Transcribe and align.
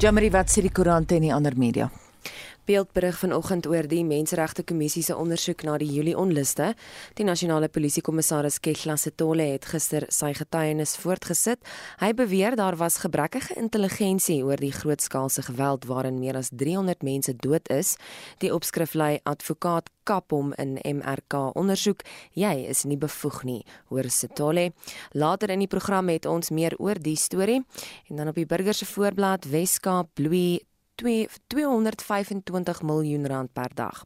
Jamari 0.00 0.30
wat 0.32 0.48
sê 0.48 0.62
die 0.64 0.72
koerante 0.72 1.18
en 1.18 1.26
die 1.26 1.32
ander 1.34 1.52
media. 1.60 1.90
Beeldberig 2.70 3.16
vanoggend 3.18 3.66
oor 3.66 3.86
die 3.90 4.04
Menseregte 4.06 4.62
Kommissie 4.62 5.02
se 5.02 5.16
ondersoek 5.18 5.64
na 5.66 5.72
die 5.80 5.88
Julie 5.90 6.14
onluste. 6.14 6.68
Die 7.18 7.24
nasionale 7.26 7.66
polisiekommissaris 7.66 8.60
Ketla 8.62 8.94
Setole 8.94 9.48
het 9.56 9.66
gister 9.72 10.06
sy 10.14 10.30
getuienis 10.38 10.92
voortgesit. 11.02 11.58
Hy 11.98 12.12
beweer 12.14 12.54
daar 12.54 12.78
was 12.78 13.00
gebrekkige 13.02 13.56
intelligensie 13.58 14.38
oor 14.46 14.62
die 14.62 14.70
grootskaalse 14.70 15.48
geweld 15.48 15.88
waarin 15.90 16.22
meer 16.22 16.38
as 16.38 16.52
300 16.54 17.02
mense 17.02 17.34
dood 17.42 17.66
is. 17.74 17.96
Die 18.38 18.54
opskrif 18.54 18.94
lei 18.94 19.16
advokaat 19.26 19.90
kap 20.06 20.30
hom 20.30 20.54
in 20.62 20.78
MRK 20.78 21.50
ondersoek. 21.58 22.06
Jy 22.38 22.54
is 22.70 22.84
nie 22.86 22.98
bevoeg 23.00 23.42
nie, 23.50 23.60
hoor 23.90 24.06
Setole. 24.14 24.70
Later 25.10 25.50
in 25.50 25.66
die 25.66 25.70
program 25.70 26.08
het 26.14 26.26
ons 26.26 26.54
meer 26.54 26.78
oor 26.78 27.02
die 27.02 27.18
storie 27.18 27.64
en 28.06 28.22
dan 28.22 28.30
op 28.30 28.38
die 28.38 28.46
burger 28.46 28.78
se 28.78 28.86
voorblad 28.86 29.50
Weskaap 29.50 30.14
bloei 30.14 30.60
225 31.00 32.82
miljoen 32.82 33.26
rand 33.26 33.52
per 33.52 33.74
dag. 33.74 34.04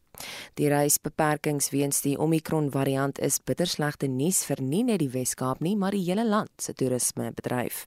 Die 0.55 0.69
reisbeperkings 0.71 1.71
weens 1.75 2.01
die 2.05 2.17
Omicron 2.21 2.71
variant 2.71 3.19
is 3.19 3.41
bitterslegte 3.43 4.07
nuus 4.07 4.45
vir 4.47 4.61
nie 4.63 4.85
net 4.87 5.01
die 5.03 5.11
Wes-Kaap 5.11 5.63
nie, 5.65 5.75
maar 5.77 5.97
die 5.97 6.05
hele 6.07 6.25
land 6.27 6.51
se 6.63 6.75
toerismebedryf. 6.79 7.85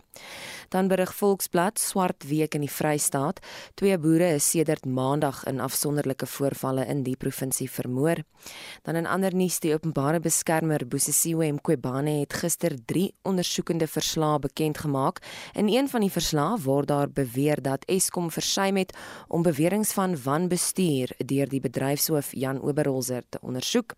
Dan 0.70 0.90
berig 0.91 1.13
Volksblad 1.16 1.80
swart 1.80 2.27
week 2.27 2.55
in 2.55 2.66
die 2.66 2.71
Vrystaat. 2.71 3.40
Twee 3.80 3.98
boere 3.98 4.34
is 4.35 4.49
sedert 4.52 4.85
Maandag 4.85 5.44
in 5.48 5.62
afsonderlike 5.63 6.27
voorvalle 6.27 6.85
in 6.91 7.04
die 7.05 7.16
provinsie 7.16 7.70
vermoor. 7.71 8.23
Dan 8.84 8.99
in 8.99 9.07
ander 9.07 9.35
nuus, 9.35 9.59
die 9.63 9.73
openbare 9.73 10.20
beskermer 10.20 10.84
Bosisiwe 10.88 11.48
Mqobane 11.54 12.20
het 12.20 12.35
gister 12.41 12.76
3 12.85 13.07
ondersoekende 13.27 13.88
verslae 13.88 14.40
bekend 14.40 14.77
gemaak. 14.84 15.21
In 15.54 15.70
een 15.70 15.90
van 15.90 16.04
die 16.04 16.12
verslae 16.12 16.60
word 16.63 16.91
daar 16.91 17.10
beweer 17.10 17.62
dat 17.62 17.85
Eskom 17.88 18.32
versuim 18.32 18.76
het 18.77 18.96
om 19.27 19.44
beweringe 19.44 19.85
van 19.94 20.18
wanbestuur 20.23 21.13
deur 21.26 21.49
die 21.49 21.62
bedryfshoof 21.62 22.16
Jan 22.32 22.62
Oberholzer 22.62 23.23
te 23.29 23.40
ondersoek. 23.41 23.93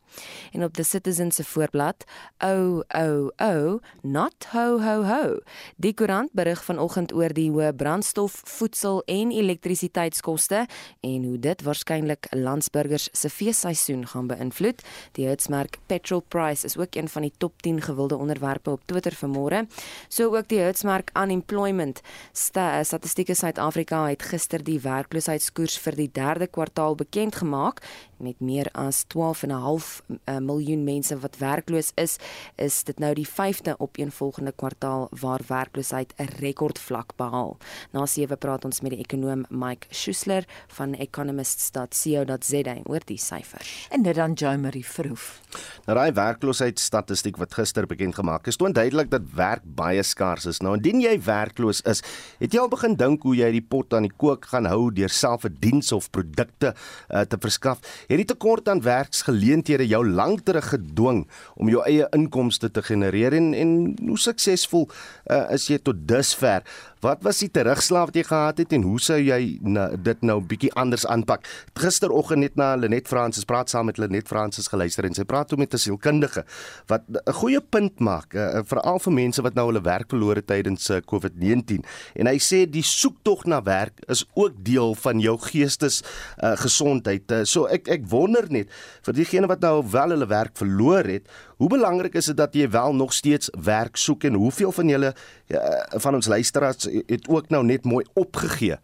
En 0.52 0.64
op 0.64 0.76
die 0.76 0.86
Citizen 0.86 1.32
se 1.32 1.44
voorblad, 1.44 2.04
o 2.44 2.84
o 2.88 3.32
o, 3.38 3.80
not 4.02 4.46
ho 4.52 4.80
ho 4.82 5.04
ho. 5.04 5.40
Die 5.76 5.94
koerant 5.94 6.32
berig 6.34 6.64
vanoggend 6.64 7.14
oor 7.14 7.34
die 7.34 7.50
hoë 7.52 7.74
brandstof, 7.76 8.42
voedsel 8.46 9.02
en 9.06 9.32
elektrisiteitskoste 9.32 10.66
en 11.00 11.24
hoe 11.24 11.40
dit 11.40 11.62
waarskynlik 11.62 12.28
landsburgers 12.36 13.10
se 13.12 13.30
feesseisoen 13.30 14.06
gaan 14.08 14.28
beïnvloed. 14.28 14.84
Die 15.18 15.28
hitsmerk 15.28 15.80
petrol 15.88 16.24
price 16.28 16.66
is 16.66 16.78
ook 16.78 16.96
een 16.96 17.10
van 17.10 17.22
die 17.22 17.34
top 17.38 17.62
10 17.62 17.82
gewilde 17.82 18.18
onderwerpe 18.18 18.70
op 18.70 18.86
Twitter 18.86 19.16
vanmôre. 19.16 19.66
So 20.08 20.36
ook 20.36 20.48
die 20.48 20.60
hitsmerk 20.60 21.12
unemployment. 21.18 22.02
Statistieke 22.34 23.34
Suid-Afrika 23.34 24.06
het 24.08 24.24
gister 24.24 24.64
die 24.64 24.80
werkloosheidskoers 24.84 25.78
vir 25.84 25.96
die 25.96 26.10
derde 26.12 26.48
kwartaal 26.48 26.96
bekend 26.96 27.36
gemaak 27.36 27.82
met 28.20 28.40
meer 28.40 28.70
as 28.72 29.06
12.5 29.16 29.50
uh, 29.50 30.38
miljoen 30.38 30.84
mense 30.84 31.18
wat 31.20 31.38
werkloos 31.38 31.92
is, 31.96 32.18
is 32.56 32.84
dit 32.84 33.00
nou 33.00 33.14
die 33.14 33.28
5de 33.28 33.76
opeenvolgende 33.78 34.52
kwartaal 34.52 35.08
waar 35.22 35.42
werkloosheid 35.48 36.14
'n 36.18 36.30
rekordvlak 36.40 37.16
behaal. 37.16 37.58
Na 37.92 38.06
7 38.06 38.38
praat 38.38 38.66
ons 38.66 38.82
met 38.82 38.92
die 38.92 39.00
ekonom 39.00 39.46
Mike 39.50 39.88
Schuessler 39.90 40.46
van 40.68 40.94
economists.co.za 40.94 42.76
oor 42.84 43.02
die 43.06 43.18
syfers. 43.18 43.88
En 43.90 44.02
dit 44.04 44.16
dan 44.16 44.34
Jo 44.34 44.58
Marie 44.58 44.86
Verhoef. 44.86 45.42
Nou 45.86 45.98
daai 45.98 46.12
werkloosheidstatistiek 46.12 47.38
wat 47.38 47.54
gister 47.54 47.88
bekend 47.90 48.16
gemaak 48.16 48.48
is, 48.48 48.56
toon 48.56 48.74
duidelik 48.74 49.10
dat 49.10 49.22
werk 49.36 49.64
baie 49.64 50.04
skaars 50.04 50.46
is. 50.46 50.62
Nou 50.62 50.76
indien 50.78 51.02
jy 51.02 51.16
werkloos 51.26 51.82
is, 51.90 52.04
het 52.40 52.54
jy 52.54 52.60
al 52.60 52.72
begin 52.72 52.96
dink 53.00 53.24
hoe 53.24 53.36
jy 53.36 53.52
die 53.52 53.66
pot 53.66 53.94
aan 53.94 54.08
die 54.08 54.16
kook 54.18 54.46
gaan 54.52 54.66
hou 54.70 54.92
deur 54.94 55.10
self 55.10 55.46
'n 55.46 55.58
diens 55.60 55.92
of 55.92 56.10
produkte 56.12 56.74
uh, 57.10 57.22
te 57.22 57.38
verskaf? 57.40 57.80
Het 58.10 58.18
die 58.18 58.26
tekort 58.26 58.70
aan 58.70 58.80
werksgeleenthede 58.82 59.86
jou 59.88 60.02
lank 60.02 60.40
terug 60.42 60.72
gedwing 60.72 61.20
om 61.62 61.70
jou 61.70 61.84
eie 61.86 62.08
inkomste 62.18 62.72
te 62.74 62.82
genereer 62.82 63.36
en 63.38 63.52
en 63.54 63.74
hoe 64.08 64.18
suksesvol 64.18 64.88
uh, 64.90 65.44
is 65.54 65.68
jy 65.70 65.78
tot 65.78 66.00
dusver? 66.10 66.66
Wat 67.00 67.22
was 67.24 67.38
die 67.40 67.48
terugslag 67.48 68.10
wat 68.10 68.18
jy 68.20 68.26
gehad 68.28 68.58
het 68.60 68.74
en 68.76 68.84
hoe 68.84 68.98
sou 69.00 69.16
jy 69.16 69.56
na, 69.64 69.86
dit 69.96 70.24
nou 70.28 70.42
bietjie 70.44 70.72
anders 70.76 71.06
aanpak? 71.08 71.46
Gisteroggend 71.80 72.44
net 72.44 72.58
na 72.60 72.74
Lenet 72.76 73.08
Fransis 73.08 73.48
praat 73.48 73.72
saam 73.72 73.88
met 73.88 74.02
Lenet 74.02 74.28
Fransis 74.28 74.68
geluister 74.68 75.08
en 75.08 75.16
sy 75.16 75.24
praat 75.24 75.56
met 75.56 75.74
'n 75.74 75.80
sielkundige 75.80 76.44
wat 76.92 77.04
'n 77.08 77.34
goeie 77.40 77.62
punt 77.62 78.00
maak, 78.00 78.36
uh, 78.36 78.60
veral 78.68 79.00
vir 79.00 79.14
mense 79.14 79.42
wat 79.42 79.56
nou 79.56 79.68
hulle 79.68 79.82
werk 79.82 80.10
verloor 80.10 80.36
het 80.36 80.48
tydens 80.48 80.90
uh, 80.90 81.00
COVID-19. 81.00 81.86
En 82.16 82.28
hy 82.28 82.38
sê 82.38 82.70
die 82.70 82.84
soektog 82.84 83.46
na 83.46 83.64
werk 83.64 83.96
is 84.10 84.26
ook 84.36 84.54
deel 84.64 84.94
van 84.96 85.20
jou 85.20 85.38
geestes 85.40 86.04
uh, 86.44 86.58
gesondheid. 86.58 87.32
Uh, 87.32 87.44
so 87.44 87.66
ek 87.66 87.88
ek 87.88 88.10
wonder 88.10 88.46
net 88.50 88.68
vir 89.04 89.14
diegene 89.14 89.48
wat 89.48 89.62
nou 89.62 89.84
wel 89.88 90.10
hulle 90.10 90.28
werk 90.28 90.58
verloor 90.58 91.08
het, 91.08 91.24
Hoe 91.60 91.68
belangrik 91.68 92.14
is 92.16 92.30
dit 92.32 92.38
dat 92.40 92.54
jy 92.56 92.70
wel 92.72 92.94
nog 92.96 93.12
steeds 93.14 93.50
werk 93.60 94.00
soek 94.00 94.24
en 94.24 94.38
hoeveel 94.40 94.72
van 94.72 94.88
julle 94.88 95.10
ja, 95.52 95.60
van 96.00 96.16
ons 96.16 96.32
luisteraars 96.32 96.88
het 96.88 97.28
ook 97.28 97.52
nou 97.52 97.66
net 97.68 97.84
mooi 97.84 98.06
opgegee 98.14 98.80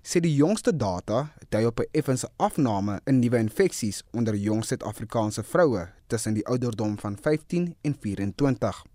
sê 0.01 0.19
die 0.19 0.33
jongste 0.35 0.73
data 0.73 1.29
dui 1.49 1.65
op 1.65 1.79
'n 1.79 1.89
effense 1.91 2.27
afname 2.37 2.99
in 3.05 3.19
nuwe 3.19 3.37
infeksies 3.37 4.03
onder 4.11 4.35
jong 4.35 4.63
Suid-Afrikaanse 4.65 5.43
vroue 5.43 5.87
tussen 6.07 6.33
die 6.33 6.47
ouderdom 6.47 6.97
van 6.99 7.17
15 7.21 7.75
en 7.81 7.95
24. 7.99 8.85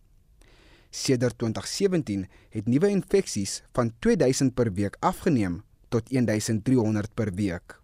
Sedert 0.91 1.39
2017 1.39 2.29
het 2.51 2.67
nuwe 2.67 2.89
infeksies 2.89 3.63
van 3.73 3.93
2000 3.99 4.55
per 4.55 4.73
week 4.73 4.97
afgeneem 5.01 5.63
tot 5.89 6.11
1300 6.11 7.15
per 7.15 7.35
week. 7.35 7.81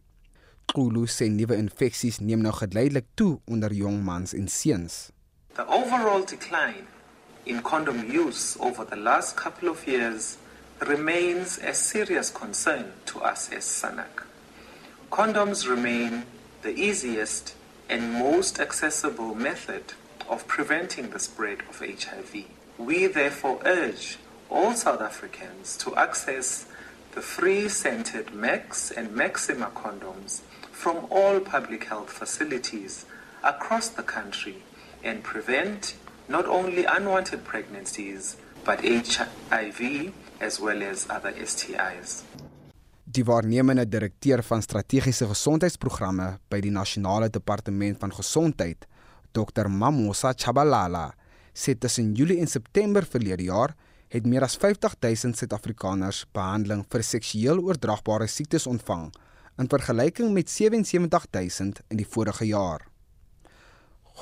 Kulu 0.72 1.06
sê 1.06 1.28
nuwe 1.28 1.56
infeksies 1.56 2.18
neem 2.18 2.40
nou 2.40 2.52
geleidelik 2.52 3.06
toe 3.14 3.40
onder 3.44 3.72
jong 3.72 4.02
mans 4.02 4.32
en 4.32 4.48
seuns. 4.48 5.10
The 5.54 5.66
overall 5.66 6.24
decline 6.24 6.86
in 7.44 7.60
condom 7.62 7.98
use 8.10 8.58
over 8.58 8.86
the 8.86 8.96
last 8.96 9.34
couple 9.36 9.70
of 9.70 9.86
years 9.86 10.36
remains 10.80 11.58
a 11.58 11.74
serious 11.74 12.30
concern 12.30 12.92
to 13.06 13.20
us 13.20 13.50
as 13.50 13.64
SANAC. 13.64 14.24
Condoms 15.10 15.68
remain 15.68 16.24
the 16.62 16.74
easiest 16.74 17.54
and 17.88 18.12
most 18.12 18.58
accessible 18.58 19.34
method 19.34 19.92
of 20.28 20.46
preventing 20.46 21.10
the 21.10 21.18
spread 21.18 21.58
of 21.68 21.80
HIV. 21.80 22.44
We 22.78 23.06
therefore 23.06 23.60
urge 23.64 24.16
all 24.48 24.72
South 24.74 25.00
Africans 25.00 25.76
to 25.78 25.94
access 25.96 26.66
the 27.14 27.20
free 27.20 27.68
scented 27.68 28.34
Max 28.34 28.90
and 28.90 29.14
Maxima 29.14 29.70
condoms 29.74 30.40
from 30.70 31.06
all 31.10 31.40
public 31.40 31.84
health 31.84 32.10
facilities 32.10 33.04
across 33.44 33.88
the 33.88 34.02
country 34.02 34.62
and 35.04 35.22
prevent 35.22 35.94
not 36.28 36.46
only 36.46 36.84
unwanted 36.84 37.44
pregnancies 37.44 38.36
but 38.64 38.80
HIV 38.82 40.12
as 40.42 40.58
well 40.58 40.82
as 40.82 41.06
other 41.08 41.34
STIs. 41.46 42.22
Die 43.04 43.24
waarnemende 43.24 43.84
direkteur 43.88 44.42
van 44.42 44.62
strategiese 44.62 45.26
gesondheidsprogramme 45.30 46.38
by 46.50 46.60
die 46.64 46.72
Nasionale 46.72 47.28
Departement 47.30 47.98
van 48.00 48.12
Gesondheid, 48.14 48.86
Dr 49.32 49.68
Mamosa 49.68 50.32
Chabalala, 50.36 51.12
sê 51.52 51.74
tussen 51.78 52.14
Julie 52.16 52.40
en 52.40 52.48
September 52.48 53.04
verlede 53.04 53.48
jaar 53.50 53.74
het 54.12 54.26
meer 54.28 54.44
as 54.44 54.56
50 54.60 54.96
000 55.00 55.36
Suid-Afrikaners 55.36 56.24
behandeling 56.36 56.84
vir 56.92 57.04
seksueel 57.04 57.60
oordraagbare 57.64 58.28
siektes 58.28 58.66
ontvang 58.68 59.10
in 59.60 59.68
vergelyking 59.68 60.32
met 60.32 60.50
77 60.50 61.28
000 61.32 61.84
in 61.92 62.00
die 62.00 62.08
vorige 62.08 62.48
jaar. 62.48 62.91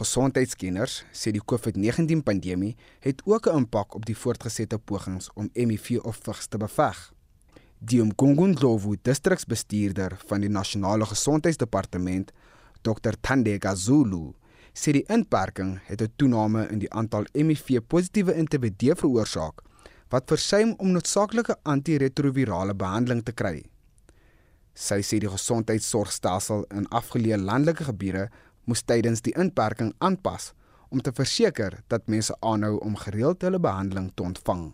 Gesondheidskenners 0.01 1.03
sê 1.13 1.29
die 1.35 1.43
COVID-19 1.45 2.23
pandemie 2.25 2.77
het 3.05 3.21
ook 3.29 3.47
'n 3.47 3.57
impak 3.57 3.95
op 3.95 4.07
die 4.07 4.17
voortgesette 4.17 4.79
pogings 4.79 5.29
om 5.35 5.51
HIV 5.53 5.99
of 6.03 6.17
vigs 6.25 6.47
te 6.47 6.59
beveg. 6.59 7.13
Die 7.79 8.03
Mkungundlovu 8.03 8.97
distriksbestuurder 9.03 10.17
van 10.27 10.41
die 10.41 10.49
Nasionale 10.49 11.07
Gesondheidsdepartement, 11.07 12.33
Dr 12.83 13.13
Thandeka 13.21 13.75
Zulu, 13.75 14.33
sê 14.73 14.93
die 14.93 15.05
inperking 15.09 15.81
het 15.85 16.01
'n 16.03 16.13
toename 16.17 16.69
in 16.69 16.79
die 16.79 16.93
aantal 16.93 17.27
HIV-positiewe 17.33 18.35
individue 18.35 18.95
veroorsaak 18.97 19.63
wat 20.09 20.27
versuim 20.27 20.75
om 20.79 20.91
noodsaaklike 20.93 21.57
antiretrovirale 21.63 22.75
behandeling 22.75 23.23
te 23.23 23.33
kry. 23.33 23.65
Sy 24.75 25.03
sê 25.03 25.19
die 25.19 25.29
gesondheidsorgstelsel 25.29 26.65
in 26.71 26.87
afgeleë 26.89 27.37
landelike 27.37 27.85
gebiede 27.85 28.31
moes 28.71 28.85
tydens 28.87 29.23
die 29.27 29.35
inperking 29.35 29.91
aanpas 29.99 30.53
om 30.95 31.01
te 31.03 31.11
verseker 31.15 31.81
dat 31.91 32.07
mense 32.11 32.35
aanhou 32.47 32.77
om 32.87 32.95
gereeld 32.99 33.43
hulle 33.43 33.59
behandeling 33.63 34.11
te 34.15 34.23
ontvang. 34.23 34.69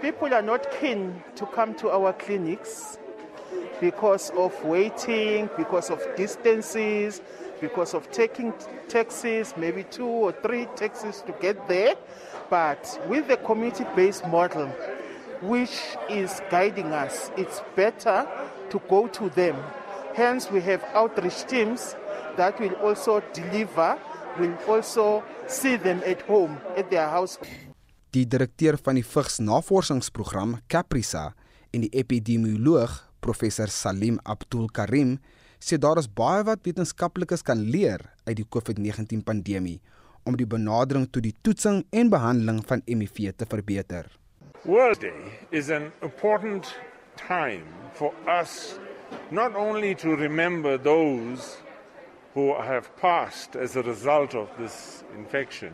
People 0.00 0.32
are 0.36 0.44
not 0.44 0.68
keen 0.78 1.10
to 1.36 1.48
come 1.56 1.74
to 1.80 1.90
our 1.92 2.12
clinics 2.16 2.96
because 3.80 4.32
of 4.36 4.52
waiting, 4.64 5.50
because 5.56 5.92
of 5.92 6.00
distances, 6.16 7.20
because 7.60 7.96
of 7.96 8.08
taking 8.10 8.52
taxis, 8.88 9.54
maybe 9.56 9.84
two 9.84 10.08
or 10.08 10.32
three 10.32 10.66
taxis 10.76 11.22
to 11.26 11.32
get 11.40 11.56
there. 11.68 11.94
But 12.48 13.00
with 13.08 13.28
the 13.28 13.36
community 13.36 13.84
based 13.96 14.26
model, 14.28 14.68
which 15.42 15.76
is 16.08 16.40
guiding 16.50 16.92
us, 16.92 17.30
it's 17.36 17.60
better 17.74 18.26
to 18.70 18.78
go 18.88 19.08
to 19.08 19.28
them. 19.30 19.56
Hence, 20.14 20.50
we 20.50 20.60
have 20.62 20.82
outreach 20.94 21.44
teams 21.46 21.96
that 22.36 22.60
will 22.60 22.74
also 22.82 23.20
deliver, 23.32 23.96
will 24.38 24.56
also 24.68 25.22
see 25.46 25.76
them 25.76 26.02
at 26.06 26.22
home, 26.28 26.58
at 26.76 26.90
their 26.90 27.08
house. 27.08 27.38
Die 28.10 28.24
direkteur 28.24 28.78
van 28.80 28.96
die 28.96 29.04
Vigs 29.04 29.40
Navorsingsprogram, 29.44 30.60
Caprisa, 30.72 31.34
en 31.74 31.84
die 31.84 31.92
epidemioloog, 31.92 32.94
professor 33.20 33.68
Salim 33.68 34.20
Abdul 34.24 34.70
Karim, 34.72 35.18
sê 35.60 35.78
daar 35.80 35.98
is 36.00 36.08
baie 36.08 36.44
wat 36.46 36.64
wetenskaplikes 36.64 37.42
kan 37.44 37.60
leer 37.72 38.04
uit 38.28 38.36
die 38.38 38.46
COVID-19 38.46 39.24
pandemie 39.26 39.80
om 40.26 40.36
die 40.36 40.46
benadering 40.48 41.06
tot 41.10 41.24
die 41.24 41.34
toetsing 41.46 41.84
en 41.94 42.10
behandeling 42.10 42.62
van 42.66 42.82
HIV 42.86 43.32
te 43.38 43.46
verbeter. 43.48 44.08
World 44.66 45.00
Day 45.00 45.38
is 45.50 45.70
an 45.70 45.92
important 46.02 46.72
time 47.16 47.64
for 47.94 48.12
us 48.26 48.78
not 49.30 49.54
only 49.54 49.94
to 49.94 50.16
remember 50.16 50.76
those 50.78 51.62
who 52.36 52.54
have 52.54 52.94
passed 52.98 53.56
as 53.56 53.76
a 53.76 53.82
result 53.82 54.34
of 54.34 54.46
this 54.58 55.02
infection, 55.16 55.72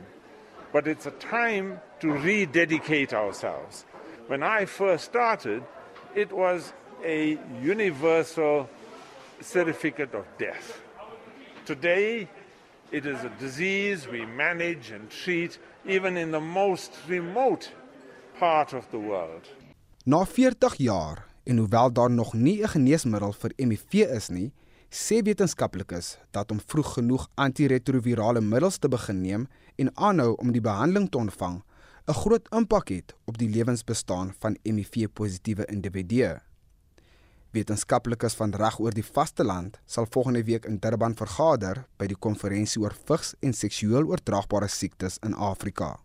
but 0.73 0.87
it's 0.87 1.07
a 1.07 1.11
time 1.11 1.81
to 1.99 2.13
rededicate 2.13 3.13
ourselves. 3.13 3.85
When 4.29 4.45
I 4.45 4.67
first 4.67 5.05
started, 5.05 5.65
it 6.15 6.31
was 6.31 6.73
a 7.05 7.37
universal 7.61 8.69
certificate 9.41 10.15
of 10.15 10.25
death. 10.39 10.81
Today, 11.67 12.29
it 12.93 13.07
is 13.07 13.25
a 13.25 13.33
disease 13.41 14.07
we 14.07 14.25
manage 14.25 14.93
and 14.93 15.11
treat 15.11 15.59
even 15.85 16.17
in 16.17 16.31
the 16.31 16.41
most 16.41 16.93
remote 17.09 17.73
part 18.39 18.73
of 18.73 18.89
the 18.93 19.01
world. 19.01 19.49
Na 20.05 20.25
40 20.25 20.77
jaar 20.77 21.27
en 21.45 21.57
hoewel 21.57 21.93
daar 21.93 22.11
nog 22.11 22.35
nie 22.35 22.63
'n 22.63 22.69
geneesmiddel 22.69 23.33
vir 23.33 23.53
HIV 23.57 23.93
is 23.93 24.29
nie, 24.29 24.53
sê 24.93 25.23
wetenskaplikes 25.25 26.19
dat 26.37 26.51
om 26.53 26.59
vroeg 26.61 26.91
genoeg 26.99 27.23
antiretrovirale 27.41 28.43
middels 28.45 28.77
te 28.77 28.91
begin 28.93 29.23
neem 29.25 29.47
en 29.81 29.91
aanhou 29.97 30.35
om 30.37 30.53
die 30.53 30.61
behandeling 30.61 31.09
te 31.09 31.19
ontvang, 31.19 31.63
'n 32.09 32.19
groot 32.23 32.49
impak 32.53 32.89
het 32.89 33.15
op 33.25 33.39
die 33.39 33.49
lewensbestaan 33.49 34.35
van 34.39 34.57
HIV-positiewe 34.63 35.65
individue. 35.67 36.41
Wetenskaplikes 37.53 38.35
van 38.35 38.53
reg 38.53 38.79
oor 38.81 38.93
die 38.93 39.05
vasteland 39.05 39.79
sal 39.87 40.07
volgende 40.11 40.45
week 40.45 40.65
in 40.67 40.79
Durban 40.79 41.15
vergader 41.15 41.87
by 41.97 42.07
die 42.07 42.17
konferensie 42.17 42.83
oor 42.83 42.97
vigs 43.07 43.35
en 43.41 43.53
seksueel 43.53 44.05
oordraagbare 44.05 44.69
siektes 44.69 45.19
in 45.23 45.35
Afrika. 45.35 46.01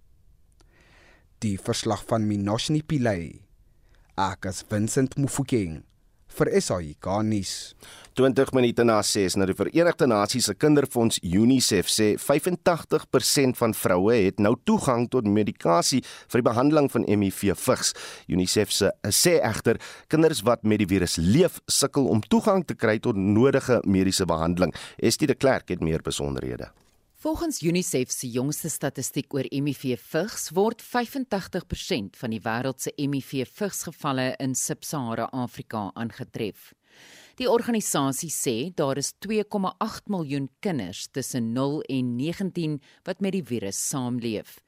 Die 1.39 1.57
verslag 1.57 2.05
van 2.05 2.27
Minoshni 2.27 2.83
Pillay. 2.83 3.41
Akas 4.15 4.63
Vincent 4.69 5.17
Mufokeng 5.17 5.83
vir 6.37 6.53
SAIK 6.61 7.07
nuus. 7.25 7.53
20 8.17 8.49
minute 8.57 8.81
na 8.81 8.97
6 9.05 9.35
na 9.37 9.45
die 9.45 9.53
Verenigde 9.53 10.07
Nasies 10.09 10.47
se 10.49 10.55
Kinderfonds 10.57 11.19
UNICEF 11.21 11.89
sê 11.93 12.07
85% 12.17 13.59
van 13.59 13.75
vroue 13.77 14.15
het 14.15 14.41
nou 14.41 14.55
toegang 14.65 15.05
tot 15.13 15.29
medikasie 15.29 16.01
vir 16.01 16.41
die 16.41 16.47
behandeling 16.47 16.89
van 16.89 17.05
HIV 17.05 17.53
vigs. 17.61 17.93
UNICEF 18.25 18.73
se 18.73 18.89
sê 19.13 19.37
egter 19.37 19.77
kinders 20.09 20.41
wat 20.47 20.65
met 20.65 20.81
die 20.81 20.89
virus 20.89 21.19
leef 21.21 21.61
sukkel 21.69 22.09
om 22.09 22.25
toegang 22.25 22.65
te 22.65 22.73
kry 22.73 22.97
tot 22.97 23.21
nodige 23.21 23.83
mediese 23.85 24.25
behandeling. 24.25 24.73
Estie 24.97 25.29
de 25.29 25.37
Klerk 25.37 25.69
het 25.69 25.85
meer 25.85 26.01
besonderhede. 26.01 26.71
Volgens 27.19 27.61
UNICEF 27.61 28.11
se 28.13 28.27
jongste 28.29 28.69
statistiek 28.69 29.31
oor 29.33 29.47
HIV 29.49 29.95
vigs 29.97 30.51
word 30.53 30.83
85% 30.85 32.19
van 32.19 32.29
die 32.29 32.39
wêreld 32.45 32.83
se 32.83 32.91
HIV 32.93 33.31
vigsgevalle 33.57 34.27
in 34.37 34.53
Sub-Sahara 34.53 35.25
Afrika 35.33 35.87
aangetref. 35.97 36.75
Die 37.41 37.49
organisasie 37.49 38.29
sê 38.29 38.53
daar 38.77 39.01
is 39.01 39.15
2,8 39.25 40.13
miljoen 40.13 40.45
kinders 40.61 41.07
tussen 41.09 41.49
0 41.57 41.81
en 41.89 42.13
19 42.21 42.77
wat 43.09 43.25
met 43.25 43.33
die 43.33 43.45
virus 43.49 43.81
saamleef. 43.89 44.59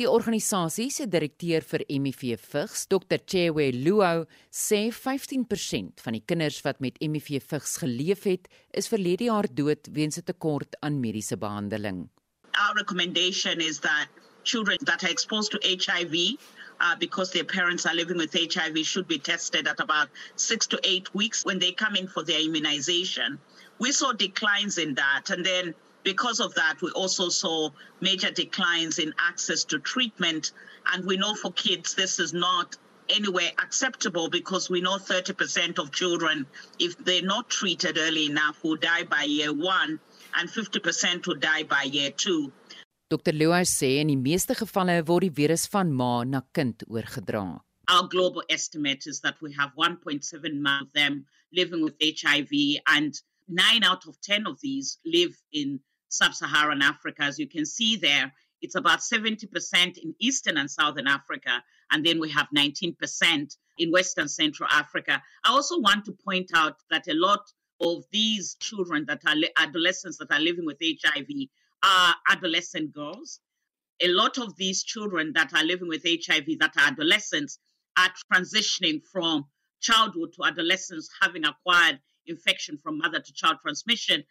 Die 0.00 0.08
organisasie 0.08 0.86
se 0.88 1.04
direkteur 1.12 1.60
vir 1.68 1.82
HIV 1.84 2.22
vigs, 2.40 2.86
Dr. 2.88 3.18
Chewe 3.28 3.66
Luo, 3.74 4.22
sê 4.48 4.86
15% 4.96 6.00
van 6.00 6.16
die 6.16 6.22
kinders 6.24 6.62
wat 6.64 6.80
met 6.80 6.96
HIV 7.04 7.42
vigs 7.50 7.74
geleef 7.82 8.24
het, 8.24 8.48
is 8.72 8.88
verlede 8.88 9.26
jaar 9.28 9.44
dood 9.58 9.90
weens 9.92 10.16
'n 10.16 10.24
tekort 10.24 10.78
aan 10.80 10.96
mediese 11.04 11.36
behandeling. 11.36 12.08
Our 12.56 12.74
recommendation 12.80 13.60
is 13.60 13.80
that 13.80 14.08
children 14.42 14.78
that 14.88 15.04
are 15.04 15.12
exposed 15.12 15.52
to 15.52 15.58
HIV 15.60 16.14
uh, 16.80 16.96
because 16.98 17.30
their 17.32 17.44
parents 17.44 17.84
are 17.84 17.94
living 17.94 18.16
with 18.16 18.32
HIV 18.32 18.86
should 18.86 19.06
be 19.06 19.18
tested 19.18 19.68
at 19.68 19.80
about 19.80 20.08
six 20.34 20.66
to 20.68 20.78
eight 20.82 21.12
weeks 21.12 21.44
when 21.44 21.58
they 21.58 21.72
come 21.72 21.94
in 21.94 22.08
for 22.08 22.24
their 22.24 22.40
immunization. 22.40 23.38
We 23.78 23.92
saw 23.92 24.14
declines 24.14 24.78
in 24.78 24.94
that, 24.94 25.28
and 25.28 25.44
then 25.44 25.74
because 26.04 26.40
of 26.40 26.54
that, 26.54 26.76
we 26.82 26.90
also 26.90 27.28
saw 27.28 27.70
major 28.00 28.30
declines 28.30 28.98
in 28.98 29.14
access 29.18 29.64
to 29.64 29.78
treatment. 29.78 30.52
And 30.92 31.04
we 31.04 31.16
know 31.16 31.34
for 31.34 31.52
kids, 31.52 31.94
this 31.94 32.18
is 32.18 32.32
not 32.32 32.76
anywhere 33.08 33.50
acceptable 33.58 34.28
because 34.30 34.70
we 34.70 34.80
know 34.80 34.96
30% 34.96 35.78
of 35.78 35.92
children, 35.92 36.46
if 36.78 36.96
they're 36.98 37.22
not 37.22 37.50
treated 37.50 37.98
early 37.98 38.26
enough, 38.26 38.62
will 38.62 38.76
die 38.76 39.04
by 39.04 39.22
year 39.24 39.52
one, 39.52 39.98
and 40.36 40.48
50% 40.48 41.26
will 41.26 41.34
die 41.34 41.64
by 41.64 41.82
year 41.82 42.10
two. 42.10 42.52
Dr. 43.10 43.32
Lewis 43.32 43.70
sê 43.74 43.98
in 43.98 44.06
die 44.06 44.16
meeste 44.16 44.54
gevalle 44.54 45.00
word 45.08 45.24
die 45.26 45.34
virus 45.34 45.66
van 45.66 45.90
ma 45.92 46.22
na 46.22 46.40
kind 46.54 46.84
oorgedra. 46.86 47.42
Our 47.88 48.06
global 48.06 48.44
estimate 48.48 49.08
is 49.08 49.20
that 49.22 49.40
we 49.42 49.52
have 49.54 49.72
1.7 49.76 50.22
million 50.42 50.82
of 50.82 50.92
them 50.92 51.24
living 51.52 51.82
with 51.82 51.96
HIV 52.00 52.52
and 52.86 53.20
9 53.48 53.82
out 53.82 54.06
of 54.06 54.20
10 54.20 54.46
of 54.46 54.60
these 54.60 54.98
live 55.04 55.34
in 55.52 55.80
sub-Saharan 56.10 56.82
Africa 56.82 57.22
as 57.22 57.38
you 57.38 57.48
can 57.48 57.64
see 57.64 57.96
there 57.96 58.32
It's 58.60 58.74
about 58.74 59.00
70% 59.00 59.98
in 59.98 60.14
Eastern 60.20 60.58
and 60.58 60.70
Southern 60.70 61.06
Africa, 61.06 61.62
and 61.90 62.04
then 62.04 62.20
we 62.20 62.30
have 62.30 62.48
19% 62.54 63.56
in 63.78 63.90
Western 63.90 64.28
Central 64.28 64.68
Africa. 64.70 65.22
I 65.44 65.50
also 65.50 65.80
want 65.80 66.04
to 66.06 66.12
point 66.12 66.50
out 66.54 66.76
that 66.90 67.08
a 67.08 67.14
lot 67.14 67.40
of 67.80 68.04
these 68.12 68.56
children 68.60 69.06
that 69.06 69.22
are 69.26 69.34
adolescents 69.56 70.18
that 70.18 70.30
are 70.30 70.40
living 70.40 70.66
with 70.66 70.76
HIV 70.82 71.26
are 71.82 72.14
adolescent 72.28 72.92
girls. 72.92 73.40
A 74.02 74.08
lot 74.08 74.36
of 74.36 74.54
these 74.56 74.82
children 74.82 75.32
that 75.34 75.54
are 75.54 75.64
living 75.64 75.88
with 75.88 76.04
HIV 76.04 76.58
that 76.58 76.74
are 76.76 76.88
adolescents 76.88 77.58
are 77.96 78.10
transitioning 78.32 79.00
from 79.10 79.46
childhood 79.80 80.34
to 80.34 80.44
adolescence 80.44 81.08
having 81.22 81.46
acquired 81.46 81.98
infection 82.26 82.76
from 82.76 82.98
mother 82.98 83.20
to 83.20 83.32
child 83.32 83.56
transmission. 83.62 84.22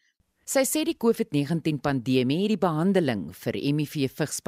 Sy 0.50 0.64
sê 0.66 0.82
die 0.82 0.98
COVID-19 1.04 1.78
pandemie 1.86 2.40
het 2.42 2.50
die 2.50 2.62
behandeling 2.62 3.28
vir 3.38 3.58
HIV-vigs 3.60 4.40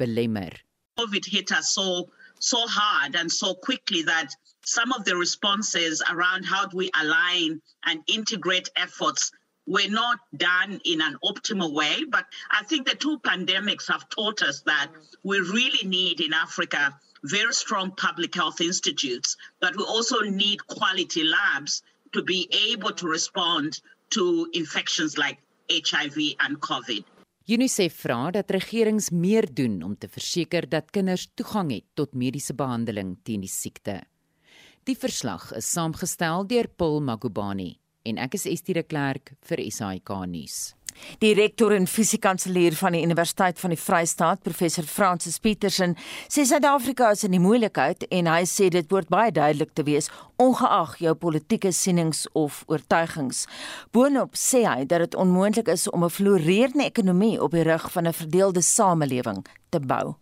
belemmer. 0.00 0.54
COVID 0.96 1.26
hit 1.32 1.52
us 1.52 1.74
so 1.74 2.08
so 2.38 2.60
hard 2.66 3.14
and 3.14 3.30
so 3.30 3.52
quickly 3.52 4.00
that 4.04 4.32
some 4.64 4.92
of 4.92 5.04
the 5.04 5.14
responses 5.14 6.02
around 6.10 6.44
how 6.44 6.64
do 6.64 6.78
we 6.78 6.90
align 7.02 7.60
and 7.84 8.00
integrate 8.06 8.70
efforts 8.76 9.30
were 9.66 9.90
not 9.90 10.20
done 10.38 10.80
in 10.86 11.02
an 11.02 11.18
optimal 11.22 11.74
way. 11.74 12.02
But 12.08 12.24
I 12.50 12.64
think 12.64 12.88
the 12.88 12.96
two 12.96 13.18
pandemics 13.18 13.92
have 13.92 14.08
taught 14.08 14.40
us 14.40 14.62
that 14.62 14.88
we 15.22 15.40
really 15.40 15.86
need 15.86 16.22
in 16.22 16.32
Africa 16.32 16.98
very 17.24 17.52
strong 17.52 17.90
public 17.90 18.34
health 18.34 18.62
institutes, 18.62 19.36
but 19.60 19.76
we 19.76 19.84
also 19.84 20.20
need 20.20 20.66
quality 20.66 21.24
labs 21.24 21.82
to 22.14 22.22
be 22.22 22.48
able 22.70 22.92
to 22.92 23.06
respond 23.06 23.82
to 24.10 24.48
infections 24.52 25.16
like 25.16 25.38
HIV 25.70 26.34
and 26.38 26.58
COVID. 26.60 27.04
UNICEF 27.50 27.94
vra 28.04 28.30
dat 28.30 28.50
regerings 28.50 29.10
meer 29.10 29.46
doen 29.54 29.82
om 29.82 29.96
te 29.98 30.08
verseker 30.08 30.68
dat 30.68 30.90
kinders 30.94 31.28
toegang 31.34 31.72
het 31.72 31.84
tot 31.94 32.14
mediese 32.14 32.54
behandeling 32.54 33.16
teen 33.24 33.42
die 33.42 33.50
siekte. 33.50 34.00
Die 34.86 34.96
verslag 34.96 35.50
is 35.58 35.70
saamgestel 35.70 36.46
deur 36.46 36.68
Paul 36.68 37.00
Magubani 37.02 37.78
en 38.06 38.20
ek 38.22 38.38
is 38.38 38.46
Estie 38.46 38.74
de 38.74 38.84
Klerk 38.86 39.34
vir 39.48 39.64
SAK 39.66 40.14
nuus. 40.30 40.72
Die 41.18 41.34
rektor 41.34 41.72
en 41.72 41.86
fisiekanselier 41.86 42.72
van 42.72 42.92
die 42.92 43.02
Universiteit 43.02 43.60
van 43.60 43.70
die 43.70 43.78
Vrystaat, 43.80 44.42
professor 44.42 44.84
Francis 44.84 45.38
Petersen, 45.38 45.96
sê 46.28 46.44
Suid-Afrika 46.44 47.10
is 47.10 47.24
in 47.24 47.32
die 47.36 47.42
moeilikheid 47.42 48.06
en 48.10 48.26
hy 48.26 48.42
sê 48.48 48.68
dit 48.68 48.88
behoort 48.88 49.08
baie 49.08 49.32
duidelik 49.32 49.74
te 49.74 49.84
wees 49.86 50.10
ongeag 50.40 50.96
jou 51.04 51.14
politieke 51.14 51.72
sienings 51.72 52.24
of 52.32 52.62
oortuigings. 52.66 53.46
Boonop 53.92 54.38
sê 54.38 54.64
hy 54.64 54.84
dat 54.88 55.04
dit 55.04 55.14
onmoontlik 55.14 55.68
is 55.68 55.88
om 55.90 56.04
'n 56.04 56.10
floreerende 56.10 56.84
ekonomie 56.84 57.42
op 57.42 57.50
die 57.50 57.64
rug 57.64 57.90
van 57.92 58.06
'n 58.06 58.12
verdeelde 58.12 58.62
samelewing 58.62 59.44
te 59.70 59.80
bou. 59.80 60.14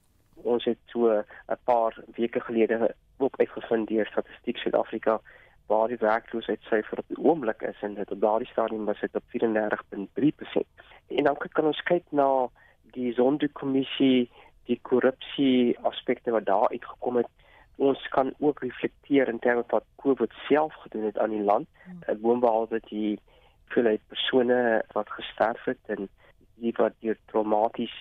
Ons 0.43 0.65
het 0.65 0.79
so 0.87 1.09
'n 1.11 1.59
paar 1.65 1.95
weke 2.17 2.41
gelede 2.41 2.95
ook 3.19 3.35
uitgevind 3.37 3.89
deur 3.89 4.07
Statistiek 4.07 4.57
Suid-Afrika 4.57 5.21
waar 5.69 5.89
die 5.89 6.01
werkloosheidsyfer 6.01 6.99
op 6.99 7.09
die 7.09 7.25
oomblik 7.25 7.63
is 7.63 7.81
en 7.87 7.95
dit 7.95 8.11
op 8.11 8.21
daardie 8.21 8.49
stadium 8.49 8.85
was 8.85 9.01
dit 9.01 9.15
op 9.15 9.25
34.3%. 9.37 10.87
En 11.07 11.25
dan 11.25 11.37
kan 11.39 11.71
ons 11.71 11.83
kyk 11.83 12.05
na 12.11 12.49
die 12.97 13.13
Sonderkommissie, 13.13 14.31
die 14.69 14.79
korrupsie 14.83 15.77
aspekte 15.91 16.33
wat 16.33 16.47
daar 16.47 16.69
uitgekom 16.69 17.21
het. 17.21 17.29
Ons 17.77 18.09
kan 18.09 18.33
ook 18.39 18.63
reflekteer 18.65 19.29
in 19.29 19.39
terme 19.39 19.65
van 19.67 19.79
wat 19.79 19.91
COVID 20.03 20.33
self 20.49 20.75
gedoen 20.85 21.05
het 21.05 21.19
aan 21.19 21.37
die 21.37 21.45
land. 21.45 21.69
Dit 22.07 22.21
woonbehalwe 22.21 22.81
die 22.89 23.19
hoeveelheid 23.65 24.01
persone 24.09 24.85
wat 24.93 25.11
gesterf 25.11 25.65
het 25.65 25.93
en 25.95 26.09
die 26.55 26.73
wat 26.77 26.97
deur 27.01 27.17
traumaties 27.31 27.95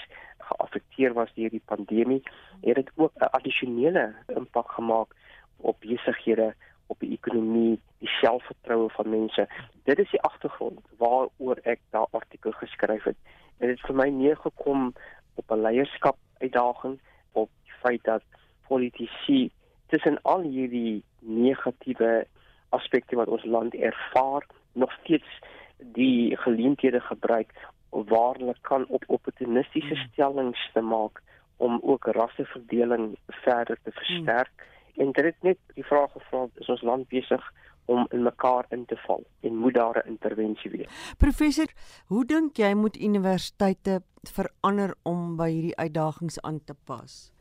geaffekteer 0.48 1.14
was 1.14 1.34
deur 1.36 1.52
die 1.52 1.64
pandemie, 1.66 2.24
het 2.62 2.76
dit 2.76 2.92
ook 2.96 3.12
'n 3.16 3.32
addisionele 3.38 4.16
impak 4.28 4.72
gemaak 4.72 5.12
op 5.58 5.80
besighede 5.80 6.54
op 6.88 7.00
die 7.00 7.12
ekonomie, 7.12 7.80
die 8.00 8.12
selfvertroue 8.20 8.90
van 8.90 9.10
mense. 9.10 9.48
Dit 9.84 10.00
is 10.00 10.10
die 10.12 10.22
agtergrond 10.22 10.80
waaroor 11.02 11.60
ek 11.64 11.82
daardie 11.92 12.22
artikel 12.22 12.56
geskryf 12.62 13.04
het. 13.04 13.18
Dit 13.60 13.70
het 13.70 13.86
vir 13.88 13.96
my 13.96 14.08
neergekom 14.14 14.94
op 15.36 15.52
'n 15.52 15.62
leierskap 15.62 16.18
uitdaging 16.40 17.00
op 17.32 17.50
die 17.64 17.74
feit 17.82 18.04
dat 18.04 18.24
politici 18.68 19.52
tussen 19.88 20.22
al 20.22 20.42
hierdie 20.42 21.04
negatiewe 21.20 22.28
aspekte 22.70 23.16
wat 23.16 23.28
ons 23.28 23.46
land 23.46 23.74
ervaar, 23.76 24.46
nog 24.74 24.92
steeds 24.92 25.40
die 25.78 26.38
geleenthede 26.38 27.00
gebruik 27.00 27.54
waar 27.90 28.36
hulle 28.36 28.56
kan 28.62 28.86
op 28.88 29.04
opportunistiese 29.08 29.96
hmm. 29.96 30.08
stellings 30.12 30.70
te 30.74 30.82
maak 30.82 31.22
om 31.58 31.80
ook 31.84 32.06
rasseverdeling 32.06 33.18
verder 33.28 33.78
te 33.84 33.92
versterk. 33.92 34.52
Hmm 34.56 34.76
En 34.98 35.12
dit 35.12 35.26
het 35.26 35.42
net 35.42 35.58
die 35.74 35.86
vraag 35.86 36.12
gevra, 36.12 36.48
is 36.56 36.70
ons 36.74 36.82
land 36.82 37.08
besig 37.08 37.44
om 37.86 38.08
in 38.10 38.24
mekaar 38.24 38.66
in 38.70 38.86
te 38.86 38.98
val 39.06 39.24
en 39.42 39.56
moet 39.56 39.74
daar 39.74 39.98
'n 40.04 40.08
intervensie 40.08 40.72
wees. 40.72 41.14
Professor, 41.18 41.68
hoe 42.08 42.26
dink 42.26 42.58
jy 42.58 42.74
moet 42.74 43.02
universiteite 43.02 44.02
verander 44.22 44.96
om 45.04 45.38
by 45.38 45.50
hierdie 45.50 45.78
uitdagings 45.78 46.42
aan 46.42 46.64
te 46.64 46.76
pas? 46.86 47.32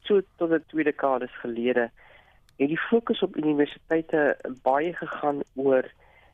So 0.00 0.20
tot 0.36 0.50
die 0.50 0.64
tweede 0.66 0.90
dekades 0.90 1.38
gelede 1.40 1.90
het 2.56 2.68
die 2.68 2.80
fokus 2.80 3.22
op 3.22 3.36
universiteite 3.36 4.36
baie 4.62 4.92
gegaan 4.94 5.40
oor 5.54 5.84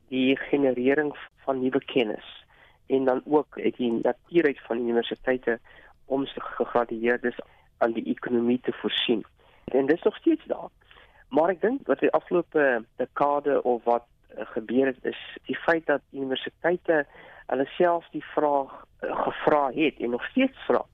die 0.09 0.37
generering 0.37 1.17
van 1.45 1.61
nuwe 1.61 1.85
kennis 1.85 2.45
en 2.87 3.05
dan 3.05 3.23
ook 3.25 3.59
het 3.59 3.77
die 3.77 3.93
natuurheid 3.93 4.61
van 4.61 4.79
universiteite 4.79 5.59
om 6.05 6.27
se 6.27 6.41
gegradueerdes 6.41 7.39
aan 7.79 7.93
die 7.93 8.05
ekonomie 8.05 8.61
te 8.61 8.73
voorsien 8.73 9.25
en 9.65 9.87
dit 9.87 9.97
is 9.97 10.03
nog 10.03 10.17
steeds 10.17 10.45
daar. 10.45 10.71
Maar 11.29 11.49
ek 11.49 11.61
dink 11.61 11.87
wat 11.87 12.01
die 12.01 12.13
afgelope 12.13 12.85
dekade 12.97 13.63
of 13.63 13.85
wat 13.85 14.05
gebeur 14.55 14.87
het 14.87 15.05
is 15.05 15.21
die 15.49 15.57
feit 15.57 15.87
dat 15.87 16.01
universiteite 16.11 17.07
hulle 17.47 17.67
self 17.77 18.09
die 18.13 18.25
vraag 18.35 18.73
uh, 19.03 19.17
gevra 19.25 19.71
het 19.75 19.99
en 19.99 20.11
nog 20.11 20.25
steeds 20.25 20.59
vra. 20.67 20.85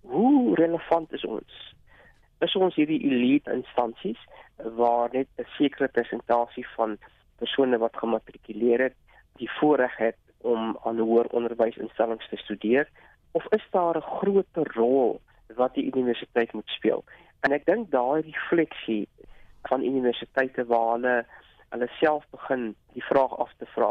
Hoe 0.00 0.54
relevant 0.54 1.12
is 1.12 1.24
ons? 1.24 1.74
Is 2.38 2.54
ons 2.54 2.74
hierdie 2.74 3.00
elite 3.02 3.52
instansies 3.52 4.20
waar 4.56 5.08
net 5.12 5.28
'n 5.38 5.46
sekere 5.56 5.88
persentasie 5.88 6.66
van 6.76 6.98
persone 7.38 7.78
wat 7.78 7.96
gematrikuleer 7.96 8.80
het, 8.80 8.96
die 9.36 9.50
voorreg 9.58 9.96
het 9.96 10.18
om 10.38 10.78
aan 10.84 10.98
hoër 10.98 11.26
onderwysinstellings 11.26 12.28
te 12.28 12.36
studeer 12.36 12.88
of 13.32 13.46
is 13.50 13.66
daar 13.70 13.96
'n 13.96 14.10
groter 14.18 14.70
rol 14.74 15.20
wat 15.54 15.74
die 15.74 15.86
universiteit 15.94 16.52
moet 16.52 16.68
speel? 16.68 17.04
En 17.40 17.52
ek 17.52 17.66
dink 17.66 17.90
daai 17.90 18.20
refleksie 18.20 19.08
van 19.68 19.84
universiteite 19.84 20.64
waar 20.66 20.92
hulle 20.96 21.16
hulle 21.68 21.88
self 22.00 22.24
begin 22.30 22.74
die 22.96 23.04
vraag 23.04 23.34
af 23.36 23.50
te 23.58 23.66
vra, 23.74 23.90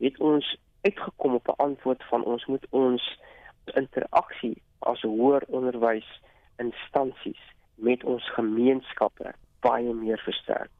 het 0.00 0.18
ons 0.18 0.56
uitgekom 0.82 1.34
op 1.34 1.48
'n 1.48 1.60
antwoord 1.62 2.04
van 2.10 2.24
ons 2.24 2.46
moet 2.46 2.66
ons 2.70 3.18
interaksie 3.74 4.62
as 4.78 5.02
hoër 5.02 5.44
onderwys 5.48 6.08
instansies 6.56 7.42
met 7.74 8.04
ons 8.04 8.30
gemeenskappe 8.32 9.34
baie 9.60 9.94
meer 9.94 10.18
versterk. 10.18 10.70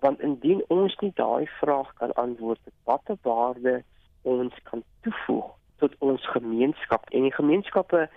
Want 0.00 0.20
indien 0.20 0.62
ons 0.68 0.96
nie 1.00 1.12
daai 1.14 1.46
vraag 1.60 1.92
kan 1.94 2.12
antwoord 2.12 2.60
wat 2.84 3.02
'n 3.08 3.18
waarde 3.22 3.82
ons 4.22 4.54
kan 4.62 4.82
toevoeg 5.00 5.50
tot 5.76 5.94
ons 5.98 6.30
gemeenskap 6.30 7.10
en 7.10 7.22
die 7.22 7.34
gemeenskappe 7.34 8.08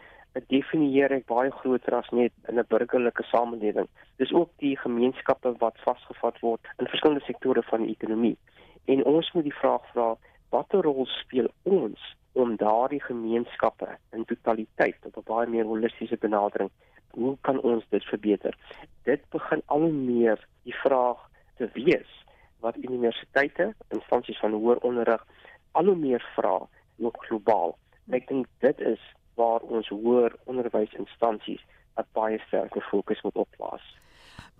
definieer 0.48 1.12
ek 1.12 1.26
baie 1.28 1.52
groter 1.52 1.96
as 1.96 2.10
net 2.12 2.32
in 2.50 2.60
'n 2.60 2.66
burgerlike 2.70 3.24
samelewing. 3.24 3.88
Dis 4.18 4.34
ook 4.34 4.50
die 4.58 4.78
gemeenskappe 4.78 5.54
wat 5.60 5.78
vasgevat 5.86 6.40
word 6.40 6.62
in 6.80 6.88
verskillende 6.88 7.26
sektore 7.26 7.64
van 7.64 7.82
die 7.84 7.92
ekonomie. 7.92 8.38
En 8.86 9.04
ons 9.06 9.32
moet 9.34 9.44
die 9.44 9.60
vraag 9.62 9.86
vra, 9.92 10.18
watter 10.50 10.82
rol 10.82 11.06
speel 11.06 11.50
ons 11.64 12.00
om 12.34 12.56
daardie 12.56 13.02
gemeenskappe 13.02 13.98
in 14.12 14.26
totaliteit 14.26 14.98
op 15.06 15.18
'n 15.18 15.30
baie 15.34 15.48
meer 15.48 15.66
holistiese 15.66 16.18
benadering, 16.18 16.70
hoe 17.12 17.38
kan 17.42 17.62
ons 17.62 17.84
dit 17.90 18.04
verbeter? 18.04 18.58
Dit 19.04 19.30
begin 19.30 19.62
al 19.66 19.90
meer 19.92 20.48
die 20.64 20.76
vraag 20.76 21.30
te 21.58 21.70
wees 21.74 22.12
wat 22.60 22.78
universiteite, 22.78 23.74
instansies 23.90 24.40
van 24.40 24.52
hoër 24.52 24.78
onderrig 24.78 25.26
al 25.72 25.86
hoe 25.86 25.96
meer 25.96 26.32
vra, 26.36 26.68
ook 27.00 27.26
globaal. 27.26 27.78
Ek 28.12 28.28
dink 28.28 28.48
dit 28.60 28.80
is 28.80 29.02
waar 29.36 29.62
ons 29.62 29.88
hoër 29.88 30.36
onderwysinstansies 30.46 31.62
'n 31.98 32.06
baie 32.14 32.40
sterker 32.48 32.84
fokus 32.92 33.22
moet 33.22 33.36
opplaas. 33.36 33.84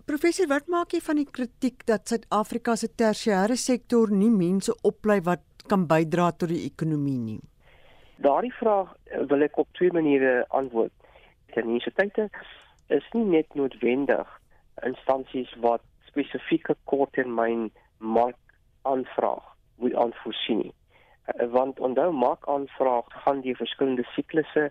Professor, 0.04 0.46
wat 0.50 0.66
maak 0.66 0.92
jy 0.92 1.00
van 1.00 1.16
die 1.16 1.30
kritiek 1.30 1.86
dat 1.86 2.08
Suid-Afrika 2.08 2.76
se 2.76 2.88
tersiêre 2.88 3.56
sektor 3.56 4.10
nie 4.10 4.30
mense 4.30 4.74
oplei 4.82 5.20
wat 5.20 5.44
kan 5.68 5.86
bydra 5.86 6.32
tot 6.32 6.48
die 6.48 6.64
ekonomie 6.66 7.18
nie? 7.18 7.40
Daardie 8.22 8.52
vraag 8.58 8.90
eh, 9.04 9.22
wil 9.30 9.42
ek 9.42 9.58
op 9.58 9.68
twee 9.78 9.92
maniere 9.94 10.44
antwoord. 10.48 10.92
Die 11.54 11.62
universiteite 11.62 12.28
is 12.88 13.06
nie 13.14 13.24
net 13.24 13.54
noodwendig 13.54 14.28
instansies 14.86 15.50
wat 15.64 15.82
spesifieke 16.08 16.76
korttermyn 16.84 17.70
mark 17.98 18.38
aanvraag 18.82 19.44
moet 19.78 19.94
aanvoorsien 19.94 20.64
nie. 20.66 20.74
Eh, 21.24 21.46
want 21.50 21.80
onthou 21.80 22.12
maak 22.12 22.48
aanvraag 22.48 23.04
gaan 23.08 23.40
die 23.40 23.56
verskillende 23.56 24.02
siklusse 24.02 24.70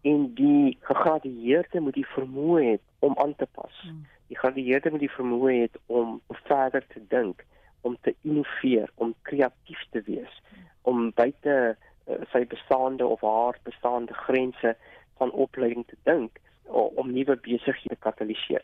en 0.00 0.34
die 0.34 0.78
gegradueerde 0.80 1.80
moet 1.80 1.98
die 1.98 2.06
vermoë 2.14 2.62
hê 2.62 2.76
om 2.98 3.18
aan 3.18 3.34
te 3.36 3.46
pas. 3.46 3.80
Hmm. 3.82 4.06
Die 4.30 4.38
gegradueerde 4.38 4.90
moet 4.90 5.02
die 5.02 5.16
vermoë 5.16 5.56
hê 5.56 5.66
om 5.86 6.20
verder 6.46 6.86
te 6.94 7.02
dink, 7.08 7.42
om 7.80 7.96
te 8.00 8.14
innoveer, 8.22 8.90
om 8.94 9.14
kreatief 9.22 9.82
te 9.90 10.02
wees, 10.06 10.38
om 10.82 11.10
buite 11.18 11.56
uh, 11.74 12.20
sy 12.30 12.44
bestaande 12.46 13.06
of 13.06 13.20
haar 13.26 13.58
bestaande 13.66 14.14
grense 14.14 14.76
van 15.18 15.30
opleiding 15.30 15.86
te 15.86 15.98
dink 16.06 16.38
om 16.72 17.10
nuwe 17.10 17.36
besighede 17.42 17.94
te 17.94 18.02
kataliseer. 18.06 18.62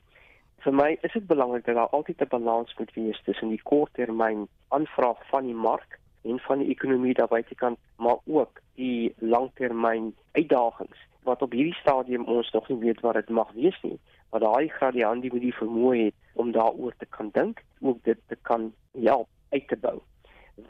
Vir 0.62 0.74
my 0.74 0.92
is 1.06 1.14
dit 1.14 1.26
belangrik 1.26 1.66
dat 1.66 1.78
daar 1.78 1.94
altyd 1.98 2.22
'n 2.22 2.30
balans 2.30 2.74
moet 2.78 2.94
wees 2.94 3.20
tussen 3.26 3.48
die 3.48 3.62
korttermyn 3.62 4.48
aanvraag 4.68 5.18
van 5.30 5.44
die 5.44 5.54
mark 5.54 5.98
en 6.28 6.40
van 6.46 6.58
die 6.62 6.68
ekonomie 6.74 7.14
daar 7.14 7.28
buitekant, 7.28 7.78
maar 7.96 8.18
ook 8.24 8.60
die 8.74 9.14
langtermyn 9.18 10.14
uitdagings 10.32 11.06
wat 11.28 11.42
op 11.42 11.52
hierdie 11.52 11.76
stadium 11.80 12.24
ons 12.24 12.50
nog 12.50 12.68
nie 12.68 12.78
weet 12.78 13.00
wat 13.04 13.18
dit 13.20 13.28
mag 13.28 13.50
wees 13.52 13.78
nie. 13.82 13.98
Maar 14.30 14.44
daai 14.44 14.68
gradiant 14.68 15.22
die 15.24 15.32
moet 15.32 15.44
die 15.44 15.56
vermoë 15.56 15.96
het 16.04 16.40
om 16.40 16.52
daaroor 16.52 16.94
te 16.98 17.08
kan 17.16 17.30
dink, 17.32 17.62
ook 17.80 18.00
dit 18.04 18.20
te 18.32 18.36
kan 18.48 18.72
help 18.92 19.28
uit 19.50 19.68
te 19.68 19.76
bou. 19.76 19.98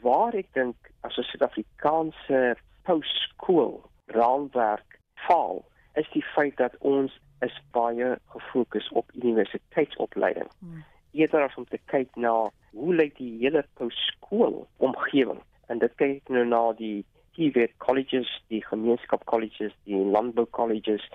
Waar 0.03 0.35
ek 0.35 0.51
dink 0.53 0.91
as 1.07 1.17
'n 1.17 1.27
Suid-Afrikaanse 1.31 2.57
postskool 2.83 3.81
raamwerk 4.05 4.99
faal, 5.27 5.65
is 5.93 6.09
die 6.13 6.25
feit 6.35 6.57
dat 6.57 6.77
ons 6.79 7.19
is 7.39 7.61
baie 7.71 8.17
gefokus 8.27 8.89
op 8.89 9.11
universiteitsopleiding. 9.13 10.49
Hmm. 10.59 10.83
Eerder 11.11 11.43
as 11.43 11.55
om 11.55 11.65
te 11.65 11.79
kyk 11.85 12.15
na 12.15 12.51
hoe 12.71 12.95
lyk 12.95 13.17
die 13.17 13.37
hele 13.39 13.65
postskool 13.73 14.67
omgewing 14.77 15.41
en 15.69 15.79
dit 15.79 15.95
kyk 16.01 16.29
nou 16.33 16.45
na 16.49 16.61
die 16.77 17.05
TVET 17.37 17.75
colleges, 17.77 18.29
die 18.51 18.61
gemeenskap 18.65 19.23
colleges, 19.29 19.75
die 19.87 19.97
landbou 20.15 20.45
colleges, 20.55 21.05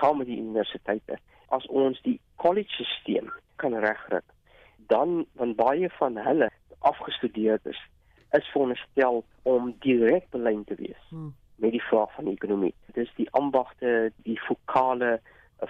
saam 0.00 0.20
met 0.20 0.28
die 0.28 0.40
universiteite. 0.40 1.18
As 1.54 1.66
ons 1.68 2.00
die 2.06 2.18
college 2.42 2.84
stelsel 2.98 3.30
kan 3.62 3.76
regkry, 3.84 4.20
dan 4.90 5.22
van 5.38 5.54
baie 5.54 5.88
van 5.98 6.18
hulle 6.18 6.50
afgestudeer 6.78 7.60
is, 7.70 7.78
is 8.36 8.48
veronderstel 8.52 9.22
om 9.48 9.70
direk 9.84 10.26
belyn 10.34 10.64
te 10.64 10.74
wees 10.80 10.98
hmm. 11.10 11.30
met 11.62 11.74
die 11.76 11.84
vraag 11.88 12.10
van 12.16 12.26
die 12.28 12.34
ekonomie. 12.34 12.74
Dit 12.90 13.04
is 13.06 13.12
die 13.18 13.28
ambagte, 13.38 14.10
die 14.26 14.38
fokale 14.48 15.18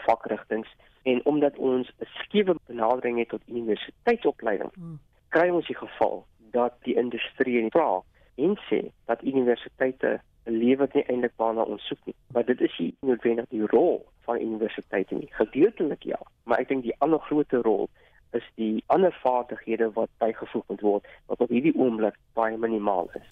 vakrigtinge 0.07 0.71
en 1.03 1.19
omdat 1.27 1.59
ons 1.59 1.91
'n 1.99 2.09
skewe 2.23 2.55
benadering 2.67 3.19
het 3.19 3.29
tot 3.29 3.49
universiteitsopleiding, 3.49 4.71
hmm. 4.75 4.99
kry 5.29 5.49
ons 5.51 5.67
die 5.67 5.77
geval 5.77 6.25
dat 6.55 6.75
die 6.87 6.95
industrie 6.95 7.61
en 7.63 7.71
vra 7.71 8.03
en 8.47 8.57
sê 8.69 8.83
dat 9.11 9.23
universiteite 9.23 10.19
lewe 10.45 10.89
nie 10.93 11.05
eintlik 11.07 11.35
waarna 11.39 11.67
ons 11.75 11.85
soek 11.87 12.01
nie. 12.09 12.17
Maar 12.35 12.47
dit 12.47 12.61
is 12.61 12.79
nie 12.79 12.95
noodwendig 13.07 13.49
die 13.55 13.67
rol 13.75 14.01
van 14.27 14.41
universiteite 14.41 15.15
nie. 15.15 15.29
Gedeeltelik 15.39 16.07
ja, 16.13 16.19
maar 16.45 16.63
ek 16.63 16.73
dink 16.73 16.87
die 16.87 16.97
ander 17.05 17.23
groot 17.29 17.53
rol 17.67 17.89
is 18.37 18.47
die 18.57 18.83
ander 18.87 19.15
vaardighede 19.23 19.91
wat 19.97 20.11
bygevoeg 20.23 20.65
moet 20.73 20.83
word 20.87 21.15
wat 21.31 21.45
op 21.45 21.53
hierdie 21.53 21.75
oomblik 21.77 22.17
baie 22.39 22.57
minimaal 22.59 23.11
is. 23.21 23.29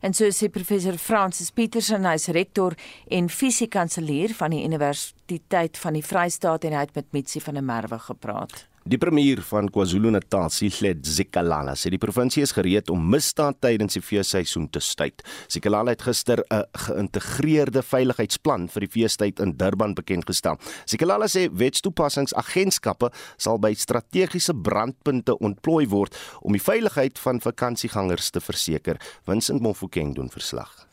En 0.00 0.14
so 0.16 0.30
sê 0.34 0.48
professor 0.50 0.96
Francis 0.98 1.50
Petersen, 1.54 2.06
hy's 2.08 2.30
rektor 2.34 2.74
en 3.14 3.28
fisiekanselier 3.28 4.32
van 4.38 4.54
die 4.54 4.64
Universiteit 4.64 5.78
van 5.78 5.98
die 5.98 6.04
Vrystaat 6.04 6.64
en 6.64 6.74
hy 6.74 6.86
het 6.86 6.96
met 6.96 7.12
Mitsi 7.14 7.42
van 7.44 7.60
der 7.60 7.66
Merwe 7.66 8.00
gepraat. 8.08 8.64
Die 8.88 8.96
premier 8.96 9.42
van 9.44 9.66
KwaZulu-Natal, 9.68 10.46
Sihled 10.48 11.02
Zikalala, 11.04 11.74
sê 11.76 11.90
die 11.92 12.00
provinsie 12.00 12.40
is 12.40 12.54
gereed 12.56 12.88
om 12.88 13.02
misdaad 13.12 13.58
tydens 13.60 13.98
die 13.98 14.00
feesseisoen 14.00 14.64
te 14.72 14.80
staai. 14.80 15.10
Zikalala 15.52 15.92
het 15.92 16.06
gister 16.06 16.40
'n 16.48 16.64
geïntegreerde 16.72 17.82
veiligheidsplan 17.82 18.68
vir 18.72 18.80
die 18.80 18.88
feestyd 18.88 19.40
in 19.40 19.52
Durban 19.58 19.94
bekend 19.94 20.24
gestel. 20.24 20.56
Zikalala 20.86 21.26
sê 21.26 21.50
wetstoepassingsagentskappe 21.52 23.10
sal 23.36 23.58
by 23.58 23.74
strategiese 23.74 24.54
brandpunte 24.54 25.36
ontplooi 25.38 25.86
word 25.86 26.16
om 26.40 26.52
die 26.52 26.62
veiligheid 26.62 27.18
van 27.18 27.40
vakansiegangers 27.40 28.30
te 28.30 28.40
verseker. 28.40 28.96
Vincent 29.26 29.60
Mofokeng 29.60 30.14
doen 30.14 30.30
verslag. 30.30 30.88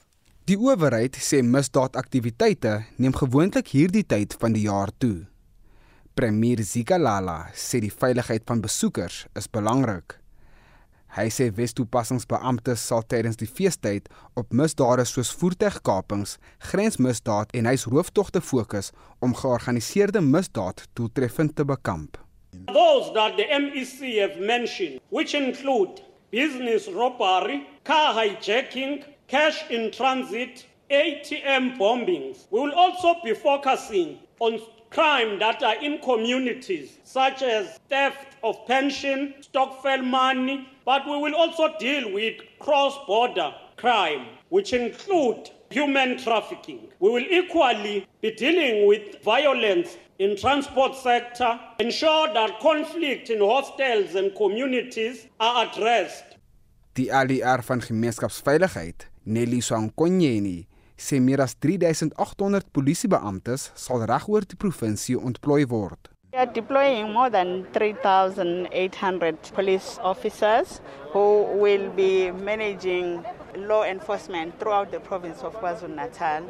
Die 0.45 0.57
owerheid 0.57 1.15
sê 1.15 1.41
misdaadaktiwiteite 1.41 2.83
neem 2.97 3.13
gewoonlik 3.13 3.67
hierdie 3.67 4.05
tyd 4.05 4.35
van 4.39 4.51
die 4.51 4.63
jaar 4.63 4.91
toe. 4.97 5.27
Premier 6.15 6.61
Zikalala 6.63 7.49
sê 7.59 7.81
die 7.83 7.91
veiligheid 7.91 8.45
van 8.47 8.61
besoekers 8.63 9.25
is 9.35 9.49
belangrik. 9.51 10.13
Hy 11.17 11.25
sê 11.27 11.49
Wes-toepassingsbeamptes 11.57 12.85
sal 12.87 13.03
tydens 13.11 13.35
die 13.41 13.49
feestyd 13.57 14.07
op 14.39 14.53
misdade 14.55 15.03
soos 15.09 15.33
voertuigkapings, 15.35 16.37
grensmisdaad 16.69 17.51
en 17.59 17.67
huishooftogte 17.67 18.39
fokus 18.39 18.93
om 19.19 19.35
georganiseerde 19.35 20.21
misdaad 20.23 20.85
doeltreffend 20.95 21.57
te 21.59 21.65
bekamp. 21.67 22.15
Those 22.71 23.11
that 23.17 23.35
the 23.35 23.47
MEC 23.51 24.15
have 24.21 24.39
mentioned, 24.39 25.01
which 25.11 25.35
include 25.35 25.99
business 26.31 26.87
robbery, 26.87 27.59
car 27.83 28.15
hijacking, 28.15 29.03
cash 29.27 29.65
in 29.69 29.91
transit, 29.91 30.63
ATM 30.87 31.75
bombings. 31.77 32.47
We 32.51 32.61
will 32.61 32.73
also 32.73 33.15
be 33.23 33.35
focusing 33.35 34.19
on 34.39 34.59
crime 34.89 35.39
that 35.39 35.61
are 35.63 35.75
in 35.83 35.99
communities, 35.99 36.99
such 37.03 37.41
as 37.41 37.79
theft 37.89 38.35
of 38.43 38.65
pension, 38.67 39.33
stockfell 39.41 40.03
money, 40.03 40.67
but 40.85 41.05
we 41.05 41.17
will 41.17 41.35
also 41.35 41.73
deal 41.79 42.13
with 42.13 42.41
cross-border 42.59 43.53
crime, 43.77 44.27
which 44.49 44.73
include 44.73 45.49
human 45.69 46.17
trafficking. 46.17 46.87
We 46.99 47.09
will 47.09 47.25
equally 47.29 48.07
be 48.21 48.31
dealing 48.31 48.87
with 48.87 49.21
violence 49.23 49.97
in 50.19 50.37
transport 50.37 50.95
sector, 50.95 51.59
ensure 51.79 52.33
that 52.33 52.59
conflict 52.59 53.29
in 53.29 53.39
hostels 53.39 54.15
and 54.15 54.33
communities 54.35 55.27
are 55.39 55.65
addressed. 55.65 56.37
Die 56.93 57.09
ALR 57.11 57.61
van 57.61 57.81
gemeenskapsveiligheid, 57.81 59.09
Nelly 59.25 59.59
Sankonyeni, 59.61 60.67
sê 60.97 61.19
meer 61.19 61.41
as 61.41 61.55
3800 61.59 62.65
polisiebeamptes 62.73 63.71
sal 63.75 64.05
regoor 64.07 64.45
die 64.47 64.57
provinsie 64.57 65.17
ontplooi 65.17 65.65
word. 65.69 66.09
We 66.31 66.39
are 66.39 66.51
deploying 66.51 67.13
more 67.13 67.29
than 67.29 67.65
3,800 67.71 69.51
police 69.55 69.99
officers 70.03 70.81
who 71.13 71.43
will 71.61 71.89
be 71.95 72.31
managing 72.31 73.23
law 73.55 73.83
enforcement 73.83 74.59
throughout 74.59 74.91
the 74.91 74.99
province 74.99 75.43
of 75.43 75.55
KwaZulu-Natal. 75.61 76.43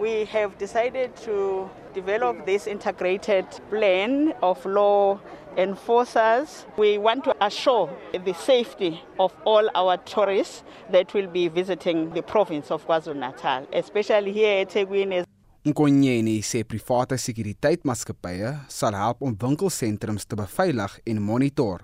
We 0.00 0.24
have 0.32 0.56
decided 0.56 1.16
to 1.24 1.68
develop 1.96 2.44
this 2.44 2.66
integrated 2.66 3.46
plan 3.70 4.34
of 4.42 4.64
law 4.66 5.18
enforcers. 5.56 6.66
We 6.76 6.98
want 6.98 7.24
to 7.24 7.34
assure 7.40 7.88
the 8.12 8.34
safety 8.34 9.02
of 9.18 9.32
all 9.46 9.70
our 9.74 9.96
tourists 10.04 10.62
that 10.92 11.14
will 11.14 11.26
be 11.26 11.48
visiting 11.48 12.10
the 12.10 12.22
province 12.22 12.70
of 12.70 12.86
KwaZulu-Natal, 12.86 13.66
especially 13.72 14.32
here 14.32 14.60
at 14.60 14.70
Teguine. 14.70 15.24
Nkonyeni 15.66 16.44
sê 16.46 16.62
private 16.62 17.16
sekuriteitmaatskappye 17.18 18.52
sal 18.70 18.94
help 18.94 19.24
om 19.26 19.32
winkelsentrums 19.34 20.28
te 20.28 20.36
beveilig 20.38 21.00
en 21.10 21.18
monitor. 21.18 21.82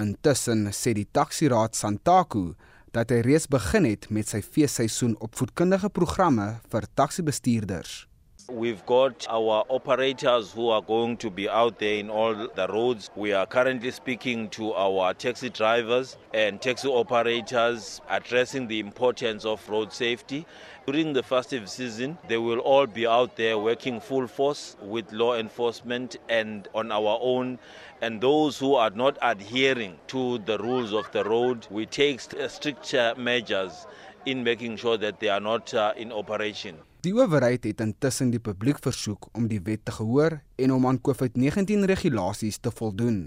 Intussen 0.00 0.72
sê 0.74 0.96
die 0.96 1.06
taxiraad 1.06 1.78
Santaku 1.78 2.56
dat 2.96 3.12
hy 3.14 3.20
reeds 3.28 3.46
begin 3.46 3.86
het 3.86 4.08
met 4.10 4.32
sy 4.32 4.40
feesseisoen 4.42 5.14
opvoedkundige 5.22 5.92
programme 5.94 6.56
vir 6.72 6.90
taxi-bestuurders. 6.98 8.07
We've 8.50 8.84
got 8.86 9.26
our 9.28 9.66
operators 9.68 10.52
who 10.52 10.70
are 10.70 10.80
going 10.80 11.18
to 11.18 11.28
be 11.28 11.50
out 11.50 11.78
there 11.78 11.96
in 11.96 12.08
all 12.08 12.34
the 12.34 12.66
roads. 12.66 13.10
We 13.14 13.34
are 13.34 13.44
currently 13.44 13.90
speaking 13.90 14.48
to 14.50 14.72
our 14.72 15.12
taxi 15.12 15.50
drivers 15.50 16.16
and 16.32 16.58
taxi 16.58 16.88
operators 16.88 18.00
addressing 18.08 18.66
the 18.66 18.80
importance 18.80 19.44
of 19.44 19.68
road 19.68 19.92
safety. 19.92 20.46
During 20.86 21.12
the 21.12 21.22
festive 21.22 21.68
season, 21.68 22.16
they 22.26 22.38
will 22.38 22.60
all 22.60 22.86
be 22.86 23.06
out 23.06 23.36
there 23.36 23.58
working 23.58 24.00
full 24.00 24.26
force 24.26 24.78
with 24.80 25.12
law 25.12 25.34
enforcement 25.36 26.16
and 26.30 26.66
on 26.74 26.90
our 26.90 27.18
own. 27.20 27.58
And 28.00 28.18
those 28.18 28.58
who 28.58 28.76
are 28.76 28.88
not 28.88 29.18
adhering 29.20 29.98
to 30.06 30.38
the 30.38 30.56
rules 30.56 30.94
of 30.94 31.12
the 31.12 31.22
road, 31.22 31.66
we 31.70 31.84
take 31.84 32.20
stricter 32.20 33.12
measures 33.14 33.86
in 34.24 34.42
making 34.42 34.78
sure 34.78 34.96
that 34.96 35.20
they 35.20 35.28
are 35.28 35.38
not 35.38 35.74
uh, 35.74 35.92
in 35.98 36.12
operation. 36.12 36.78
Die 37.06 37.12
owerheid 37.14 37.62
het 37.62 37.78
intussen 37.78 38.32
die 38.34 38.40
publiek 38.42 38.80
versoek 38.82 39.28
om 39.38 39.44
die 39.46 39.60
wet 39.62 39.84
te 39.86 39.92
gehoor 39.94 40.40
en 40.58 40.72
om 40.74 40.86
aan 40.90 40.98
COVID-19 40.98 41.84
regulasies 41.86 42.58
te 42.58 42.72
voldoen. 42.74 43.20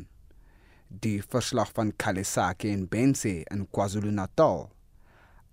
Die 0.91 1.21
verslag 1.23 1.71
van 1.71 1.93
Kalesake 1.95 2.67
en 2.67 2.89
Bense 2.91 3.31
in 3.47 3.63
KwaZulu-Natal. 3.71 4.65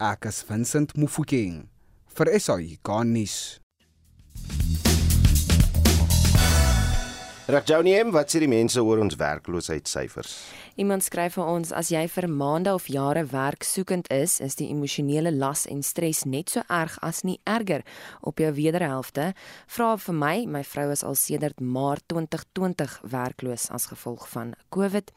Ek 0.02 0.26
is 0.32 0.42
Vincent 0.42 0.96
Mufokeng 0.98 1.68
vir 2.18 2.32
SAI 2.42 2.80
Garnis. 2.82 3.36
Regjouniem, 7.46 8.10
wat 8.12 8.34
sê 8.34 8.42
die 8.42 8.50
mense 8.50 8.82
oor 8.82 8.98
ons 9.06 9.14
werkloosheidssyfers? 9.16 10.34
Iemand 10.78 11.02
skryf 11.02 11.34
vir 11.34 11.48
ons 11.50 11.72
as 11.74 11.88
jy 11.90 12.04
vir 12.06 12.28
maande 12.30 12.70
of 12.70 12.84
jare 12.86 13.24
werksoekend 13.26 14.06
is, 14.14 14.36
is 14.38 14.54
die 14.60 14.68
emosionele 14.70 15.32
las 15.34 15.64
en 15.66 15.80
stres 15.82 16.20
net 16.22 16.52
so 16.54 16.62
erg 16.70 16.94
as 17.02 17.24
nie 17.26 17.40
erger 17.50 17.82
op 18.22 18.38
jou 18.38 18.52
wederhelfte. 18.54 19.32
Vra 19.66 19.88
vir 19.98 20.14
my, 20.14 20.34
my 20.46 20.62
vrou 20.62 20.92
is 20.94 21.02
al 21.02 21.18
sedert 21.18 21.58
Maart 21.58 22.06
2020 22.14 22.94
werkloos 23.10 23.66
as 23.74 23.88
gevolg 23.90 24.28
van 24.30 24.52
COVID. 24.70 25.10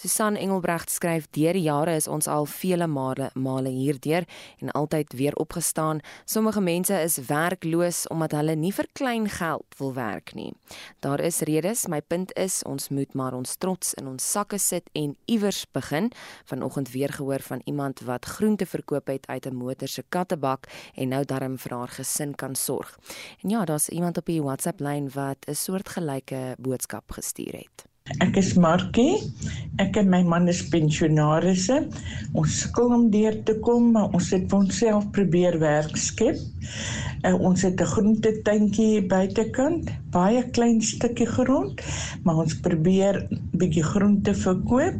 Susan 0.00 0.36
Engelbrecht 0.36 0.88
skryf: 0.90 1.28
"Deur 1.30 1.56
jare 1.56 1.96
is 1.96 2.08
ons 2.08 2.26
al 2.26 2.46
vele 2.46 2.86
male 2.86 3.30
male 3.34 3.68
hierdeur 3.68 4.24
en 4.60 4.70
altyd 4.70 5.12
weer 5.12 5.36
opgestaan. 5.36 6.00
Sommige 6.24 6.60
mense 6.60 7.00
is 7.02 7.18
werkloos 7.18 8.06
omdat 8.08 8.32
hulle 8.32 8.54
nie 8.56 8.72
vir 8.72 8.86
klein 8.92 9.28
geld 9.28 9.66
wil 9.78 9.94
werk 9.94 10.34
nie. 10.34 10.52
Daar 11.00 11.20
is 11.20 11.40
redes, 11.40 11.86
my 11.86 12.00
punt 12.00 12.32
is 12.36 12.62
ons 12.62 12.88
moet 12.88 13.14
maar 13.14 13.34
ons 13.34 13.56
trots 13.56 13.94
in 13.94 14.06
ons 14.06 14.30
sakke 14.32 14.58
sit 14.58 14.84
en 14.92 15.16
iewers 15.24 15.66
begin. 15.70 16.12
Vanoggend 16.44 16.90
weer 16.90 17.12
gehoor 17.12 17.40
van 17.40 17.60
iemand 17.64 18.00
wat 18.00 18.24
groente 18.24 18.66
verkoop 18.66 19.06
het 19.06 19.26
uit 19.26 19.46
'n 19.46 19.54
motor 19.54 19.88
se 19.88 20.04
kattebak 20.08 20.66
en 20.94 21.08
nou 21.08 21.24
darm 21.24 21.58
vir 21.58 21.76
haar 21.78 21.88
gesin 21.88 22.34
kan 22.34 22.54
sorg. 22.54 22.98
En 23.42 23.48
ja, 23.48 23.64
daar's 23.64 23.88
iemand 23.88 24.16
op 24.16 24.26
die 24.26 24.42
WhatsApp 24.42 24.80
lyn 24.80 25.10
wat 25.10 25.36
'n 25.46 25.54
soortgelyke 25.54 26.54
boodskap 26.58 27.10
gestuur 27.10 27.52
het. 27.52 27.84
Ek 28.22 28.36
is 28.38 28.52
Markie. 28.54 29.18
Ek 29.82 29.96
en 29.98 30.06
my 30.12 30.20
man 30.22 30.46
is 30.48 30.60
pensionaarsse. 30.70 31.80
Ons 32.38 32.60
sukkel 32.62 32.92
om 32.94 33.08
deur 33.10 33.34
te 33.48 33.56
kom, 33.66 33.88
maar 33.96 34.14
ons 34.14 34.28
het 34.30 34.46
vir 34.52 34.58
onsself 34.60 35.08
probeer 35.16 35.58
werk 35.58 35.98
skep. 35.98 36.38
Uh, 37.26 37.34
ons 37.34 37.64
het 37.66 37.80
'n 37.82 37.90
groentetuintjie 37.94 39.02
buitekant, 39.10 39.90
baie 40.16 40.42
klein 40.56 40.80
stukkie 40.80 41.28
grond, 41.28 41.82
maar 42.24 42.42
ons 42.46 42.56
probeer 42.64 43.20
bietjie 43.60 43.84
groente 43.84 44.32
verkoop 44.36 44.96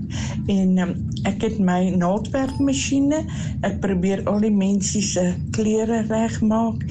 en 0.53 0.81
um, 0.85 0.95
ek 1.29 1.47
het 1.47 1.61
my 1.63 1.81
naaldwerkmasjiene. 1.97 3.23
Ek 3.67 3.79
probeer 3.85 4.25
al 4.31 4.45
die 4.45 4.53
mense 4.53 5.03
se 5.05 5.31
klere 5.57 6.03
regmaak. 6.11 6.85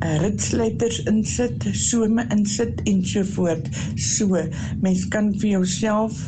Uh, 0.00 0.16
ritsletters 0.22 1.02
insit, 1.10 1.66
some 1.76 2.24
insit 2.32 2.80
en 2.88 3.02
so 3.04 3.24
voort. 3.34 3.68
So, 4.00 4.40
mens 4.80 5.04
kan 5.12 5.34
vir 5.40 5.58
jouself 5.58 6.22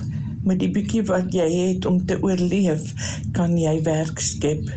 met 0.44 0.60
die 0.60 0.70
bietjie 0.74 1.04
wat 1.08 1.32
jy 1.32 1.48
het 1.54 1.86
om 1.88 2.02
te 2.06 2.18
oorleef, 2.20 2.92
kan 3.36 3.56
jy 3.56 3.78
werk 3.86 4.20
skep. 4.20 4.68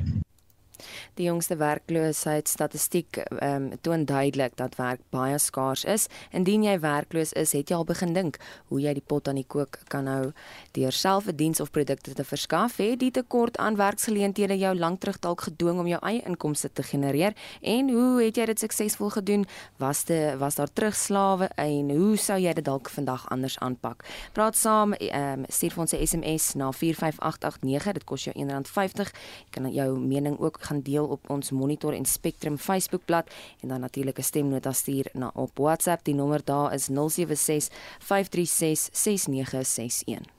Die 1.15 1.29
jongste 1.29 1.55
werkloosheidsstatistiek 1.55 3.17
ehm 3.17 3.71
um, 3.71 3.79
toon 3.81 4.03
duidelik 4.05 4.57
dat 4.59 4.75
werk 4.75 4.99
baie 5.15 5.37
skaars 5.39 5.85
is. 5.87 6.07
Indien 6.35 6.63
jy 6.63 6.73
werkloos 6.83 7.31
is, 7.39 7.53
het 7.55 7.69
jy 7.71 7.75
al 7.77 7.85
begin 7.87 8.11
dink 8.13 8.35
hoe 8.67 8.81
jy 8.83 8.91
die 8.97 9.03
pot 9.07 9.29
aan 9.31 9.39
die 9.39 9.47
kook 9.47 9.79
kan 9.87 10.09
hou 10.11 10.33
deur 10.75 10.91
self 10.91 11.27
'n 11.27 11.35
diens 11.35 11.59
of 11.59 11.71
produkte 11.71 12.13
te 12.13 12.23
verskaf? 12.23 12.77
Het 12.77 12.99
die 12.99 13.11
tekort 13.11 13.57
aan 13.57 13.75
werksgeleenthede 13.75 14.57
jou 14.57 14.75
lank 14.75 14.99
terug 14.99 15.19
dalk 15.19 15.41
gedwing 15.41 15.79
om 15.79 15.87
jou 15.87 15.99
eie 16.01 16.21
inkomste 16.25 16.69
te 16.73 16.83
genereer? 16.83 17.33
En 17.61 17.89
hoe 17.89 18.23
het 18.23 18.35
jy 18.35 18.45
dit 18.45 18.59
suksesvol 18.59 19.09
gedoen? 19.09 19.45
Was 19.77 20.03
dit 20.03 20.37
was 20.37 20.55
daar 20.55 20.73
terugslawe 20.73 21.47
en 21.55 21.89
hoe 21.95 22.17
sou 22.17 22.39
jy 22.39 22.53
dit 22.53 22.65
dalk 22.65 22.89
vandag 22.89 23.29
anders 23.29 23.59
aanpak? 23.59 24.03
Praat 24.33 24.55
saam, 24.55 24.93
ehm 24.93 25.39
um, 25.39 25.45
stuur 25.47 25.71
vir 25.71 25.81
ons 25.81 25.93
'n 25.93 26.05
SMS 26.07 26.53
na 26.53 26.71
45889. 26.71 27.93
Dit 27.93 28.03
kos 28.03 28.23
jou 28.23 28.35
R1.50. 28.35 29.11
Jy 29.45 29.49
kan 29.49 29.71
jou 29.71 29.99
mening 29.99 30.39
ook 30.39 30.57
gaan 30.59 30.81
deel 30.81 31.04
deel 31.05 31.13
op 31.13 31.29
ons 31.29 31.51
Monitor 31.51 31.93
en 31.93 32.05
Spectrum 32.05 32.57
Facebookblad 32.57 33.29
en 33.61 33.67
dan 33.67 33.79
natuurlik 33.79 34.17
'n 34.17 34.23
stemnota 34.23 34.71
stuur 34.71 35.09
na 35.13 35.31
op 35.33 35.57
WhatsApp. 35.57 36.03
Die 36.03 36.15
nommer 36.15 36.41
daar 36.43 36.73
is 36.73 36.85
076 36.85 37.69
536 37.99 38.89
6961. 38.91 40.34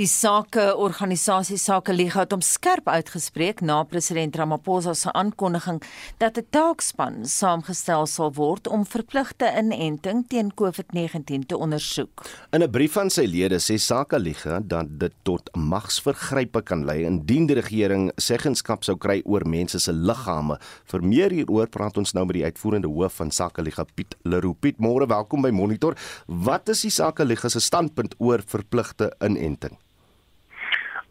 Die 0.00 0.08
sake 0.08 0.70
organisasie 0.80 1.58
Sake 1.60 1.92
Liga 1.92 2.22
het 2.22 2.32
hom 2.32 2.40
skerp 2.40 2.86
uitgespreek 2.88 3.60
na 3.60 3.82
president 3.84 4.34
Ramaphosa 4.40 4.94
se 4.96 5.12
aankondiging 5.12 5.82
dat 6.18 6.38
'n 6.38 6.46
taakspan 6.50 7.26
saamgestel 7.26 8.06
sal 8.06 8.32
word 8.32 8.66
om 8.66 8.86
verpligte 8.86 9.52
inenting 9.58 10.24
teen 10.28 10.50
COVID-19 10.54 11.46
te 11.46 11.56
ondersoek. 11.58 12.24
In 12.50 12.62
'n 12.62 12.70
brief 12.70 12.96
aan 12.96 13.10
sy 13.10 13.26
lede 13.26 13.60
sê 13.60 13.76
Sake 13.76 14.18
Liga 14.18 14.60
dat 14.64 14.86
dit 14.98 15.12
tot 15.22 15.50
magsvergrype 15.56 16.62
kan 16.62 16.84
lei 16.84 17.04
indien 17.04 17.46
die 17.46 17.60
regering 17.60 18.12
seggenskap 18.16 18.84
sou 18.84 18.96
kry 18.96 19.22
oor 19.24 19.46
mense 19.48 19.78
se 19.78 19.92
liggame. 19.92 20.58
Vir 20.84 21.02
meer 21.02 21.30
hieroor 21.30 21.68
praat 21.68 21.96
ons 21.96 22.12
nou 22.12 22.24
met 22.24 22.34
die 22.34 22.44
uitvoerende 22.44 22.88
hoof 22.88 23.12
van 23.12 23.30
Sake 23.30 23.62
Liga 23.62 23.84
Piet 23.94 24.14
Leroux. 24.22 24.56
Piet, 24.60 24.78
môre 24.78 25.06
welkom 25.06 25.42
by 25.42 25.50
Monitor. 25.50 25.94
Wat 26.26 26.68
is 26.68 26.80
die 26.80 26.90
Sake 26.90 27.24
Liga 27.24 27.48
se 27.48 27.60
standpunt 27.60 28.14
oor 28.18 28.40
verpligte 28.46 29.12
inenting? 29.20 29.41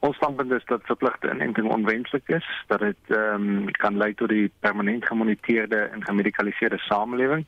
Ons 0.02 0.16
standpunt 0.16 0.52
is 0.52 0.66
dat 0.66 0.82
verpligte 0.90 1.30
inenting 1.30 1.68
onwenslik 1.70 2.28
is, 2.28 2.48
dat 2.68 2.80
dit 2.80 2.98
ehm 3.08 3.48
um, 3.58 3.72
kan 3.72 3.98
lei 3.98 4.14
tot 4.14 4.30
die 4.30 4.52
permanent 4.60 5.06
gemoniteerde 5.06 5.78
en 5.78 6.04
gemedikaliseerde 6.04 6.78
samelewing 6.78 7.46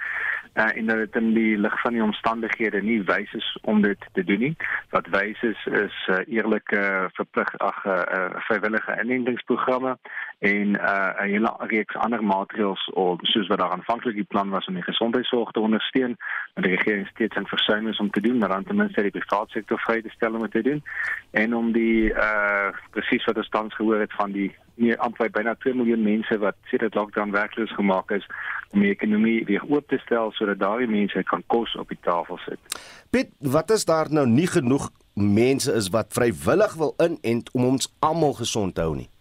uh, 0.54 0.78
en 0.78 0.86
dat 0.86 0.98
dit 0.98 1.16
in 1.16 1.34
die 1.34 1.58
lig 1.58 1.82
van 1.82 1.94
die 1.94 2.04
omstandighede 2.04 2.82
nie 2.82 3.02
wys 3.04 3.34
is 3.34 3.58
om 3.62 3.82
dit 3.82 4.06
te 4.12 4.24
doen 4.24 4.40
nie. 4.40 4.56
Wat 4.90 5.08
wys 5.10 5.42
is 5.42 5.66
is 5.66 5.98
uh, 6.10 6.20
eerlike 6.28 6.78
uh, 6.78 7.06
verplig 7.18 7.58
ag 7.58 7.86
uh, 7.86 8.02
uh, 8.18 8.30
vrywillige 8.50 9.00
inentingsprogramme 9.02 9.98
en 10.44 10.72
'n 10.72 10.76
uh, 10.76 11.20
hele 11.20 11.54
reeks 11.58 11.96
ander 11.96 12.24
maatreëls 12.24 12.84
om 12.94 13.18
soos 13.22 13.48
wat 13.48 13.60
daar 13.60 13.72
aanvanklik 13.72 14.16
die 14.16 14.32
plan 14.34 14.50
was 14.50 14.66
om 14.66 14.74
die 14.74 14.84
gesondheidsorg 14.84 15.52
te 15.52 15.60
ondersteun, 15.60 16.18
maar 16.54 16.64
die 16.64 16.76
regering 16.76 17.08
steeds 17.08 17.36
in 17.36 17.48
versuim 17.48 17.88
is 17.88 18.00
om 18.00 18.10
te 18.10 18.22
doen, 18.22 18.38
maar 18.38 18.50
dan 18.50 18.64
ten 18.64 18.76
minste 18.76 19.02
die 19.02 19.12
private 19.12 19.52
sektor 19.52 19.80
vry 19.80 20.02
te 20.02 20.10
stel 20.10 20.34
om 20.34 20.50
te 20.50 20.62
doen 20.62 20.84
en 21.32 21.56
om 21.56 21.72
die 21.72 22.12
uh, 22.12 22.44
uh 22.54 22.72
presies 22.96 23.26
wat 23.30 23.40
ons 23.42 23.50
tans 23.50 23.76
gehoor 23.76 24.00
het 24.00 24.14
van 24.20 24.32
die 24.32 24.50
meer 24.82 24.98
amper 25.06 25.30
byna 25.34 25.54
2 25.66 25.76
miljoen 25.78 26.04
mense 26.04 26.38
wat 26.42 26.58
sedert 26.72 26.96
lockdown 26.98 27.34
werkloos 27.36 27.74
gemaak 27.78 28.12
is 28.12 28.26
om 28.74 28.82
die 28.82 28.92
ekonomie 28.94 29.46
weer 29.50 29.64
oop 29.70 29.88
te 29.88 30.00
stel 30.02 30.32
sodat 30.38 30.62
daardie 30.62 30.90
mense 30.90 31.24
kan 31.30 31.44
kos 31.54 31.76
op 31.78 31.94
die 31.94 32.00
tafel 32.02 32.40
sit. 32.48 32.80
Piet, 33.14 33.34
wat 33.40 33.72
is 33.72 33.86
daar 33.86 34.10
nou 34.10 34.26
nie 34.30 34.48
genoeg 34.50 34.90
mense 35.14 35.74
is 35.78 35.92
wat 35.94 36.14
vrywillig 36.18 36.78
wil 36.82 36.96
inent 36.98 37.52
om 37.54 37.70
ons 37.76 37.92
almal 38.02 38.34
gesond 38.42 38.76
te 38.76 38.86
hou 38.86 38.96
nie? 38.98 39.13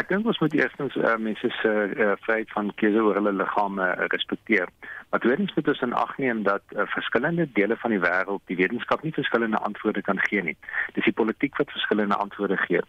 Ek 0.00 0.08
dink 0.08 0.24
ons 0.30 0.38
moet 0.40 0.54
eerstens 0.56 0.94
uh, 0.96 1.16
mense 1.20 1.48
se 1.58 1.70
uh, 1.70 2.12
vryheid 2.24 2.52
van 2.54 2.70
keuse 2.80 3.02
oor 3.04 3.18
hulle 3.18 3.34
liggame 3.36 3.84
uh, 3.84 4.06
respekteer. 4.14 4.70
Maar 5.10 5.20
tweedens 5.20 5.52
moet 5.56 5.68
ons 5.68 5.82
in 5.84 5.92
ag 6.02 6.14
neem 6.22 6.40
dat 6.46 6.62
uh, 6.72 6.86
verskillende 6.94 7.44
dele 7.58 7.76
van 7.82 7.92
die 7.92 8.00
wêreld 8.00 8.40
die 8.48 8.56
wetenskap 8.56 9.04
nie 9.04 9.12
verskillende 9.12 9.60
antwoorde 9.68 10.00
kan 10.06 10.22
gee 10.28 10.46
nie. 10.46 10.56
Dis 10.96 11.04
die 11.04 11.16
politiek 11.20 11.58
wat 11.60 11.74
verskillende 11.74 12.16
antwoorde 12.16 12.56
gee. 12.62 12.80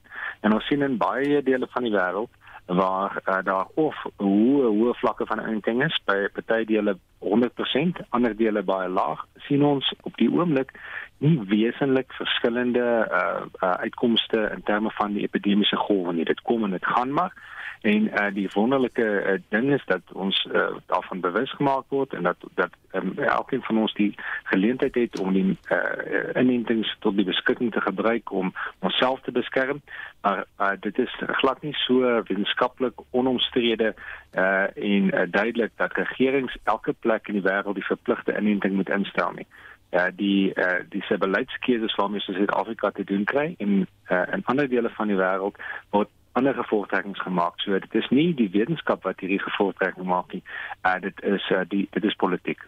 En 0.47 0.55
ons 0.55 0.69
sien 0.71 0.85
in 0.87 0.95
baie 1.01 1.41
dele 1.43 1.67
van 1.75 1.89
die 1.89 1.91
wêreld 1.97 2.31
waar 2.65 3.21
uh, 3.25 3.37
daar 3.43 3.67
of 3.75 3.95
hoë 4.17 4.69
hoë 4.71 4.93
vlakke 5.01 5.25
van 5.25 5.39
inenting 5.39 5.83
is 5.83 5.97
by 6.05 6.27
party 6.33 6.65
dele 6.65 6.97
100%, 7.21 8.01
ander 8.09 8.35
dele 8.37 8.63
baie 8.63 8.89
laag. 8.89 9.25
sien 9.47 9.63
ons 9.65 9.93
op 10.01 10.15
die 10.17 10.29
oomblik 10.31 10.71
nie 11.17 11.39
wesentlik 11.49 12.13
verskillende 12.17 12.85
uh, 13.11 13.45
uh, 13.61 13.73
uitkomste 13.85 14.49
in 14.55 14.63
terme 14.63 14.91
van 14.97 15.13
die 15.13 15.23
epidemiese 15.23 15.77
golwe 15.77 16.13
nie. 16.13 16.25
Dit 16.25 16.41
kom 16.41 16.63
en 16.63 16.71
dit 16.71 16.85
gaan 16.85 17.13
maar. 17.13 17.33
En 17.81 18.03
uh, 18.07 18.27
die 18.33 18.49
wonderlike 18.53 19.03
uh, 19.03 19.39
ding 19.49 19.71
is 19.73 19.83
dat 19.85 20.01
ons 20.13 20.47
uh, 20.53 20.67
daarvan 20.85 21.19
bewus 21.19 21.51
gemaak 21.51 21.85
word 21.89 22.13
en 22.13 22.23
dat 22.23 22.37
dat 22.53 22.69
um, 22.91 23.17
elkeen 23.17 23.63
van 23.63 23.77
ons 23.77 23.93
die 23.93 24.15
geleentheid 24.43 24.95
het 24.95 25.19
om 25.19 25.33
die 25.33 25.57
uh, 25.69 26.41
inentings 26.41 26.95
tot 26.99 27.15
die 27.15 27.25
beskikking 27.25 27.71
te 27.71 27.81
gebruik 27.81 28.31
om 28.31 28.53
onsself 28.79 29.21
te 29.21 29.31
beskerm. 29.31 29.81
Maar 30.21 30.45
uh, 30.59 30.71
dit 30.79 30.99
is 30.99 31.17
glad 31.41 31.61
nie 31.61 31.73
so 31.73 31.99
wetenskaplik 32.01 33.01
onomstrede 33.09 33.95
uh, 34.33 34.69
en 34.77 35.09
uh, 35.13 35.25
duidelik 35.29 35.71
dat 35.75 35.97
regerings 35.97 36.57
elke 36.63 36.93
plek 36.93 37.27
in 37.27 37.41
die 37.41 37.49
wêreld 37.49 37.75
die 37.75 37.89
verpligte 37.89 38.37
inenting 38.37 38.75
moet 38.77 38.89
instel 38.89 39.31
nie 39.31 39.47
uh, 39.91 40.07
die 40.15 40.53
uh, 40.55 40.79
die 40.89 41.03
se 41.03 41.17
beleidskeuses 41.17 41.95
waarmee 41.95 42.19
Suid-Afrika 42.19 42.91
te 42.91 43.03
doen 43.03 43.23
kry 43.23 43.55
en 43.57 43.87
uh, 44.07 44.23
in 44.31 44.45
ander 44.45 44.69
dele 44.69 44.89
van 44.89 45.07
die 45.07 45.19
wêreld 45.19 45.59
word 45.89 46.09
ander 46.31 46.53
gevolgtrekkings 46.53 47.21
gemaak. 47.21 47.59
So 47.59 47.79
dit 47.79 47.95
is 47.95 48.09
nie 48.09 48.33
die 48.35 48.49
wetenskap 48.53 49.03
wat 49.03 49.19
hierdie 49.19 49.41
gevolgtrekking 49.41 50.07
maak 50.07 50.31
nie. 50.33 50.43
Uh, 50.85 50.99
dit 51.01 51.23
is 51.23 51.49
uh, 51.51 51.63
die 51.67 51.87
dit 51.91 52.03
is 52.03 52.15
politiek. 52.15 52.63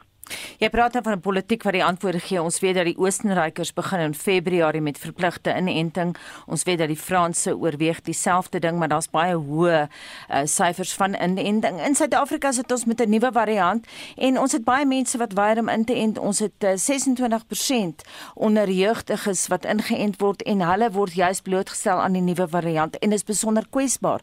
Jy 0.58 0.70
praat 0.70 0.94
dan 0.94 1.04
van 1.04 1.14
'n 1.14 1.20
politiek 1.20 1.64
wat 1.64 1.74
die 1.74 1.84
antwoorde 1.84 2.20
gee. 2.20 2.42
Ons 2.42 2.60
weet 2.60 2.76
dat 2.76 2.86
die 2.86 2.98
Oostenrykers 2.98 3.74
begin 3.74 4.00
in 4.00 4.14
Februarie 4.14 4.82
met 4.82 4.98
verpligte 4.98 5.56
inenting. 5.58 6.16
Ons 6.46 6.64
weet 6.64 6.78
dat 6.78 6.88
die 6.88 6.98
Franse 6.98 7.58
oorweeg 7.58 8.02
dieselfde 8.02 8.60
ding, 8.60 8.78
maar 8.78 8.88
daar's 8.88 9.10
baie 9.10 9.36
hoë 9.36 9.90
uh, 10.30 10.42
syfers 10.46 10.94
van 10.94 11.16
inenting. 11.22 11.82
In 11.82 11.96
Suid-Afrika 11.96 12.52
sit 12.52 12.72
ons 12.72 12.86
met 12.86 13.02
'n 13.02 13.10
nuwe 13.10 13.32
variant 13.32 13.88
en 14.16 14.40
ons 14.40 14.52
het 14.52 14.64
baie 14.64 14.86
mense 14.86 15.18
wat 15.18 15.34
weier 15.34 15.60
om 15.60 15.70
in 15.70 15.86
te 15.86 15.94
ent. 15.94 16.18
Ons 16.18 16.40
het 16.40 16.64
uh, 16.64 16.72
eh, 16.72 16.78
26% 16.78 18.02
onder 18.34 18.70
jeugdiges 18.70 19.48
wat 19.48 19.66
ingeënt 19.66 20.20
word 20.20 20.42
en 20.42 20.62
hulle 20.62 20.92
word 20.92 21.14
juis 21.14 21.42
blootgestel 21.42 22.02
aan 22.02 22.14
die 22.14 22.22
nuwe 22.22 22.48
variant 22.48 22.98
en 22.98 23.12
is 23.12 23.24
besonder 23.24 23.66
kwesbaar. 23.70 24.22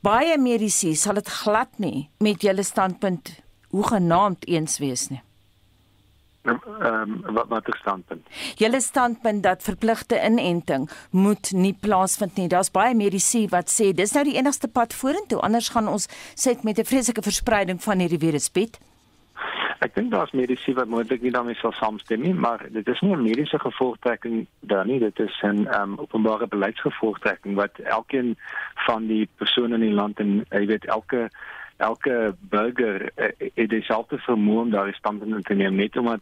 Baie 0.00 0.38
mediese 0.38 0.94
sal 0.94 1.14
dit 1.14 1.28
glad 1.28 1.68
nie 1.78 2.10
met 2.18 2.42
julle 2.42 2.62
standpunt 2.62 3.43
hoe 3.74 3.86
genaamd 3.86 4.46
eens 4.46 4.78
wees 4.78 5.08
nie. 5.10 5.22
Ehm 6.44 7.24
um, 7.24 7.34
wat 7.34 7.48
wat 7.48 7.68
is 7.68 7.78
standpunt? 7.80 8.26
Julle 8.60 8.80
standpunt 8.80 9.42
dat 9.42 9.62
verpligte 9.62 10.20
inenting 10.24 10.90
moet 11.10 11.52
nie 11.52 11.76
plaasvind 11.80 12.36
nie. 12.36 12.48
Daar's 12.48 12.70
baie 12.70 12.94
mediese 12.94 13.46
wat 13.50 13.72
sê 13.72 13.92
dis 13.96 14.12
nou 14.12 14.24
die 14.28 14.36
enigste 14.36 14.68
pad 14.68 14.94
vorentoe, 14.94 15.40
anders 15.40 15.70
gaan 15.74 15.88
ons 15.88 16.08
sit 16.34 16.62
met 16.62 16.78
'n 16.78 16.90
vreeslike 16.90 17.22
verspreiding 17.22 17.82
van 17.82 17.98
hierdie 17.98 18.20
virus 18.26 18.48
Piet. 18.48 18.78
Ek 19.80 19.94
dink 19.94 20.12
daar's 20.12 20.32
mediese 20.32 20.74
wat 20.74 20.88
moontlik 20.88 21.22
nie 21.22 21.32
daarmee 21.32 21.54
sal 21.54 21.72
saamstem 21.72 22.20
nie, 22.20 22.34
maar 22.34 22.66
dit 22.70 22.88
is 22.88 23.00
nie 23.00 23.16
'n 23.16 23.22
mediese 23.22 23.58
gevolgtrekking 23.58 24.46
daar 24.60 24.86
nie, 24.86 24.98
dit 24.98 25.18
is 25.18 25.40
'n 25.42 25.66
um, 25.80 25.98
openbare 25.98 26.46
beleidsgevolgtrekking 26.46 27.54
wat 27.54 27.78
elkeen 27.78 28.36
van 28.86 29.06
die 29.06 29.28
persone 29.36 29.74
in 29.74 29.80
die 29.80 29.98
land 30.00 30.20
en 30.20 30.46
jy 30.50 30.66
weet 30.66 30.84
elke 30.84 31.30
elke 31.76 32.34
burger 32.40 33.10
uh, 33.16 33.28
het 33.54 33.70
dieselfde 33.70 34.18
vermoë 34.18 34.60
om 34.60 34.70
daardie 34.70 34.94
standpunt 34.94 35.44
te 35.44 35.54
neem 35.54 35.74
net 35.74 35.96
omdat 35.96 36.20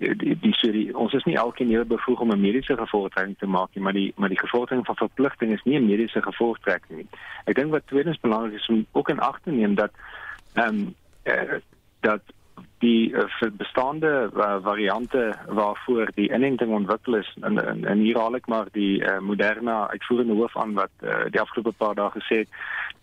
die 0.00 0.36
die 0.40 0.54
serie 0.56 0.96
ons 0.96 1.12
is 1.12 1.24
nie 1.28 1.36
elkeen 1.36 1.68
hier 1.68 1.86
bevoeg 1.86 2.20
om 2.20 2.32
'n 2.32 2.40
mediese 2.40 2.76
gevolgtrekking 2.76 3.38
te 3.38 3.46
maak 3.46 3.68
nie 3.74 3.82
maar 3.84 3.92
die 3.92 4.12
maar 4.16 4.28
die 4.28 4.38
gevolgtrekking 4.38 4.86
van 4.86 5.08
verpligting 5.08 5.52
is 5.52 5.62
nie 5.64 5.78
'n 5.78 5.86
mediese 5.86 6.22
gevolgtrekking 6.22 6.98
nie. 6.98 7.08
Ek 7.44 7.54
dink 7.54 7.70
wat 7.70 7.86
tweedens 7.86 8.20
belangrik 8.20 8.54
is 8.54 8.68
om 8.68 8.86
ook 8.92 9.08
in 9.08 9.20
ag 9.20 9.40
te 9.40 9.50
neem 9.50 9.74
dat 9.74 9.90
ehm 10.54 10.68
um, 10.68 10.94
uh, 11.24 11.60
dat 12.00 12.22
die 12.78 13.10
uh, 13.10 13.24
bestaande 13.52 14.30
uh, 14.36 14.56
variante 14.62 15.34
waarvoor 15.48 16.10
die 16.14 16.32
inenting 16.32 16.72
ontwikkel 16.72 17.14
is 17.14 17.36
en 17.40 17.66
en, 17.66 17.84
en 17.84 17.98
hier 17.98 18.18
haal 18.18 18.34
ek 18.34 18.46
maar 18.46 18.68
die 18.72 19.02
uh, 19.02 19.18
Moderna 19.18 19.88
uitvoerende 19.88 20.34
hoof 20.34 20.56
aan 20.56 20.72
wat 20.72 20.90
uh, 21.02 21.24
die 21.30 21.40
afgelope 21.40 21.72
paar 21.72 21.94
dae 21.94 22.10
gesê 22.10 22.36
het 22.44 22.48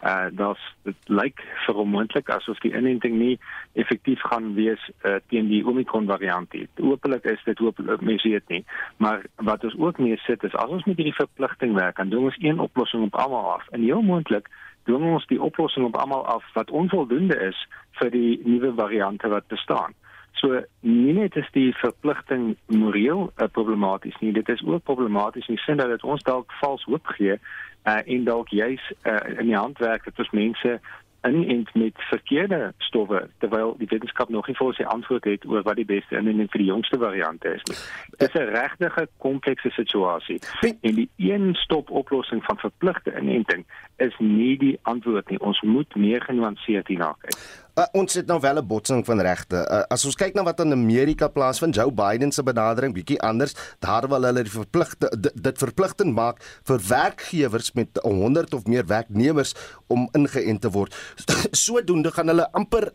uh 0.06 0.28
dat 0.32 0.58
dit 0.84 1.10
lyk 1.10 1.42
vir 1.66 1.76
onmoontlik 1.76 2.30
asof 2.30 2.60
die 2.62 2.74
inenting 2.76 3.16
nie 3.18 3.40
effektief 3.74 4.22
gaan 4.22 4.54
wees 4.54 4.82
uh, 5.02 5.16
teen 5.28 5.50
die 5.50 5.64
Omicron 5.66 6.06
variant 6.06 6.54
nie. 6.54 6.68
Hoopelik 6.78 7.26
is 7.26 7.42
dit 7.46 7.58
hoopelik 7.58 8.02
mense 8.02 8.30
weet 8.30 8.48
nie, 8.54 8.64
maar 8.98 9.26
wat 9.36 9.64
ons 9.64 9.78
ook 9.78 9.98
mee 9.98 10.18
sit 10.28 10.44
is 10.44 10.56
as 10.56 10.70
ons 10.70 10.86
met 10.86 10.98
hierdie 10.98 11.18
verpligting 11.18 11.74
werk, 11.74 11.98
dan 11.98 12.10
doen 12.10 12.30
ons 12.30 12.38
een 12.40 12.60
oplossing 12.60 13.04
op 13.10 13.16
almal 13.16 13.52
af. 13.58 13.68
En 13.72 13.82
heel 13.82 14.02
moontlik 14.02 14.50
doen 14.86 15.04
ons 15.04 15.26
die 15.28 15.42
oplossing 15.42 15.86
op 15.86 15.98
almal 15.98 16.26
af 16.26 16.46
wat 16.54 16.72
onvoldoende 16.72 17.40
is 17.50 17.68
vir 18.00 18.12
die 18.14 18.40
nuwe 18.46 18.74
variante 18.76 19.28
wat 19.34 19.48
bestaan. 19.48 19.98
So 20.38 20.62
nie 20.86 21.14
net 21.18 21.36
is 21.36 21.48
die 21.56 21.72
verpligting 21.82 22.52
moreel 22.70 23.32
uh, 23.42 23.48
problematies 23.52 24.18
nie, 24.22 24.32
dit 24.32 24.50
is 24.54 24.62
ook 24.66 24.86
problematies 24.86 25.48
in 25.48 25.58
die 25.58 25.64
sin 25.64 25.82
dat 25.82 25.90
dit 25.90 26.04
ons 26.06 26.22
dalk 26.28 26.54
vals 26.62 26.86
hoop 26.86 27.10
gee 27.18 27.40
uh, 27.88 28.00
en 28.06 28.24
dalk 28.24 28.50
juis 28.50 28.92
uh, 29.04 29.18
in 29.40 29.46
die 29.46 29.56
handwerk 29.58 30.04
dat 30.06 30.20
ons 30.20 30.30
mense 30.30 30.80
inent 31.28 31.74
met 31.74 31.94
verkeerde 31.96 32.74
stowwe 32.78 33.30
terwyl 33.38 33.76
die 33.78 33.88
wetenskap 33.90 34.30
nog 34.30 34.48
nie 34.48 34.56
vir 34.56 34.68
ons 34.68 34.78
die 34.78 34.88
antwoord 34.88 35.26
het 35.28 35.46
oor 35.50 35.64
wat 35.68 35.80
die 35.80 35.88
beste 35.88 36.20
inenting 36.20 36.50
vir 36.54 36.64
die 36.64 36.70
jongste 36.70 37.00
variante 37.02 37.54
is 37.58 37.64
nie. 37.70 37.78
Dit 38.18 38.30
is 38.30 38.42
'n 38.42 38.54
regtige 38.54 39.08
komplekse 39.18 39.70
situasie. 39.70 40.40
En 40.82 40.96
die 40.96 41.10
een 41.18 41.56
stop 41.56 41.90
oplossing 41.90 42.44
van 42.44 42.58
verpligte 42.58 43.14
inenting 43.20 43.66
is 43.98 44.16
nie 44.20 44.58
die 44.58 44.80
antwoord 44.82 45.30
nie. 45.30 45.40
Ons 45.40 45.62
moet 45.62 45.96
meer 45.96 46.22
genuanceerd 46.22 46.88
hierna 46.88 47.16
kyk. 47.22 47.67
Uh, 47.78 47.86
ons 47.94 48.16
het 48.18 48.26
nou 48.26 48.40
wel 48.42 48.58
'n 48.58 48.68
botsing 48.68 49.06
van 49.06 49.20
regte. 49.22 49.56
Uh, 49.56 49.84
as 49.94 50.06
ons 50.06 50.16
kyk 50.16 50.34
na 50.34 50.44
wat 50.44 50.60
in 50.60 50.72
Amerika 50.72 51.28
plaasvind, 51.28 51.76
Joe 51.76 51.92
Biden 51.92 52.32
se 52.32 52.44
benadering 52.44 52.94
bietjie 52.94 53.22
anders. 53.22 53.54
Daar 53.80 54.08
wil 54.08 54.24
hulle 54.24 54.44
die 54.44 54.52
verpligte 54.52 55.32
dit, 55.34 55.58
verpligtend 55.58 56.14
maak 56.14 56.42
vir 56.64 56.80
werkgewers 56.88 57.72
met 57.74 57.88
100 58.02 58.54
of 58.54 58.66
meer 58.66 58.86
werknemers 58.86 59.54
om 59.88 60.10
ingeënt 60.12 60.62
te 60.62 60.70
word. 60.70 60.96
Sodoende 61.52 62.12
gaan 62.12 62.28
hulle 62.28 62.52
amper 62.52 62.92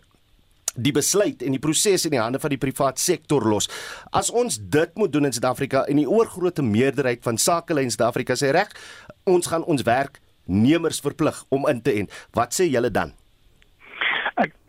die 0.75 0.93
besluit 0.93 1.43
en 1.43 1.51
die 1.51 1.63
proses 1.63 2.05
in 2.05 2.11
die 2.11 2.21
hande 2.21 2.41
van 2.41 2.51
die 2.51 2.59
privaat 2.59 2.99
sektor 2.99 3.49
los. 3.49 3.69
As 4.11 4.31
ons 4.31 4.59
dit 4.59 4.95
moet 4.95 5.13
doen 5.13 5.25
in 5.25 5.33
Suid-Afrika 5.33 5.85
en 5.85 5.97
die 5.97 6.11
oorgrootste 6.11 6.63
meerderheid 6.63 7.23
van 7.23 7.39
sakelei 7.39 7.85
in 7.85 7.91
Suid-Afrika 7.91 8.35
sê 8.35 8.51
reg, 8.51 8.73
ons 9.25 9.47
gaan 9.47 9.63
ons 9.63 9.83
werknemers 9.83 11.01
verplig 11.01 11.45
om 11.49 11.69
in 11.69 11.83
te 11.83 11.93
ent. 11.93 12.11
Wat 12.33 12.51
sê 12.57 12.67
julle 12.67 12.91
dan? 12.91 13.15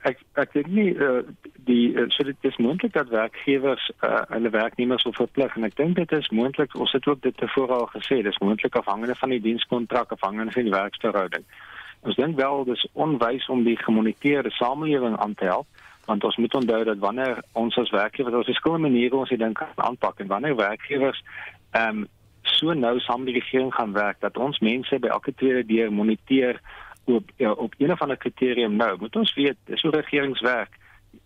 Ek 0.10 0.20
ek 0.40 0.54
dink 0.54 0.68
nie 0.68 0.92
uh, 1.00 1.22
die 1.68 1.94
uh, 1.96 2.08
so 2.12 2.26
dit 2.28 2.48
is 2.50 2.58
moontlik 2.58 2.94
dat 2.94 3.12
werkgewers 3.14 3.86
uh, 4.04 4.24
hulle 4.34 4.52
werknemers 4.54 5.06
wil 5.08 5.16
verplig 5.18 5.56
en 5.56 5.68
ek 5.68 5.78
dink 5.80 5.96
dit 6.00 6.16
is 6.18 6.30
moontlik 6.36 6.76
ons 6.76 6.92
het 6.96 7.08
ook 7.08 7.22
dit 7.24 7.38
tevore 7.40 7.78
al 7.78 7.88
gesê 7.94 8.20
dis 8.26 8.42
moontlik 8.44 8.76
afhangende 8.80 9.16
van 9.22 9.36
die 9.36 9.42
dienskontrak 9.48 10.12
afhangende 10.18 10.56
van 10.56 10.68
die 10.70 10.76
werksverhouding 10.76 11.46
ons 12.04 12.20
dink 12.20 12.40
wel 12.40 12.66
dis 12.68 12.88
onwys 12.94 13.48
om 13.56 13.64
die 13.64 13.78
gemoniteerde 13.80 14.52
samelewing 14.60 15.16
aan 15.18 15.38
te 15.40 15.48
help 15.52 15.86
want 16.06 16.24
ons 16.24 16.36
moet 16.38 16.56
onthou 16.60 16.84
dat 16.84 17.00
wanneer 17.00 17.40
ons 17.54 17.78
as 17.80 17.96
werkgewers 17.96 18.42
ons 18.42 18.52
verskillende 18.52 18.90
maniere 18.90 19.24
ons 19.24 19.32
dink 19.46 19.62
kan 19.62 19.88
aanpak 19.88 20.20
en 20.20 20.34
wanneer 20.36 20.60
werkgewers 20.60 21.24
ehm 21.72 22.04
um, 22.04 22.10
so 22.44 22.74
nou 22.76 22.98
saam 23.00 23.24
met 23.24 23.32
die 23.32 23.40
regering 23.40 23.72
gaan 23.74 23.94
werk 23.96 24.18
dat 24.20 24.38
ons 24.38 24.60
mense 24.60 24.98
by 25.00 25.08
elke 25.08 25.32
tweede 25.40 25.64
deur 25.66 25.94
moniteer 25.96 26.60
op 27.04 27.30
ja, 27.36 27.52
op 27.52 27.74
een 27.78 27.92
of 27.92 28.02
ander 28.02 28.18
kriterium 28.18 28.76
nou 28.76 28.98
moet 29.00 29.16
ons 29.16 29.34
weet 29.34 29.58
dis 29.66 29.82
hoe 29.82 29.92
regeringswerk 29.92 30.78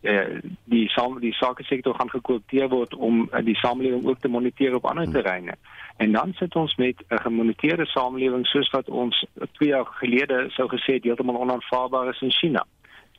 eh 0.02 0.40
die 0.64 0.90
saam 0.90 1.20
die 1.20 1.34
sake 1.34 1.64
sektor 1.64 1.96
gaan 1.96 2.10
gekoopteer 2.10 2.70
word 2.70 2.96
om 2.96 3.30
uh, 3.32 3.46
die 3.46 3.56
samelewing 3.56 4.06
ook 4.06 4.20
te 4.20 4.28
moniteer 4.28 4.76
op 4.76 4.86
ander 4.86 5.12
terreine. 5.12 5.56
En 5.98 6.12
dan 6.12 6.34
sit 6.34 6.56
ons 6.56 6.76
met 6.76 7.04
'n 7.10 7.22
gemoniteerde 7.22 7.86
samelewing 7.86 8.46
soos 8.48 8.70
wat 8.70 8.90
ons 8.90 9.26
2 9.52 9.70
jaar 9.70 9.86
gelede 9.86 10.46
sou 10.50 10.68
gesê 10.70 10.94
het 10.94 11.04
heeltemal 11.04 11.40
onaanvaarbaar 11.40 12.10
is 12.10 12.22
in 12.22 12.32
China. 12.32 12.66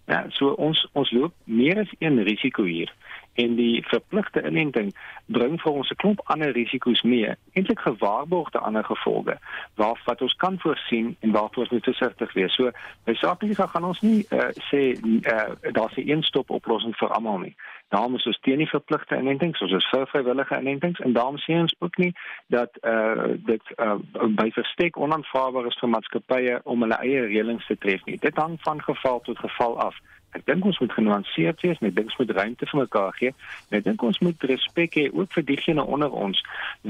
Ja, 0.07 0.25
so 0.29 0.49
ons 0.49 0.88
ons 0.92 1.11
loop 1.11 1.33
meer 1.44 1.79
as 1.79 1.94
een 1.99 2.23
risiko 2.23 2.62
hier 2.62 2.92
en 3.38 3.55
die 3.55 3.85
verpligte 3.87 4.42
inenting 4.42 4.90
bring 5.27 5.61
vir 5.62 5.72
ons 5.72 5.90
'n 5.90 6.01
klomp 6.03 6.20
ander 6.24 6.51
risiko's 6.53 7.03
mee, 7.03 7.31
eintlik 7.55 7.81
gewaarborgde 7.81 8.59
ander 8.59 8.85
gevolge 8.85 9.38
waar 9.74 10.01
wat 10.05 10.22
ons 10.22 10.35
kan 10.35 10.59
voorsien 10.59 11.16
en 11.20 11.31
waarvoor 11.31 11.62
ons 11.62 11.72
moet 11.72 11.85
versigtig 11.85 12.33
wees. 12.33 12.55
So 12.55 12.70
by 13.05 13.14
sakelike 13.14 13.68
gaan 13.68 13.85
ons 13.85 14.01
nie 14.01 14.27
uh, 14.31 14.51
sê 14.70 14.98
uh, 14.98 15.72
daar's 15.72 15.96
'n 15.96 16.09
een-stop 16.11 16.51
oplossing 16.51 16.96
vir 16.96 17.09
almal 17.09 17.38
nie. 17.38 17.55
Daarom 17.88 18.14
is 18.14 18.38
teen 18.42 18.61
die 18.61 18.68
verpligte 18.68 19.16
inenting, 19.16 19.55
soos 19.57 19.72
ons 19.72 19.87
vir 19.88 20.05
vrywillige 20.11 20.59
inentings 20.61 21.01
en 21.01 21.14
daarom 21.16 21.38
sê 21.40 21.57
ons 21.57 21.74
ook 21.79 21.96
nie 21.96 22.11
dat 22.53 22.77
uh, 22.83 23.33
dit 23.48 23.72
uh, 23.77 23.96
by 24.37 24.51
verstek 24.53 24.98
onaanvaarbaar 25.01 25.70
is 25.70 25.79
vir 25.81 25.92
maatskappye 25.94 26.59
om 26.68 26.85
hulle 26.85 27.01
eie 27.01 27.24
reëlings 27.31 27.66
te 27.70 27.79
tref 27.81 28.05
nie. 28.05 28.18
Dit 28.20 28.37
hang 28.37 28.59
van 28.66 28.83
geval 28.85 29.22
tot 29.24 29.40
geval 29.40 29.79
af. 29.88 29.96
Ek 30.37 30.44
dink 30.44 30.66
ons 30.68 30.79
moet 30.83 30.92
genuanceerd 30.92 31.64
wees, 31.64 31.81
net 31.81 31.94
dink 31.96 32.11
ons 32.12 32.20
moet 32.20 32.35
ruimte 32.37 32.68
vir 32.68 32.81
mekaar 32.83 33.14
gee. 33.16 33.33
Net 33.72 33.87
dink 33.88 34.03
ons 34.05 34.20
moet 34.20 34.44
respek 34.51 34.98
hê 35.01 35.07
ook 35.09 35.33
vir 35.38 35.46
diegene 35.48 35.85
onder 35.85 36.12
ons 36.12 36.44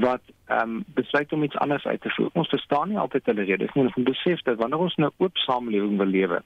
wat 0.05 0.23
ehm 0.51 0.79
um, 0.81 0.83
besluit 0.97 1.31
om 1.33 1.47
iets 1.47 1.61
anders 1.63 1.85
uit 1.87 2.01
te 2.01 2.11
voer. 2.17 2.33
Ons 2.33 2.51
verstaan 2.51 2.91
nie 2.91 2.99
altyd 2.99 3.31
hulle 3.31 3.47
redes 3.47 3.71
nie. 3.75 3.87
Ons 3.87 3.95
moet 3.95 4.11
besef 4.11 4.43
dat 4.43 4.59
wanneer 4.59 4.83
ons 4.83 4.99
'n 4.99 5.13
oop 5.15 5.37
samelewing 5.47 5.95
wil 5.97 6.11
lewe 6.11 6.43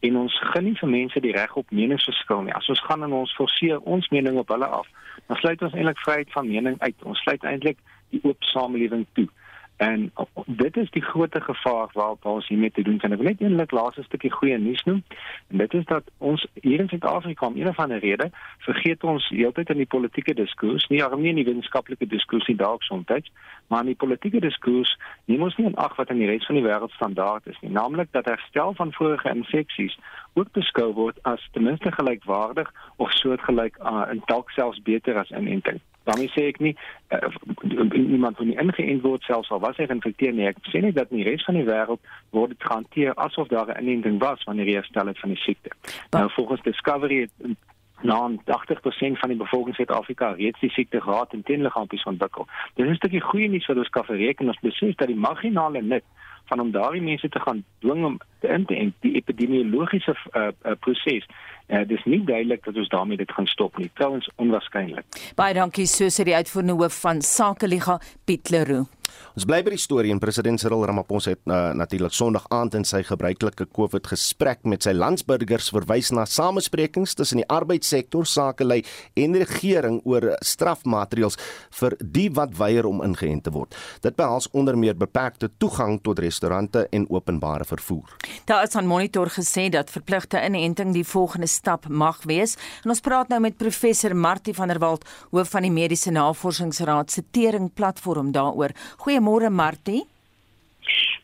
en 0.00 0.16
ons 0.16 0.38
gun 0.52 0.64
nie 0.64 0.76
vir 0.78 0.90
mense 0.92 1.20
die 1.20 1.32
reg 1.32 1.56
op 1.56 1.70
meningsverskil 1.70 2.42
nie. 2.46 2.54
As 2.54 2.68
ons 2.68 2.82
gaan 2.84 3.04
en 3.06 3.14
ons 3.16 3.34
forceer 3.38 3.80
ons 3.80 4.08
mening 4.14 4.38
op 4.38 4.52
hulle 4.52 4.66
af, 4.66 4.88
dan 5.26 5.40
sluit 5.40 5.62
ons 5.62 5.74
eintlik 5.74 6.02
vryheid 6.04 6.32
van 6.34 6.48
mening 6.48 6.76
uit. 6.82 6.96
Ons 7.02 7.22
sluit 7.24 7.44
eintlik 7.44 7.80
die 8.14 8.20
oop 8.22 8.44
samelewing 8.52 9.06
toe. 9.18 9.26
En 9.76 10.12
dit 10.46 10.76
is 10.76 10.90
die 10.90 11.02
groot 11.02 11.36
gevaar 11.42 11.88
waar 11.92 12.14
ons 12.22 12.48
hiermee 12.48 12.70
te 12.70 12.82
doen 12.82 12.98
het. 13.00 13.12
Ek 13.12 13.18
wil 13.20 13.28
net 13.28 13.40
eenlik 13.40 13.70
laaste 13.70 14.02
stukkie 14.02 14.32
goeie 14.32 14.58
nuus 14.58 14.82
noem. 14.88 15.02
En 15.52 15.58
dit 15.58 15.74
is 15.74 15.84
dat 15.84 16.04
ons 16.18 16.46
hier 16.60 16.80
in 16.80 16.88
Suid-Afrika 16.88 17.46
om 17.46 17.56
een 17.56 17.68
of 17.68 17.78
ander 17.78 17.98
rede 17.98 18.30
vergeet 18.58 19.04
ons 19.04 19.28
heeltyd 19.28 19.70
in 19.70 19.82
die 19.82 19.86
politieke 19.86 20.34
diskurs, 20.34 20.86
nie 20.88 21.04
alleen 21.04 21.26
in 21.26 21.40
die 21.42 21.44
wetenskaplike 21.44 22.06
diskurs 22.06 22.46
nie 22.46 22.56
dalk 22.56 22.82
soms, 22.82 23.30
maar 23.66 23.80
in 23.80 23.92
die 23.92 24.00
politieke 24.00 24.40
diskurs 24.40 24.96
neem 25.24 25.42
ons 25.42 25.56
nie 25.56 25.66
in 25.66 25.76
ag 25.76 25.96
wat 25.96 26.10
in 26.10 26.22
die 26.22 26.30
res 26.30 26.46
van 26.46 26.56
die 26.56 26.64
wêreld 26.64 26.94
standaard 26.96 27.46
is 27.46 27.58
nie, 27.60 27.70
naamlik 27.70 28.08
dat 28.16 28.30
herstel 28.30 28.74
van 28.74 28.92
vorige 28.96 29.28
infeksies 29.28 29.98
ook 30.34 30.52
beskou 30.56 30.92
word 30.96 31.20
as 31.22 31.44
ten 31.52 31.68
minste 31.68 31.92
gelykwaardig 31.92 32.72
of 32.96 33.12
soortgelyk 33.20 33.76
uh, 33.82 34.08
dalk 34.32 34.50
selfs 34.56 34.82
beter 34.88 35.20
as 35.20 35.30
inenting. 35.30 35.80
Daarmee 36.06 36.30
sê 36.34 36.46
ek 36.52 36.60
nie 36.62 36.74
uh, 37.10 37.30
iemand 37.92 38.38
wat 38.38 38.46
nie 38.46 38.58
ingeënt 38.62 39.02
word 39.02 39.26
selfs 39.26 39.50
al 39.50 39.62
was 39.64 39.78
hy 39.80 39.88
geïnfekteer 39.90 40.34
nie. 40.36 40.48
Ek 40.50 40.60
sê 40.70 40.82
net 40.84 40.94
dat 40.98 41.10
in 41.10 41.22
die 41.22 41.28
res 41.28 41.44
van 41.48 41.58
die 41.58 41.66
wêreld 41.66 42.02
word 42.36 42.54
dit 42.54 42.66
gehanteer 42.68 43.16
asof 43.26 43.50
daar 43.52 43.72
'n 43.74 43.82
inenting 43.82 44.20
was 44.22 44.44
wanneer 44.44 44.70
jy 44.70 44.78
herstel 44.80 45.10
het 45.10 45.18
van 45.18 45.34
die 45.34 45.42
siekte. 45.42 45.70
Ba 46.10 46.24
nou 46.24 46.30
volgens 46.38 46.62
Discovery 46.62 47.26
het 47.26 47.56
nou 48.02 48.38
80% 48.44 49.18
van 49.18 49.28
die 49.28 49.38
bevolking 49.38 49.74
in 49.74 49.74
Suid-Afrika 49.74 50.30
reeds 50.30 50.60
die 50.60 50.70
siekte 50.70 51.00
gehad 51.00 51.32
en 51.32 51.42
teenliggaampies 51.42 52.04
ontwikkel. 52.04 52.46
Dit 52.74 52.86
is 52.86 52.92
'n 52.92 52.96
stukkie 52.96 53.20
goeie 53.20 53.48
nuus 53.48 53.66
wat 53.66 53.76
ons 53.76 53.88
kan 53.88 54.04
verreken 54.04 54.48
ons 54.48 54.60
besef 54.60 54.94
dat 54.94 55.08
die 55.08 55.16
marginale 55.16 55.82
nut 55.82 56.04
van 56.46 56.60
om 56.60 56.70
daardie 56.70 57.02
mense 57.02 57.28
te 57.28 57.40
gaan 57.40 57.64
dwing 57.84 58.04
om 58.04 58.18
te 58.40 58.48
in 58.48 58.64
te 58.66 58.92
die 59.00 59.14
epidemiologiese 59.20 60.16
uh, 60.16 60.48
uh, 60.48 60.78
proses 60.80 61.26
Uh, 61.66 61.80
dis 61.82 62.04
nie 62.06 62.20
duidelik 62.22 62.62
dat 62.64 62.76
ons 62.78 62.88
daarmee 62.88 63.16
dit 63.18 63.32
gaan 63.32 63.46
stop 63.50 63.78
nie. 63.78 63.90
Trouwens 63.98 64.28
onwaarskynlik. 64.38 65.18
Baie 65.34 65.54
dankie 65.56 65.88
sê 65.90 66.22
die 66.22 66.36
uitvoerende 66.38 66.76
hoof 66.78 67.00
van 67.02 67.18
Sakeliga 67.26 67.98
Piet 68.24 68.52
Leroux. 68.54 68.86
Ons 69.36 69.44
bly 69.44 69.58
by 69.60 69.74
die 69.74 69.80
storie 69.80 70.12
en 70.14 70.20
president 70.22 70.60
Cyril 70.60 70.86
Ramaphosa 70.88 71.34
het 71.34 71.42
uh, 71.44 71.74
natuurlik 71.76 72.14
Sondag 72.16 72.46
aand 72.54 72.74
in 72.78 72.86
sy 72.88 73.02
gebruikelike 73.04 73.66
COVID 73.76 74.08
gesprek 74.08 74.62
met 74.64 74.86
sy 74.86 74.94
landsburgers 74.96 75.68
verwys 75.74 76.08
na 76.16 76.24
samesprekings 76.24 77.12
tussen 77.18 77.42
die 77.42 77.48
arbeidssektor, 77.52 78.24
sakelei 78.24 78.80
en 79.20 79.36
regering 79.36 79.98
oor 80.08 80.30
strafmaatreëls 80.40 81.36
vir 81.80 81.96
die 82.00 82.28
wat 82.36 82.56
weier 82.56 82.88
om 82.88 83.02
ingeënt 83.04 83.44
te 83.44 83.52
word. 83.52 83.76
Dit 84.04 84.16
behels 84.16 84.48
onder 84.56 84.78
meer 84.78 84.96
beperkte 84.96 85.50
toegang 85.60 85.98
tot 86.00 86.22
restaurante 86.24 86.86
en 86.96 87.04
openbare 87.12 87.68
vervoer. 87.68 88.16
Daar 88.48 88.64
is 88.64 88.76
aan 88.76 88.88
monitor 88.88 89.30
gesê 89.36 89.68
dat 89.68 89.92
verpligte 89.92 90.40
inenting 90.40 90.94
die 90.94 91.04
volgende 91.04 91.46
stap 91.46 91.88
mag 91.88 92.22
wees. 92.24 92.56
En 92.84 92.94
ons 92.94 93.04
praat 93.04 93.28
nou 93.28 93.40
met 93.40 93.56
professor 93.56 94.16
Martie 94.16 94.54
van 94.54 94.72
der 94.72 94.80
Walt, 94.80 95.04
hoof 95.30 95.52
van 95.52 95.66
die 95.66 95.72
Mediese 95.72 96.10
Navorsingsraad 96.10 97.10
se 97.10 97.24
tering 97.30 97.68
platform 97.74 98.32
daaroor. 98.32 98.72
Goeiemôre 99.06 99.50
Martie. 99.54 100.02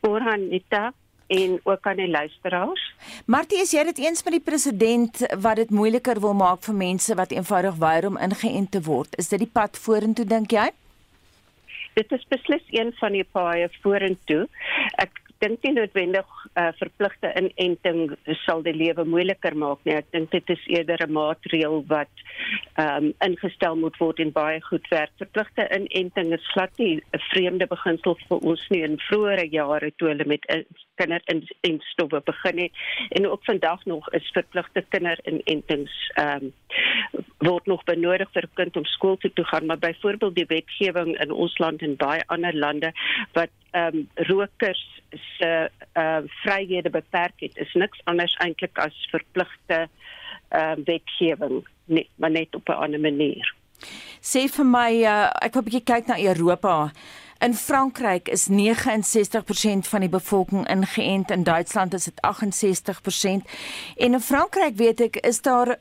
Môre 0.07 0.29
Anita 0.31 0.93
en 1.27 1.57
ook 1.65 1.87
aan 1.87 1.97
die 1.99 2.07
luisteraars. 2.07 2.83
Martie, 3.27 3.59
is 3.59 3.73
jy 3.75 3.83
dit 3.89 3.99
eens 4.05 4.23
met 4.23 4.37
die 4.37 4.45
president 4.45 5.19
wat 5.43 5.59
dit 5.59 5.73
moeiliker 5.75 6.21
wil 6.23 6.37
maak 6.39 6.63
vir 6.63 6.77
mense 6.79 7.17
wat 7.19 7.35
eenvoudig 7.35 7.81
weier 7.83 8.07
om 8.07 8.21
ingeënt 8.23 8.71
te 8.77 8.85
word? 8.87 9.19
Is 9.19 9.33
dit 9.35 9.43
die 9.43 9.51
pad 9.51 9.81
vorentoe 9.83 10.29
dink 10.31 10.55
jy? 10.55 10.69
Dit 11.99 12.15
is 12.15 12.23
beslis 12.31 12.63
een 12.71 12.95
van 13.01 13.19
die 13.19 13.27
paaie 13.27 13.67
vorentoe. 13.83 14.45
Ek 15.03 15.19
dink 15.43 15.67
nie 15.67 15.75
noodwendig 15.81 16.42
uh, 16.55 16.69
verpligte 16.79 17.33
inenting 17.39 18.17
sal 18.45 18.63
die 18.63 18.75
lewe 18.75 19.05
moeiliker 19.05 19.57
maak 19.57 19.81
nie. 19.85 19.97
Ek 19.97 20.11
dink 20.13 20.31
dit 20.31 20.51
is 20.51 20.65
eerder 20.67 21.07
'n 21.07 21.13
maatreel 21.13 21.85
wat 21.89 22.13
ehm 22.77 23.05
um, 23.05 23.15
ingestel 23.27 23.77
moet 23.77 23.97
word 23.97 24.19
en 24.19 24.33
baie 24.33 24.61
goed 24.61 24.89
werk. 24.91 25.13
Verpligte 25.19 25.69
inenting 25.79 26.33
is 26.33 26.53
glad 26.53 26.71
nie 26.79 27.01
'n 27.13 27.23
vreemde 27.31 27.67
beginsel 27.67 28.17
vir 28.29 28.39
ons 28.39 28.69
nie 28.71 28.83
in 28.83 28.99
vroeë 29.09 29.51
jare 29.51 29.93
toe 29.97 30.09
hulle 30.09 30.25
met 30.27 30.45
kinder 30.97 31.23
in 31.25 31.43
en 31.61 31.81
stowwe 31.81 32.21
begin 32.25 32.59
het 32.59 32.73
en 33.09 33.29
ook 33.29 33.45
vandag 33.45 33.85
nog 33.85 34.11
is 34.11 34.31
verpligte 34.33 34.85
kinderinentings 34.89 36.11
ehm 36.15 36.45
um, 36.45 36.53
word 37.43 37.67
nog 37.67 37.85
benodig 37.85 38.31
vir 38.33 38.43
'n 38.43 38.55
kind 38.55 38.77
om 38.77 38.85
skool 38.85 39.17
toe 39.17 39.33
te 39.33 39.45
gaan 39.45 39.67
maar 39.67 39.79
byvoorbeeld 39.79 40.35
die 40.35 40.47
wetgewing 40.49 41.21
in 41.21 41.31
ons 41.31 41.59
land 41.59 41.83
en 41.83 41.97
baie 41.97 42.23
ander 42.27 42.55
lande 42.55 42.93
wat 43.33 43.51
ehm 43.71 43.97
um, 43.97 44.09
rokers 44.15 45.02
se 45.39 45.51
uh, 45.97 46.21
vryhede 46.43 46.91
beperk 46.91 47.41
het 47.41 47.57
is 47.57 47.75
niks 47.75 48.01
anders 48.05 48.35
eintlik 48.45 48.79
as 48.79 48.97
verpligte 49.11 49.89
uh, 50.53 50.75
wetgewing 50.85 51.63
net 51.85 52.09
maar 52.17 52.31
net 52.31 52.55
op 52.55 52.69
'n 52.69 52.83
ander 52.85 53.01
manier. 53.01 53.55
Sê 54.21 54.47
vir 54.49 54.67
my 54.67 54.93
uh, 55.03 55.31
ek 55.43 55.55
wil 55.55 55.63
'n 55.63 55.69
bietjie 55.69 55.85
kyk 55.85 56.07
na 56.07 56.19
Europa. 56.19 56.93
In 57.43 57.55
Frankryk 57.55 58.29
is 58.29 58.47
69% 58.49 59.89
van 59.89 60.01
die 60.01 60.09
bevolking 60.09 60.63
ingeënt, 60.71 61.31
in 61.35 61.43
Duitsland 61.43 61.95
is 61.95 62.05
dit 62.05 62.21
68%. 62.23 63.49
En 63.97 64.13
in 64.15 64.21
Frankryk 64.21 64.77
weet 64.79 65.01
ek 65.09 65.17
is 65.27 65.41
daar 65.43 65.73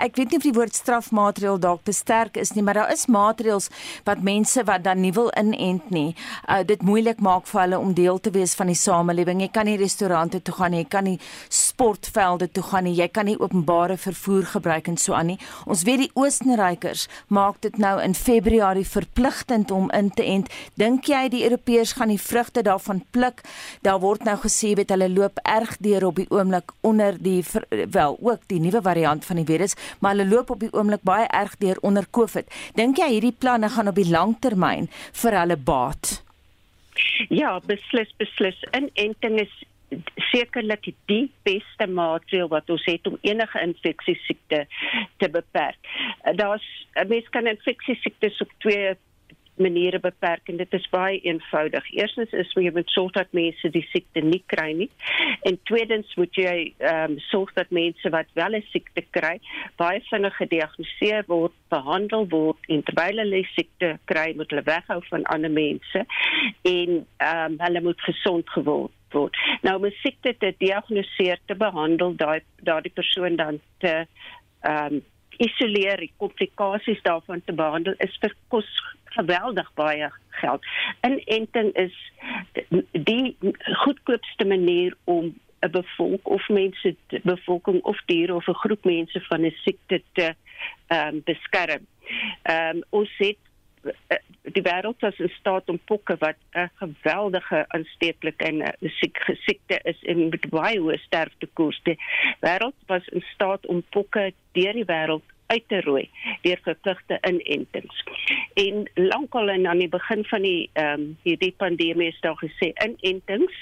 ek 0.00 0.16
weet 0.16 0.30
nie 0.32 0.38
of 0.40 0.46
die 0.46 0.54
woord 0.56 0.78
strafmaatreël 0.78 1.60
dalk 1.60 1.82
te 1.84 1.92
sterk 1.92 2.38
is 2.40 2.54
nie, 2.56 2.64
maar 2.64 2.78
daar 2.80 2.92
is 2.94 3.04
maatreëls 3.12 3.68
wat 4.06 4.22
mense 4.24 4.64
wat 4.64 4.86
dan 4.86 5.02
nie 5.04 5.12
wil 5.12 5.28
inent 5.36 5.90
nie, 5.92 6.14
uh, 6.48 6.62
dit 6.64 6.80
moeilik 6.88 7.20
maak 7.20 7.44
vir 7.52 7.60
hulle 7.66 7.82
om 7.84 7.92
deel 7.92 8.22
te 8.24 8.32
wees 8.32 8.56
van 8.56 8.72
die 8.72 8.78
samelewing. 8.80 9.44
Jy 9.44 9.50
kan 9.52 9.68
nie 9.68 9.76
restaurante 9.76 10.40
toe 10.40 10.56
gaan 10.56 10.72
nie, 10.72 10.86
jy 10.86 10.88
kan 10.96 11.04
nie 11.04 11.18
sportvelde 11.52 12.48
toe 12.48 12.64
gaan 12.70 12.88
nie, 12.88 12.96
jy 12.96 13.10
kan 13.12 13.28
nie 13.28 13.36
openbare 13.36 13.98
vervoer 14.00 14.48
gebruik 14.54 14.88
en 14.88 14.96
so 14.96 15.12
aan 15.20 15.34
nie. 15.34 15.38
Ons 15.68 15.84
weet 15.84 16.06
die 16.06 16.10
Oostenrykers 16.16 17.10
maak 17.28 17.60
dit 17.60 17.76
nou 17.76 17.98
in 18.00 18.16
Februarie 18.16 18.88
verpligtend 18.88 19.68
om 19.70 19.92
in 19.92 20.08
te 20.16 20.24
ent. 20.24 20.48
Dink 20.80 21.09
jy 21.10 21.22
die 21.32 21.42
Europeërs 21.46 21.92
gaan 21.98 22.12
die 22.12 22.20
vrugte 22.20 22.62
daarvan 22.66 23.02
pluk? 23.14 23.42
Daar 23.86 24.00
word 24.02 24.24
nou 24.24 24.36
gesê 24.42 24.72
weet 24.78 24.92
hulle 24.94 25.10
loop 25.12 25.40
erg 25.44 25.76
deur 25.82 26.06
op 26.08 26.20
die 26.20 26.28
oomblik 26.30 26.72
onder 26.86 27.18
die 27.18 27.42
wel 27.90 28.18
ook 28.20 28.46
die 28.52 28.60
nuwe 28.62 28.82
variant 28.82 29.24
van 29.26 29.42
die 29.42 29.46
virus, 29.48 29.76
maar 30.00 30.16
hulle 30.16 30.28
loop 30.30 30.50
op 30.50 30.60
die 30.60 30.72
oomblik 30.72 31.02
baie 31.02 31.26
erg 31.28 31.56
deur 31.60 31.78
onder 31.82 32.06
COVID. 32.10 32.48
Dink 32.78 32.98
jy 33.02 33.10
hierdie 33.16 33.36
planne 33.36 33.68
gaan 33.68 33.90
op 33.90 33.98
die 33.98 34.08
lang 34.10 34.36
termyn 34.40 34.88
vir 35.22 35.38
hulle 35.40 35.56
baat? 35.56 36.20
Ja, 37.28 37.58
beslis 37.66 38.10
beslis. 38.18 38.58
Inenting 38.76 39.40
is 39.40 39.52
sekerlik 40.30 40.92
die 41.10 41.24
beste 41.46 41.86
maatreel 41.90 42.48
wat 42.52 42.70
ons 42.70 42.84
het 42.86 43.06
om 43.10 43.18
enige 43.26 43.62
infeksiesiekte 43.64 44.64
te 45.18 45.28
beperk. 45.28 45.78
Daar's 46.38 46.66
mense 47.08 47.30
kan 47.34 47.50
infeksiesiektes 47.50 48.40
op 48.44 48.52
twee 48.62 48.94
maniere 49.60 50.00
beperk 50.02 50.48
en 50.48 50.56
dit 50.60 50.74
is 50.78 50.88
baie 50.92 51.20
eenvoudig. 51.20 51.86
Eerstens 51.96 52.32
is 52.32 52.52
jy 52.56 52.72
moet 52.74 52.90
sorg 52.90 53.12
dat 53.16 53.32
mense 53.36 53.70
die 53.74 53.84
siekte 53.92 54.22
nie 54.24 54.42
kry 54.52 54.70
nie. 54.76 54.90
En 55.48 55.58
tweedens 55.70 56.14
moet 56.20 56.34
jy 56.34 56.54
ehm 56.78 57.16
um, 57.16 57.18
sorg 57.30 57.52
dat 57.58 57.70
mense 57.70 58.12
wat 58.14 58.28
wel 58.34 58.56
'n 58.58 58.64
siekte 58.72 59.04
kry, 59.10 59.38
baie 59.76 60.00
vinnig 60.10 60.36
gediagnoseer 60.36 61.24
word, 61.26 61.52
behandel 61.68 62.28
word 62.28 62.58
en 62.68 62.82
terwyl 62.82 63.22
hulle 63.24 63.44
siekte 63.54 63.98
kry, 64.04 64.32
moet 64.36 64.50
hulle 64.50 64.66
weghou 64.66 65.00
van 65.10 65.24
ander 65.24 65.50
mense 65.50 66.06
en 66.62 67.06
ehm 67.16 67.52
um, 67.52 67.60
hulle 67.66 67.80
moet 67.80 68.00
gesond 68.00 68.50
geword 68.50 68.92
word. 69.12 69.36
Nou 69.62 69.76
om 69.76 69.86
'n 69.86 70.00
siekte 70.02 70.34
te 70.38 70.54
diagnoseer, 70.58 71.38
te 71.46 71.54
behandel, 71.54 72.16
daai 72.16 72.40
daardie 72.62 72.92
persoon 72.92 73.36
dan 73.36 73.60
te 73.78 74.06
ehm 74.60 74.94
um, 74.94 75.02
isoleer, 75.36 75.96
die 75.96 76.12
komplikasies 76.16 77.02
daarvan 77.02 77.42
te 77.44 77.52
behandel 77.52 77.94
is 77.98 78.16
vir 78.20 78.34
kos 78.48 78.68
geweldig 79.16 79.70
baie 79.74 80.10
geld. 80.40 80.66
Inenting 81.06 81.72
is 81.74 81.94
die 82.92 83.36
goedkoopste 83.84 84.46
manier 84.46 84.96
om 85.04 85.34
'n 85.60 85.70
bevolk 85.70 86.28
of 86.28 86.48
mense 86.48 86.94
bevolking 87.22 87.82
of 87.82 87.98
diere 88.06 88.34
of 88.34 88.48
'n 88.48 88.62
groep 88.62 88.84
mense 88.84 89.20
van 89.20 89.44
'n 89.44 89.54
siekte 89.64 90.02
te 90.12 90.34
ehm 90.86 91.14
um, 91.14 91.22
beskerm. 91.24 91.86
Ehm 92.42 92.76
um, 92.76 92.82
ons 92.90 93.10
het 93.18 93.38
die 94.42 94.62
wêreld 94.62 95.00
was 95.00 95.18
in 95.18 95.32
staat 95.38 95.68
om 95.68 95.78
pokke 95.84 96.16
wat 96.18 96.36
'n 96.52 96.70
geweldige 96.82 97.64
aansteeklike 97.68 98.44
en 98.44 98.62
'n 98.62 98.88
siek 99.00 99.18
siekte 99.46 99.80
is 99.82 100.02
en 100.02 100.28
met 100.28 100.50
baie 100.50 100.78
hoë 100.78 100.98
sterftekoers. 100.98 101.80
Die 101.82 101.98
wêreld 102.40 102.78
was 102.86 103.06
in 103.08 103.24
staat 103.34 103.66
om 103.66 103.82
pokke 103.90 104.32
deur 104.52 104.72
die 104.72 104.84
wêreld 104.84 105.26
uit 105.46 105.68
te 105.68 105.80
rooi 105.80 106.08
deur 106.42 106.60
verpligte 106.62 107.18
inentings. 107.28 108.04
En 108.54 108.90
lankal 108.94 109.48
en 109.48 109.66
aan 109.66 109.78
die 109.78 109.88
begin 109.88 110.24
van 110.24 110.42
die 110.42 110.70
ehm 110.72 111.00
um, 111.00 111.16
hierdie 111.22 111.54
pandemie 111.56 112.08
is 112.08 112.20
daar 112.20 112.38
gesê 112.38 112.72
inentings 112.84 113.56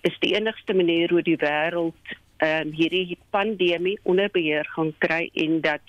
is 0.00 0.18
die 0.18 0.34
enigste 0.34 0.74
manier 0.74 1.10
hoe 1.10 1.22
die 1.22 1.38
wêreld 1.40 2.16
ehm 2.36 2.66
um, 2.66 2.72
hierdie 2.72 3.18
pandemie 3.30 3.98
onder 4.02 4.30
beheer 4.30 4.66
gaan 4.74 4.92
kry 4.98 5.30
en 5.34 5.60
dat 5.60 5.82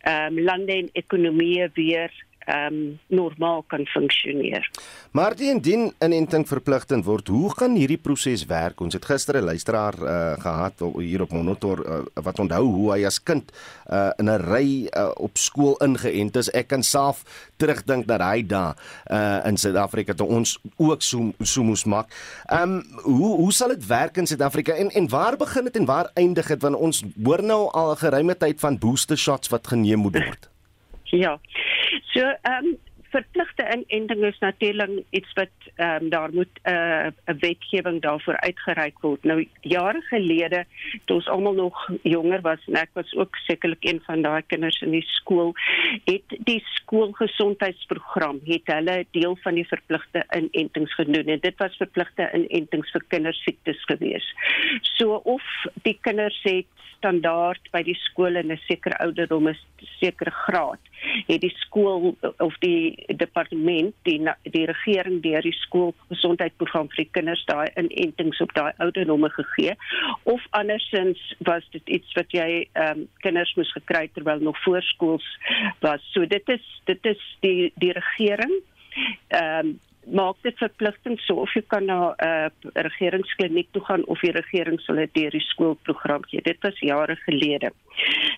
ehm 0.00 0.38
um, 0.38 0.44
lande 0.44 0.72
en 0.72 0.90
ekonomieë 0.92 1.70
weer 1.74 2.12
um, 2.46 2.98
normaal 3.06 3.64
kan 3.66 3.86
funksioneer. 3.86 4.70
Maar 5.10 5.36
die 5.36 5.50
indien 5.50 5.92
'n 5.98 6.12
inenting 6.12 6.48
verpligtend 6.48 7.04
word, 7.04 7.28
hoe 7.28 7.50
gaan 7.56 7.74
hierdie 7.74 7.98
proses 7.98 8.46
werk? 8.46 8.80
Ons 8.80 8.94
het 8.94 9.04
gister 9.04 9.36
'n 9.36 9.44
luisteraar 9.44 9.94
uh, 9.98 10.32
gehad 10.38 10.72
hier 10.96 11.22
op 11.22 11.30
Monitor 11.30 11.86
uh, 11.86 11.98
wat 12.14 12.38
onthou 12.38 12.64
hoe 12.64 12.92
hy 12.92 13.04
as 13.04 13.22
kind 13.22 13.52
uh, 13.90 14.10
in 14.16 14.30
'n 14.30 14.40
ry 14.40 14.88
uh, 14.96 15.10
op 15.14 15.36
skool 15.36 15.76
ingeënt 15.76 16.36
is. 16.36 16.50
Ek 16.50 16.66
kan 16.66 16.82
self 16.82 17.24
terugdink 17.56 18.06
dat 18.06 18.20
hy 18.20 18.46
daar 18.46 18.76
uh, 19.10 19.46
in 19.46 19.56
Suid-Afrika 19.56 20.14
toe 20.14 20.26
ons 20.26 20.58
ook 20.76 21.02
so 21.02 21.32
so 21.40 21.62
moes 21.62 21.84
maak. 21.84 22.08
Ehm 22.46 22.62
um, 22.62 22.82
hoe 23.02 23.36
hoe 23.36 23.52
sal 23.52 23.68
dit 23.68 23.86
werk 23.86 24.16
in 24.16 24.26
Suid-Afrika 24.26 24.72
en 24.72 24.90
en 24.90 25.08
waar 25.08 25.36
begin 25.36 25.64
dit 25.64 25.76
en 25.76 25.84
waar 25.84 26.10
eindig 26.14 26.46
dit 26.46 26.62
want 26.62 26.76
ons 26.76 27.04
hoor 27.24 27.42
nou 27.42 27.70
al 27.70 27.92
'n 27.92 27.96
geruime 27.96 28.36
tyd 28.36 28.60
van 28.60 28.78
booster 28.78 29.16
shots 29.16 29.48
wat 29.48 29.66
geneem 29.66 29.98
moet 29.98 30.24
word? 30.24 30.50
Ja. 31.12 31.38
So 32.12 32.20
ehm 32.20 32.64
um, 32.64 32.78
verpligte 33.12 33.64
inenting 33.68 34.24
is 34.24 34.38
natuurlik 34.40 35.02
iets 35.10 35.32
wat 35.36 35.52
ehm 35.74 36.04
um, 36.04 36.08
daar 36.10 36.32
moet 36.32 36.54
'n 36.62 36.70
uh, 36.72 37.06
wetgewing 37.40 38.00
daarvoor 38.02 38.36
uitgereik 38.36 39.00
word. 39.00 39.24
Nou 39.24 39.48
jare 39.60 40.00
gelede 40.00 40.64
toe 41.04 41.16
ons 41.16 41.28
almal 41.28 41.52
nog 41.52 41.90
jonger 42.02 42.40
was 42.40 42.60
en 42.66 42.74
ek 42.74 42.90
was 42.92 43.14
ook 43.14 43.36
sekerlik 43.36 43.84
een 43.84 44.00
van 44.06 44.22
daai 44.22 44.42
kinders 44.46 44.80
in 44.80 44.90
die 44.90 45.06
skool, 45.06 45.52
het 46.04 46.36
die 46.38 46.62
skoolgesondheidsprogram 46.64 48.40
het 48.44 48.62
hulle 48.64 49.06
deel 49.10 49.36
van 49.42 49.54
die 49.54 49.68
verpligte 49.68 50.24
inentings 50.36 50.94
gedoen 50.94 51.26
en 51.26 51.40
dit 51.40 51.56
was 51.56 51.76
verpligte 51.76 52.30
inentings 52.32 52.90
vir 52.90 53.04
kindersiektes 53.08 53.84
gewees. 53.84 54.34
So 54.82 55.14
of 55.14 55.42
die 55.82 55.98
kinders 56.00 56.40
het 56.42 56.66
standaard 56.96 57.68
by 57.72 57.82
die 57.82 57.98
skool 57.98 58.36
in 58.36 58.52
'n 58.52 58.60
sekere 58.68 58.98
ouderdom 58.98 59.48
is 59.48 59.66
sekere 60.00 60.30
graad 60.30 60.80
het 61.26 61.40
die 61.40 61.52
skool 61.56 62.16
of 62.38 62.56
die 62.64 63.04
departement 63.16 63.94
die 64.08 64.18
die 64.42 64.64
regering 64.70 65.20
deur 65.22 65.42
die 65.42 65.54
skoolgesondheidsprogram 65.60 66.90
vir 66.92 67.04
die 67.04 67.12
kinders 67.18 67.44
daai 67.50 67.68
inentings 67.76 68.40
op 68.44 68.54
daai 68.56 68.72
ouderdomme 68.78 69.30
gegee. 69.36 69.76
Of 70.22 70.44
andersins 70.50 71.20
was 71.48 71.66
dit 71.70 71.88
iets 71.98 72.12
wat 72.18 72.34
jy 72.34 72.66
ehm 72.72 73.04
um, 73.04 73.06
kinders 73.24 73.54
moes 73.56 73.72
gekry 73.72 74.08
terwyl 74.14 74.40
nog 74.40 74.58
voorskools 74.64 75.26
was. 75.80 76.02
So 76.12 76.26
dit 76.26 76.48
is 76.48 76.66
dit 76.84 77.06
is 77.14 77.22
die 77.40 77.72
die 77.74 77.92
regering. 77.92 78.60
Ehm 79.28 79.66
um, 79.66 79.78
maak 80.06 80.36
dit 80.42 80.58
verpligtend 80.58 81.20
so 81.20 81.34
of 81.44 81.52
jy 81.54 81.62
kan 81.66 81.84
na 81.84 82.14
'n 82.14 82.26
uh, 82.26 82.48
regeringskliniek 82.74 83.68
toe 83.72 83.84
gaan 83.84 84.04
of 84.06 84.20
die 84.20 84.32
regering 84.32 84.80
sal 84.80 84.96
dit 84.96 85.14
deur 85.14 85.30
die 85.30 85.48
skoolprogram 85.52 86.24
gee. 86.26 86.42
Dit 86.42 86.58
was 86.60 86.78
jare 86.78 87.16
gelede. 87.16 87.72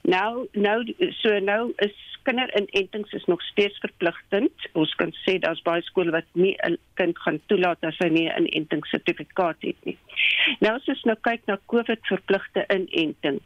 Nou 0.03 0.49
nou 0.53 0.95
so 1.11 1.39
nou 1.39 1.73
is 1.77 1.97
kinderinentings 2.25 3.13
is 3.13 3.25
nog 3.25 3.43
steeds 3.43 3.79
verpligtend. 3.79 4.53
Ons 4.73 4.95
kan 4.95 5.13
sê 5.25 5.39
daar's 5.39 5.63
baie 5.63 5.83
skole 5.83 6.11
wat 6.11 6.29
nie 6.33 6.57
'n 6.69 6.79
kind 6.95 7.19
gaan 7.19 7.41
toelaat 7.47 7.85
as 7.85 7.99
hy 7.99 8.09
nie 8.09 8.29
'n 8.29 8.47
inentingssertifikaat 8.47 9.57
het 9.61 9.77
nie. 9.85 9.99
Nou 10.61 10.75
as 10.75 10.89
ons 10.89 11.05
nou 11.05 11.17
kyk 11.21 11.41
na 11.47 11.59
COVID 11.67 12.01
verpligte 12.07 12.65
inenting. 12.69 13.41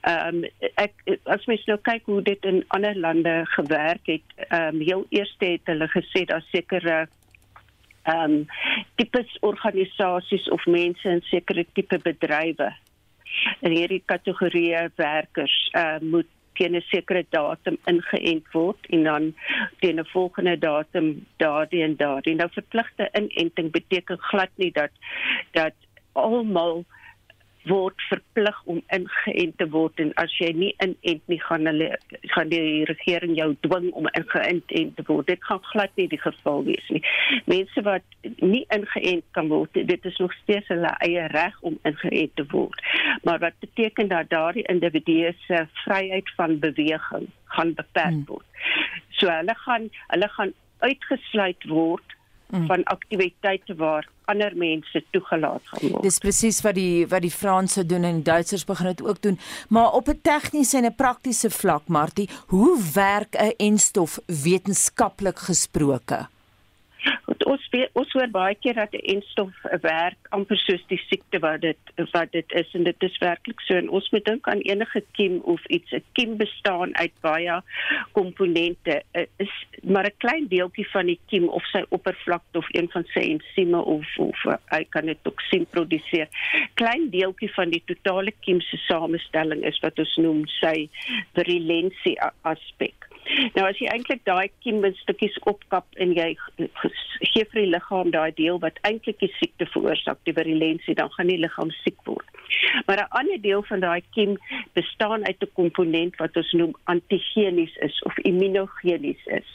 Ehm 0.00 0.44
um, 0.44 0.44
ek 0.74 0.92
as 1.24 1.46
mens 1.46 1.64
nou 1.66 1.78
kyk 1.78 2.02
hoe 2.04 2.22
dit 2.22 2.44
in 2.44 2.64
ander 2.68 2.96
lande 2.98 3.42
gewerk 3.44 4.06
het, 4.06 4.26
ehm 4.36 4.74
um, 4.74 4.80
heel 4.80 5.06
eers 5.10 5.34
het 5.38 5.60
hulle 5.64 5.88
gesê 5.88 6.24
daar 6.24 6.44
sekere 6.50 7.08
ehm 8.02 8.32
um, 8.34 8.46
tipes 8.96 9.36
organisasies 9.40 10.48
of 10.48 10.66
mense 10.66 11.08
in 11.08 11.20
sekere 11.30 11.66
tipe 11.72 11.98
bedrywe. 11.98 12.72
In 13.60 13.72
hierdie 13.72 14.02
kategorieë 14.06 14.88
werkers 14.96 15.54
uh, 15.74 15.98
moet 16.00 16.28
teen 16.58 16.76
'n 16.76 16.84
sekere 16.88 17.24
datum 17.30 17.78
ingeënt 17.90 18.48
word 18.52 18.90
en 18.90 19.02
dan 19.02 19.34
teen 19.80 20.00
'n 20.00 20.10
volgende 20.12 20.58
datum 20.58 21.26
daardie 21.36 21.82
en 21.82 21.96
daardie. 21.96 22.34
Nou 22.34 22.48
verpligte 22.52 23.08
inenting 23.12 23.70
beteken 23.70 24.18
glad 24.18 24.50
nie 24.56 24.72
dat 24.72 24.92
dat 25.52 25.74
almal 26.12 26.84
word 27.68 28.00
verplig 28.08 28.58
om 28.64 28.80
ingeënt 28.94 29.56
te 29.58 29.66
word 29.70 30.00
en 30.02 30.10
as 30.20 30.32
jy 30.40 30.50
nie 30.56 30.70
inent 30.82 31.28
nie 31.30 31.38
gaan 31.42 31.68
hulle 31.70 31.90
gaan 32.34 32.50
die 32.50 32.84
regering 32.88 33.34
jou 33.38 33.48
dwing 33.66 33.90
om 33.98 34.08
ingeënt 34.18 34.72
te 34.96 35.04
word. 35.06 35.28
Dit 35.30 35.44
gaan 35.46 35.62
glad 35.70 35.94
nie 36.00 36.08
die 36.10 36.20
geval 36.22 36.64
wees 36.66 36.88
nie. 36.94 37.02
Mense 37.50 37.84
wat 37.86 38.06
nie 38.42 38.64
ingeënt 38.74 39.26
kan 39.36 39.50
word, 39.52 39.78
dit 39.92 40.08
is 40.10 40.18
nog 40.22 40.34
steeds 40.40 40.70
hulle 40.72 40.94
eie 41.06 41.26
reg 41.34 41.58
om 41.60 41.78
ingeënt 41.88 42.34
te 42.40 42.46
word. 42.54 42.82
Maar 43.22 43.38
wat 43.46 43.60
beteken 43.64 44.10
dat 44.10 44.30
daardie 44.32 44.66
individue 44.72 45.34
se 45.46 45.66
vryheid 45.84 46.34
van 46.36 46.58
beweging 46.62 47.28
gaan 47.54 47.74
beperk 47.78 48.16
hmm. 48.16 48.26
word. 48.26 48.46
So 49.18 49.30
hulle 49.30 49.54
gaan 49.66 49.88
hulle 50.08 50.28
gaan 50.38 50.52
uitgesluit 50.82 51.68
word 51.70 52.18
mm. 52.52 52.66
van 52.66 52.84
aktiwiteite 52.84 53.74
waar 53.74 54.08
ander 54.24 54.52
mense 54.56 55.04
toegelaat 55.10 55.60
gaan 55.64 55.90
word. 55.90 56.02
Dis 56.06 56.18
presies 56.22 56.60
wat 56.64 56.76
die 56.78 57.06
wat 57.10 57.24
die 57.24 57.34
Franse 57.34 57.86
doen 57.86 58.04
en 58.08 58.20
die 58.20 58.28
Duitsers 58.28 58.64
begin 58.68 58.92
dit 58.92 59.02
ook 59.04 59.22
doen. 59.22 59.38
Maar 59.68 59.92
op 59.92 60.08
'n 60.08 60.20
tegniese 60.22 60.76
en 60.76 60.84
'n 60.84 60.94
praktiese 60.94 61.50
vlak, 61.50 61.82
Martie, 61.86 62.28
hoe 62.46 62.78
werk 62.94 63.34
'n 63.34 63.54
enstof 63.56 64.18
wetenskaplik 64.26 65.38
gesproke? 65.38 66.28
Ons 67.52 67.64
weet, 67.72 67.90
ons 67.98 68.12
hoor 68.14 68.30
baie 68.30 68.54
keer 68.54 68.76
dat 68.78 68.92
'n 68.94 69.06
enstof 69.16 69.52
werk 69.82 70.28
amper 70.36 70.56
soos 70.56 70.84
die 70.88 71.00
siekte 71.08 71.38
wat 71.38 71.60
dit 71.60 71.78
wat 72.12 72.32
dit 72.32 72.52
is 72.52 72.74
en 72.74 72.84
dit 72.84 73.02
is 73.02 73.18
werklik 73.18 73.60
so. 73.60 73.74
En 73.74 73.88
ons 73.88 74.10
moet 74.10 74.24
dink 74.24 74.48
aan 74.48 74.60
enige 74.60 75.02
kiem 75.12 75.40
of 75.54 75.66
iets. 75.66 75.92
'n 75.92 76.04
kiem 76.12 76.36
bestaan 76.36 76.96
uit 76.96 77.12
baie 77.20 77.60
komponente. 78.12 79.02
Is 79.36 79.54
maar 79.82 80.06
'n 80.06 80.16
klein 80.18 80.46
deeltjie 80.48 80.88
van 80.90 81.06
die 81.06 81.20
kiem 81.26 81.48
of 81.48 81.64
sy 81.66 81.84
oppervlakte 81.88 82.58
of 82.58 82.66
een 82.70 82.88
van 82.90 83.04
sy 83.04 83.20
ensieme 83.20 83.82
of 83.82 84.06
of 84.18 84.38
hy 84.68 84.84
kan 84.88 85.06
dit 85.06 85.18
toksin 85.22 85.66
produseer. 85.66 86.28
Klein 86.74 87.10
deeltjie 87.10 87.52
van 87.52 87.70
die 87.70 87.82
totale 87.86 88.32
kiem 88.40 88.60
se 88.60 88.76
samestelling 88.76 89.64
is 89.64 89.80
wat 89.80 89.98
ons 89.98 90.16
noem 90.16 90.46
sy 90.46 90.88
virulensie 91.34 92.20
aspek 92.42 93.11
Nou 93.54 93.64
as 93.68 93.78
jy 93.78 93.88
eintlik 93.92 94.24
daai 94.26 94.50
kiemstukkies 94.64 95.36
opkap 95.50 95.86
en 96.02 96.12
jy 96.16 96.32
gee 96.58 97.44
vir 97.52 97.60
die 97.60 97.70
liggaam 97.70 98.10
daai 98.14 98.32
deel 98.38 98.58
wat 98.64 98.80
eintlik 98.88 99.20
die 99.22 99.30
siekte 99.38 99.68
veroorsaak, 99.72 100.18
die 100.26 100.34
virulensie, 100.36 100.96
dan 100.98 101.10
gaan 101.14 101.30
die 101.30 101.38
liggaam 101.40 101.70
siek 101.82 101.98
word. 102.08 102.26
Maar 102.86 103.04
'n 103.04 103.14
ander 103.20 103.40
deel 103.42 103.62
van 103.62 103.80
daai 103.80 104.02
kiem 104.14 104.36
bestaan 104.74 105.26
uit 105.26 105.40
'n 105.42 105.54
komponent 105.54 106.16
wat 106.16 106.36
ons 106.36 106.52
noem 106.52 106.74
antigenies 106.84 107.76
is 107.76 108.02
of 108.02 108.18
immunogenies 108.18 109.22
is. 109.26 109.48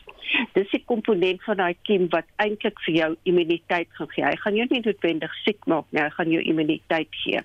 Dis 0.53 0.73
'n 0.73 0.85
komponent 0.85 1.43
van 1.43 1.57
daai 1.57 1.75
kiem 1.83 2.09
wat 2.09 2.27
eintlik 2.35 2.79
vir 2.85 2.95
jou 2.95 3.15
immuniteit 3.23 3.87
gaan 3.91 4.09
gee. 4.09 4.25
Hy 4.25 4.35
gaan 4.35 4.55
jou 4.55 4.67
nie 4.69 4.81
noodwendig 4.81 5.33
siek 5.43 5.65
maak 5.65 5.85
nie, 5.91 6.01
hy 6.01 6.09
gaan 6.09 6.31
jou 6.31 6.41
immuniteit 6.41 7.11
gee. 7.11 7.41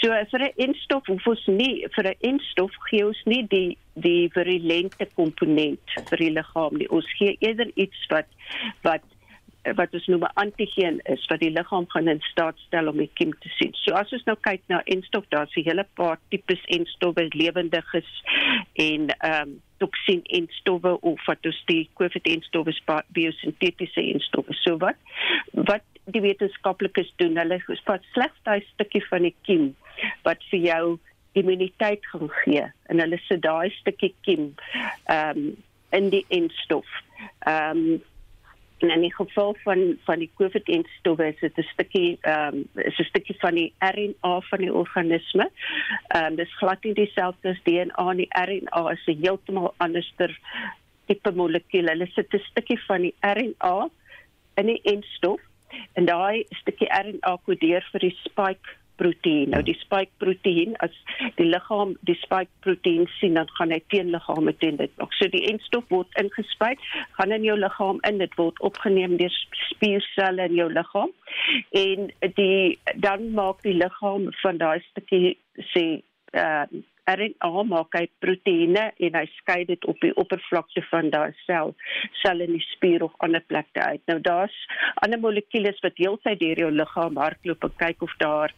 So 0.00 0.08
vir 0.30 0.40
'n 0.40 0.52
enstof 0.56 1.06
hoef 1.06 1.26
ons 1.26 1.46
nie 1.46 1.86
vir 1.94 2.04
'n 2.10 2.16
enstof 2.30 2.72
gee 2.90 3.06
ons 3.06 3.22
nie 3.24 3.46
die 3.48 3.76
die 4.00 4.28
virulente 4.34 5.06
komponent 5.14 5.96
vir 6.10 6.24
die 6.24 6.34
liggaam 6.34 6.76
nie. 6.76 6.88
Ons 6.88 7.08
gee 7.18 7.36
eerder 7.40 7.70
iets 7.74 8.06
wat 8.12 8.28
wat 8.86 9.06
wat 9.76 9.94
ons 9.94 10.06
noem 10.06 10.24
'n 10.24 10.36
antigeen 10.40 11.00
is 11.04 11.26
wat 11.28 11.40
die 11.40 11.50
liggaam 11.50 11.84
gaan 11.88 12.08
in 12.08 12.20
staat 12.20 12.58
stel 12.58 12.88
om 12.88 12.96
die 12.96 13.10
kiem 13.14 13.32
te 13.40 13.48
sien. 13.48 13.74
So 13.74 13.92
as 13.94 14.12
ons 14.12 14.24
nou 14.24 14.36
kyk 14.40 14.62
na 14.68 14.82
enstof, 14.84 15.24
daar's 15.28 15.56
'n 15.56 15.64
hele 15.64 15.86
paar 15.94 16.18
tipes 16.30 16.64
enstowwe, 16.64 17.26
lewendiges 17.28 18.10
en 18.74 19.08
ehm 19.08 19.48
um, 19.48 19.60
toksien 19.78 20.22
enstowwe 20.24 21.00
of 21.00 21.26
wat 21.26 21.46
ons 21.46 21.62
die 21.66 21.88
COVID 21.94 22.26
enstowwe 22.26 22.72
biosintetiese 23.08 24.00
enstowwe. 24.00 24.54
So 24.54 24.76
wat 24.78 24.96
wat 25.52 25.84
die 26.04 26.20
wetenskaplikes 26.20 27.12
doen, 27.16 27.36
hulle 27.36 27.60
vat 27.84 28.04
slegs 28.12 28.40
daai 28.42 28.60
stukkie 28.72 29.04
van 29.08 29.22
die 29.22 29.34
kiem 29.42 29.74
wat 30.22 30.42
vir 30.50 30.60
jou 30.60 30.98
immuniteit 31.32 32.06
gaan 32.06 32.30
gee 32.42 32.66
en 32.90 33.02
hulle 33.02 33.18
sit 33.26 33.42
daai 33.42 33.70
stukkie 33.80 34.14
kiem 34.26 34.54
ehm 35.04 35.36
um, 35.36 35.50
in 35.90 36.08
die 36.10 36.24
enstof. 36.28 36.86
Ehm 37.46 37.78
um, 37.78 38.02
en 38.80 38.90
in 38.90 39.00
die 39.00 39.14
geval 39.14 39.56
van 39.62 39.98
van 40.04 40.18
die 40.18 40.30
COVID-enstowwe 40.34 41.26
is 41.26 41.40
dit 41.40 41.58
'n 41.58 41.68
stukkie 41.72 42.18
ehm 42.20 42.54
um, 42.54 42.68
is 42.74 42.98
'n 42.98 43.04
stukkie 43.04 43.36
van 43.38 43.54
die 43.54 43.72
RNA 43.78 44.40
van 44.40 44.58
die 44.58 44.74
organisme. 44.74 45.50
Ehm 46.08 46.24
um, 46.24 46.36
dis 46.36 46.56
glad 46.56 46.84
nie 46.84 46.94
dieselfde 46.94 47.48
as 47.48 47.62
DNA 47.62 48.12
nie. 48.12 48.28
RNA 48.28 48.90
is 48.90 49.06
'n 49.06 49.22
heeltemal 49.22 49.74
anderster 49.76 50.38
tipe 51.06 51.32
molekuul. 51.32 51.86
Hulle 51.86 52.06
sit 52.06 52.34
'n 52.34 52.38
stukkie 52.50 52.80
van 52.86 53.00
die 53.00 53.14
RNA 53.20 53.88
in 54.54 54.66
die 54.66 54.80
enstof 54.82 55.40
en 55.92 56.04
daai 56.04 56.44
stukkie 56.48 56.88
RNA 56.88 57.36
kodeer 57.44 57.88
vir 57.92 58.00
die 58.00 58.16
spike 58.24 58.79
proteïen. 59.00 59.50
Nou 59.54 59.62
die 59.66 59.76
spike 59.80 60.12
proteïen 60.22 60.76
as 60.84 60.94
die 61.38 61.48
liggaam 61.48 61.96
die 62.08 62.18
spike 62.20 62.52
proteïen 62.66 63.08
sien 63.18 63.38
dan 63.38 63.50
gaan 63.58 63.74
hy 63.74 63.80
teenliggame 63.92 64.54
teen 64.62 64.78
dit. 64.80 64.92
Ook 65.02 65.16
so 65.18 65.30
die 65.32 65.44
enstof 65.50 65.88
word 65.94 66.20
ingespuit, 66.22 66.82
gaan 67.18 67.34
in 67.36 67.46
jou 67.48 67.56
liggaam 67.58 68.02
in, 68.08 68.20
dit 68.22 68.36
word 68.40 68.60
opgeneem 68.66 69.16
deur 69.20 69.34
spierselle 69.70 70.50
in 70.50 70.58
jou 70.58 70.68
liggaam 70.72 71.12
en 71.80 72.10
die 72.36 72.78
dan 73.02 73.30
maak 73.36 73.62
die 73.66 73.76
liggaam 73.76 74.28
van 74.42 74.62
daai 74.62 74.80
stukkie 74.90 75.36
sê 75.72 75.86
uh 76.36 76.64
RNA 77.08 77.62
maak 77.68 77.96
hy 77.98 78.04
proteïene 78.24 78.90
en 79.06 79.18
hy 79.18 79.24
skei 79.38 79.64
dit 79.68 79.84
op 79.90 79.98
die 80.04 80.12
oppervlakte 80.20 80.82
van 80.90 81.10
daai 81.14 81.32
sel, 81.46 81.74
sel 82.22 82.44
in 82.44 82.54
die 82.56 82.64
spier 82.68 83.04
of 83.06 83.14
ander 83.24 83.44
plekke 83.52 83.82
uit. 83.82 84.02
Nou 84.10 84.18
daar's 84.24 84.56
ander 85.04 85.20
molekules 85.22 85.80
wat 85.84 85.98
heeltyd 86.00 86.40
deur 86.42 86.64
jou 86.64 86.70
liggaam 86.74 87.20
hardloop 87.20 87.66
en 87.68 87.76
kyk 87.84 88.06
of 88.06 88.14
daar 88.22 88.54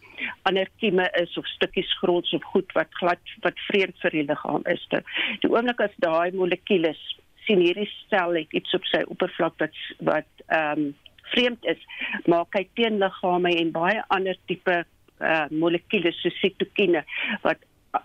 ander 0.48 0.70
kieme 0.82 1.08
is 1.22 1.36
of 1.40 1.48
stukkies 1.56 1.90
gronds 2.00 2.32
of 2.36 2.44
goed 2.54 2.72
wat 2.78 2.92
glad 3.00 3.36
wat 3.46 3.66
vreemd 3.68 3.98
vir 4.04 4.18
die 4.18 4.26
liggaam 4.28 4.66
is. 4.70 4.84
Die 4.92 5.50
oomblik 5.50 5.80
as 5.84 5.94
daai 6.04 6.32
molekules 6.36 7.00
sien 7.46 7.62
hierdie 7.62 7.88
sel 8.10 8.36
het 8.38 8.52
iets 8.54 8.74
op 8.76 8.84
sy 8.90 9.02
oppervlak 9.14 9.58
wat 9.62 9.80
wat 10.10 10.44
ehm 10.48 10.88
um, 10.88 10.92
vreemd 11.32 11.64
is, 11.70 11.80
maak 12.28 12.56
hy 12.58 12.66
teenliggame 12.76 13.54
en 13.56 13.70
baie 13.72 14.02
ander 14.12 14.36
tipe 14.50 14.82
uh 15.22 15.44
molekules 15.64 16.18
soos 16.20 16.38
sitokine 16.42 17.04
wat 17.46 17.62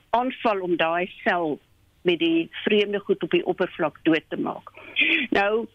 aanval 0.10 0.62
om 0.62 0.76
daai 0.76 1.12
sel 1.24 1.60
met 2.02 2.20
die 2.20 2.50
vreemde 2.64 3.00
goed 3.00 3.24
op 3.24 3.32
die 3.32 3.46
oppervlak 3.46 4.00
dood 4.04 4.24
te 4.28 4.40
maak. 4.40 4.72
Nou 5.30 5.68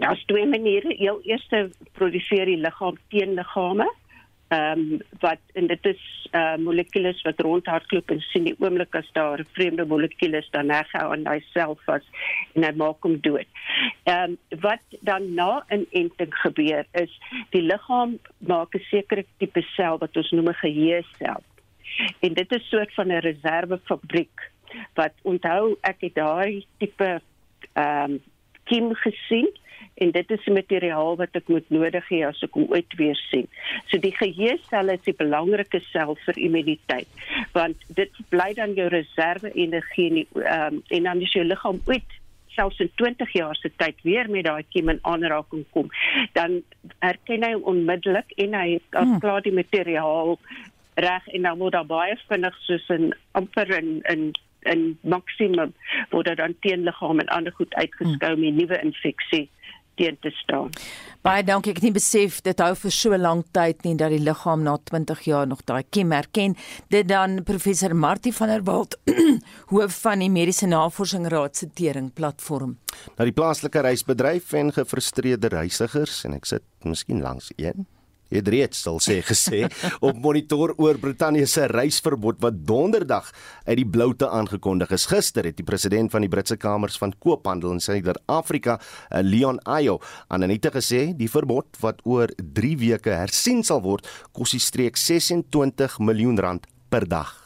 daar's 0.00 0.24
twee 0.24 0.46
maniere. 0.46 0.94
Heel 0.96 1.20
eerste 1.22 1.70
produseer 1.92 2.48
die 2.48 2.60
liggaam 2.60 2.98
teenliggame. 3.08 3.88
Ehm 4.50 4.80
um, 4.80 5.02
wat 5.22 5.38
en 5.54 5.66
dit 5.70 5.84
is 5.86 6.28
uh 6.34 6.56
molekules 6.58 7.22
wat 7.22 7.40
rondhardloop 7.46 8.10
en 8.10 8.20
sien 8.20 8.48
die 8.48 8.54
oomblik 8.58 8.96
as 8.98 9.10
daar 9.12 9.38
'n 9.38 9.46
vreemde 9.52 9.84
molekuul 9.86 10.34
is 10.34 10.48
dan 10.50 10.70
heg 10.70 10.90
hy 10.92 11.04
aan 11.06 11.22
daai 11.22 11.44
sel 11.52 11.78
vas 11.86 12.02
en 12.54 12.64
hy 12.64 12.72
maak 12.74 13.06
hom 13.06 13.20
dood. 13.20 13.46
Ehm 14.04 14.34
um, 14.34 14.60
wat 14.60 14.82
dan 15.00 15.34
na 15.34 15.62
'n 15.68 15.86
enting 15.90 16.34
gebeur 16.42 16.84
is 16.92 17.12
die 17.50 17.62
liggaam 17.62 18.18
maak 18.38 18.74
'n 18.74 18.82
sekere 18.90 19.24
tipe 19.38 19.62
sel 19.76 19.98
wat 19.98 20.16
ons 20.16 20.30
noem 20.30 20.48
'n 20.48 20.62
geheue 20.64 21.02
sel. 21.18 21.42
En 22.20 22.34
dit 22.34 22.52
is 22.52 22.68
soort 22.68 22.94
van 22.94 23.08
'n 23.08 23.24
reservefabriek 23.26 24.50
wat 24.94 25.14
onthou 25.22 25.76
ek 25.80 26.00
het 26.00 26.14
daai 26.14 26.66
tipe 26.78 27.20
ehm 27.72 28.10
um, 28.10 28.20
kiem 28.64 28.94
gesien 28.94 29.50
en 29.94 30.10
dit 30.10 30.30
is 30.30 30.46
materiaal 30.46 31.16
wat 31.16 31.34
ek 31.36 31.48
moet 31.48 31.70
nodig 31.70 32.06
hê 32.12 32.20
as 32.26 32.42
ek 32.46 32.54
hom 32.54 32.70
ooit 32.70 32.94
weer 33.00 33.18
sien. 33.30 33.48
So 33.90 33.98
die 33.98 34.14
geheuesel 34.16 34.92
is 34.94 35.02
die 35.04 35.16
belangrike 35.16 35.80
sel 35.90 36.16
vir 36.26 36.38
immuniteit 36.38 37.08
want 37.52 37.76
dit 37.98 38.22
bly 38.28 38.52
dan 38.54 38.74
jou 38.78 38.88
reserve 38.88 39.52
energie 39.52 40.08
en 40.10 40.16
ehm 40.44 40.74
um, 40.74 40.82
en 40.88 41.02
dan 41.02 41.22
as 41.26 41.36
jou 41.36 41.44
liggaam 41.44 41.82
ooit 41.86 42.18
selfs 42.54 42.80
in 42.82 42.90
20 42.94 43.32
jaar 43.32 43.56
se 43.56 43.70
tyd 43.76 44.00
weer 44.02 44.30
met 44.30 44.44
daai 44.44 44.64
kiem 44.74 44.88
in 44.88 44.98
aanraking 45.02 45.64
kom, 45.70 45.90
dan 46.34 46.60
erken 46.98 47.46
hy 47.46 47.52
onmiddellik 47.72 48.34
en 48.44 48.56
hy 48.58 48.66
het 48.72 48.98
hmm. 48.98 49.20
klaar 49.22 49.44
die 49.46 49.54
materiaal 49.54 50.36
reg 51.00 51.26
en 51.34 51.48
dan 51.48 51.58
word 51.58 51.76
daar 51.76 51.86
baie 51.86 52.16
vinnig 52.28 52.56
soos 52.66 52.86
'n 52.88 53.12
amper 53.32 53.70
in 53.78 54.00
in 54.12 54.32
in 54.68 54.98
maksimum 55.02 55.72
word 56.10 56.36
dan 56.36 56.54
teenliggaam 56.60 57.20
en 57.20 57.32
ander 57.36 57.52
goed 57.52 57.74
uitgeskou 57.74 58.32
hmm. 58.32 58.40
met 58.40 58.54
nuwe 58.54 58.80
infeksie 58.82 59.48
teen 60.00 60.16
te 60.20 60.30
staan. 60.30 60.70
Baie 61.20 61.44
dankie. 61.44 61.74
Ek 61.74 61.80
het 61.80 61.84
nie 61.84 61.96
besef 61.96 62.40
dit 62.46 62.62
hou 62.64 62.72
vir 62.82 62.94
so 62.94 63.16
lank 63.20 63.50
tyd 63.56 63.84
nie 63.84 63.94
dat 64.00 64.14
die 64.14 64.22
liggaam 64.22 64.64
na 64.64 64.78
20 64.90 65.20
jaar 65.28 65.46
nog 65.50 65.62
daai 65.68 65.82
kiem 65.92 66.14
herken. 66.16 66.56
Dit 66.88 67.10
dan 67.12 67.42
professor 67.44 67.94
Martie 67.96 68.32
van 68.32 68.48
der 68.54 68.64
Walt, 68.64 68.96
hoof 69.72 70.00
van 70.06 70.24
die 70.24 70.32
Mediese 70.32 70.70
Navorsing 70.70 71.28
Raad 71.28 71.56
se 71.56 71.68
tering 71.68 72.12
platform. 72.16 72.78
Na 73.18 73.28
die 73.28 73.36
plaaslike 73.36 73.84
reisbedryf 73.84 74.52
en 74.56 74.72
gefrustreerde 74.72 75.52
reisigers 75.52 76.24
en 76.24 76.40
ek 76.40 76.48
sit 76.48 76.66
miskien 76.84 77.20
langs 77.24 77.52
een 77.56 77.86
het 78.30 78.48
reeds 78.48 78.82
sal 78.86 79.00
sê 79.02 79.20
gesê 79.30 79.66
op 80.00 80.18
monitor 80.18 80.74
oor 80.78 80.98
Brittanje 81.02 81.46
se 81.50 81.66
reisverbod 81.70 82.40
wat 82.44 82.62
donderdag 82.66 83.30
uit 83.66 83.76
die 83.82 83.88
bloute 83.88 84.28
aangekondig 84.28 84.94
is. 84.96 85.08
Gister 85.10 85.46
het 85.48 85.58
die 85.58 85.66
president 85.66 86.10
van 86.14 86.24
die 86.24 86.30
Britse 86.32 86.56
Kamers 86.56 86.98
van 86.98 87.14
Koophandel 87.18 87.74
in 87.76 87.82
Suider-Afrika, 87.84 88.78
eh, 89.10 89.20
Leon 89.22 89.60
Ayo, 89.66 89.98
aan 90.28 90.42
Anita 90.46 90.70
gesê 90.74 91.10
die 91.16 91.30
verbod 91.30 91.76
wat 91.80 92.00
oor 92.04 92.30
3 92.36 92.76
weke 92.80 93.14
hersien 93.14 93.62
sal 93.66 93.82
word, 93.84 94.08
kos 94.32 94.56
die 94.56 94.62
streek 94.62 94.96
26 94.96 95.98
miljoen 95.98 96.38
rand 96.38 96.66
per 96.90 97.06
dag. 97.08 97.36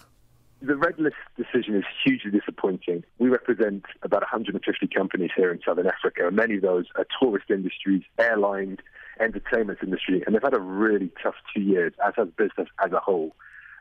The 0.65 0.77
red 0.77 0.99
list 0.99 1.21
decision 1.37 1.77
is 1.77 1.85
hugely 2.03 2.31
disappointing. 2.31 3.05
We 3.19 3.29
represent 3.29 3.85
about 4.01 4.23
150 4.23 4.89
companies 4.89 5.31
here 5.37 5.53
in 5.53 5.61
Southern 5.61 5.87
Africa, 5.87 6.27
and 6.27 6.37
many 6.37 6.57
of 6.57 6.63
those 6.63 6.87
are 6.97 7.07
tourist 7.21 7.51
industries, 7.51 8.03
airlines, 8.19 8.79
entertainment 9.21 9.79
industry, 9.83 10.23
and 10.25 10.35
they've 10.35 10.43
had 10.43 10.55
a 10.55 10.61
really 10.61 11.11
tough 11.23 11.35
two 11.55 11.61
years, 11.61 11.93
as 12.05 12.15
has 12.17 12.29
business 12.37 12.69
as 12.85 12.93
a 12.93 13.01
whole. 13.01 13.35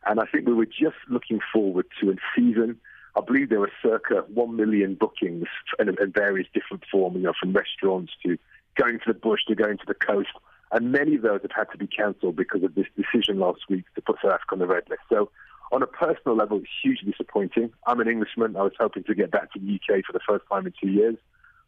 And 0.06 0.20
I 0.20 0.26
think 0.26 0.48
we 0.48 0.54
were 0.54 0.66
just 0.66 0.98
looking 1.10 1.40
forward 1.52 1.86
to 2.02 2.12
a 2.12 2.16
season. 2.36 2.80
I 3.16 3.22
believe 3.22 3.50
there 3.50 3.60
were 3.60 3.72
circa 3.82 4.26
1 4.34 4.56
million 4.56 4.96
bookings 4.96 5.48
in, 5.80 5.90
in 5.90 6.12
various 6.12 6.48
different 6.54 6.84
forms, 6.92 7.18
you 7.18 7.24
know, 7.24 7.34
from 7.40 7.54
restaurants 7.54 8.12
to 8.26 8.38
going 8.76 9.00
to 9.00 9.14
the 9.14 9.14
bush 9.14 9.42
to 9.48 9.56
going 9.56 9.78
to 9.78 9.86
the 9.88 9.94
coast. 9.94 10.30
And 10.72 10.92
many 10.92 11.16
of 11.16 11.22
those 11.22 11.42
have 11.44 11.52
had 11.56 11.72
to 11.72 11.78
be 11.78 11.88
cancelled 11.88 12.36
because 12.36 12.64
of 12.64 12.74
this 12.74 12.88
decision 12.98 13.40
last 13.40 13.62
week 13.70 13.86
to 13.96 14.02
put 14.02 14.18
South 14.24 14.34
Africa 14.34 14.54
on 14.54 14.60
the 14.60 14.68
red 14.68 14.84
list. 14.90 15.04
So, 15.10 15.30
on 15.72 15.82
a 15.82 15.88
personal 15.88 16.36
level, 16.36 16.60
it's 16.60 16.68
hugely 16.84 17.12
disappointing. 17.12 17.72
I'm 17.88 18.00
an 18.00 18.08
Englishman. 18.08 18.56
I 18.56 18.62
was 18.62 18.74
hoping 18.80 19.04
to 19.06 19.16
get 19.16 19.32
back 19.32 19.52
to 19.54 19.60
the 19.60 19.76
UK 19.76 20.06
for 20.06 20.14
the 20.14 20.20
first 20.28 20.46
time 20.52 20.68
in 20.68 20.74
two 20.80 20.90
years. 20.90 21.16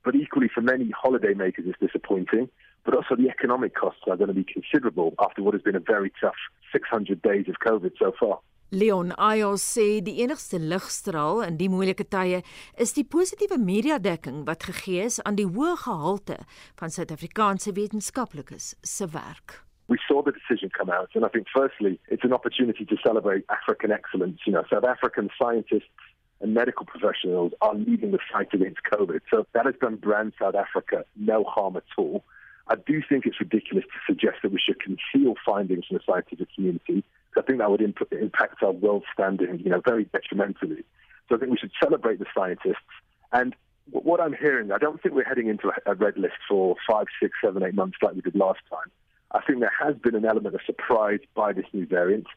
But 0.05 0.15
equally, 0.15 0.49
for 0.53 0.61
many 0.61 0.91
holidaymakers, 1.03 1.67
it's 1.67 1.79
disappointing. 1.79 2.47
but 2.85 2.95
also 2.95 3.15
the 3.15 3.29
economic 3.29 3.73
costs 3.75 4.01
are 4.07 4.15
going 4.15 4.29
to 4.29 4.33
be 4.33 4.45
considerable 4.45 5.13
after 5.19 5.41
what 5.41 5.53
has 5.53 5.63
been 5.63 5.75
a 5.75 5.79
very 5.79 6.11
tough 6.21 6.37
600 6.71 7.21
days 7.21 7.49
of 7.49 7.55
COVID 7.67 7.91
so 7.99 8.13
far. 8.17 8.39
Leon 8.71 9.13
Ayos 9.17 9.61
sê 9.61 10.01
die 10.01 10.23
enigste 10.23 10.57
ligstraal 10.59 11.43
in 11.45 11.57
die 11.57 11.69
moeilike 11.69 12.07
tye 12.09 12.41
is 12.81 12.95
die 12.97 13.05
positiewe 13.05 13.59
media-dekking 13.61 14.41
wat 14.47 14.65
gegee 14.69 15.05
is 15.05 15.19
aan 15.23 15.37
die 15.37 15.45
hoë 15.45 15.75
gehalte 15.83 16.39
van 16.81 16.93
Suid-Afrikaanse 16.93 17.75
wetenskaplikes 17.77 18.73
se 18.81 19.07
werk. 19.13 19.61
We 19.87 20.01
saw 20.07 20.23
the 20.25 20.33
decision 20.33 20.73
come 20.73 20.89
out 20.89 21.13
and 21.13 21.23
I 21.23 21.29
think 21.29 21.47
firstly 21.53 21.99
it's 22.09 22.25
an 22.25 22.33
opportunity 22.33 22.85
to 22.85 22.97
celebrate 23.05 23.45
African 23.49 23.91
excellence. 23.91 24.41
You 24.45 24.53
know, 24.53 24.65
South 24.69 24.83
African 24.83 25.29
scientists 25.37 25.93
and 26.41 26.53
medical 26.53 26.85
professionals 26.85 27.53
are 27.61 27.75
leading 27.75 28.11
the 28.11 28.19
fight 28.31 28.53
against 28.53 28.79
COVID. 28.91 29.21
So 29.31 29.47
that 29.53 29.65
has 29.65 29.75
done 29.81 29.95
brand 29.95 30.33
South 30.39 30.55
Africa 30.55 31.05
no 31.15 31.43
harm 31.43 31.77
at 31.77 31.83
all. 31.97 32.23
I 32.67 32.75
do 32.75 33.01
think 33.07 33.25
it's 33.25 33.39
ridiculous 33.39 33.85
to 33.85 34.13
suggest 34.13 34.37
that 34.43 34.51
we 34.51 34.59
should 34.59 34.79
conceal 34.79 35.35
findings 35.45 35.85
from 35.85 35.97
the 35.97 36.03
scientific 36.05 36.47
community. 36.55 37.03
I 37.37 37.41
think 37.41 37.59
that 37.59 37.69
would 37.69 37.81
imp- 37.81 38.11
impact 38.11 38.63
our 38.63 38.71
world 38.71 39.03
standing, 39.13 39.59
you 39.59 39.69
know, 39.69 39.81
very 39.85 40.05
detrimentally. 40.05 40.83
So 41.27 41.35
I 41.35 41.39
think 41.39 41.51
we 41.51 41.57
should 41.57 41.71
celebrate 41.83 42.19
the 42.19 42.25
scientists. 42.33 42.77
And 43.31 43.55
w- 43.91 44.09
what 44.09 44.21
I'm 44.21 44.33
hearing, 44.33 44.71
I 44.71 44.77
don't 44.77 45.01
think 45.01 45.13
we're 45.13 45.25
heading 45.25 45.47
into 45.47 45.69
a, 45.69 45.91
a 45.91 45.95
red 45.95 46.17
list 46.17 46.35
for 46.47 46.75
five, 46.89 47.07
six, 47.21 47.33
seven, 47.43 47.63
eight 47.63 47.75
months 47.75 47.97
like 48.01 48.15
we 48.15 48.21
did 48.21 48.35
last 48.35 48.61
time. 48.69 48.89
I 49.31 49.41
think 49.41 49.59
there 49.59 49.73
has 49.83 49.95
been 49.97 50.15
an 50.15 50.25
element 50.25 50.55
of 50.55 50.61
surprise 50.65 51.19
by 51.35 51.51
this 51.51 51.65
new 51.73 51.85
variant. 51.85 52.27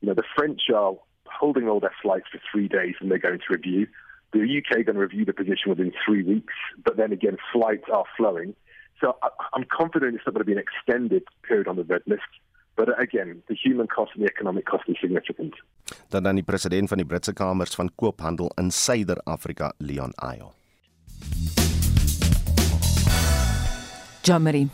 You 0.00 0.08
know, 0.08 0.14
the 0.14 0.24
French 0.36 0.62
are 0.74 0.94
holding 1.30 1.68
all 1.68 1.80
their 1.80 1.94
flights 2.02 2.26
for 2.30 2.40
three 2.50 2.68
days 2.68 2.94
and 3.00 3.10
they're 3.10 3.18
going 3.18 3.38
to 3.38 3.52
review. 3.52 3.86
The 4.32 4.40
UK 4.40 4.78
are 4.78 4.82
going 4.82 4.96
to 4.96 5.00
review 5.00 5.24
the 5.24 5.32
position 5.32 5.70
within 5.70 5.92
three 6.04 6.22
weeks, 6.22 6.54
but 6.84 6.96
then 6.96 7.12
again, 7.12 7.38
flights 7.52 7.88
are 7.92 8.04
flowing. 8.16 8.54
So 9.00 9.16
I'm 9.54 9.64
confident 9.64 10.16
it's 10.16 10.26
not 10.26 10.34
going 10.34 10.44
to 10.44 10.52
be 10.52 10.52
an 10.52 10.58
extended 10.58 11.22
period 11.42 11.68
on 11.68 11.76
the 11.76 11.84
red 11.84 12.02
list. 12.06 12.28
But 12.76 12.88
again, 13.00 13.42
the 13.48 13.54
human 13.54 13.86
cost 13.88 14.12
and 14.14 14.22
the 14.24 14.28
economic 14.28 14.66
cost 14.66 14.84
is 14.88 14.96
significant. 15.00 15.54
Dan 16.10 16.22
dan 16.22 16.36
die 16.36 16.44
president 16.44 16.88
van 16.88 16.98
die 16.98 17.06
Britse 17.06 17.32
Kamers 17.32 17.74
van 17.74 17.90
Koophandel 17.94 18.52
in 18.56 18.70
Suider-Afrika, 18.70 19.72
Leon 19.78 20.12
Ayo. 20.22 20.54
Jamari 24.22 24.68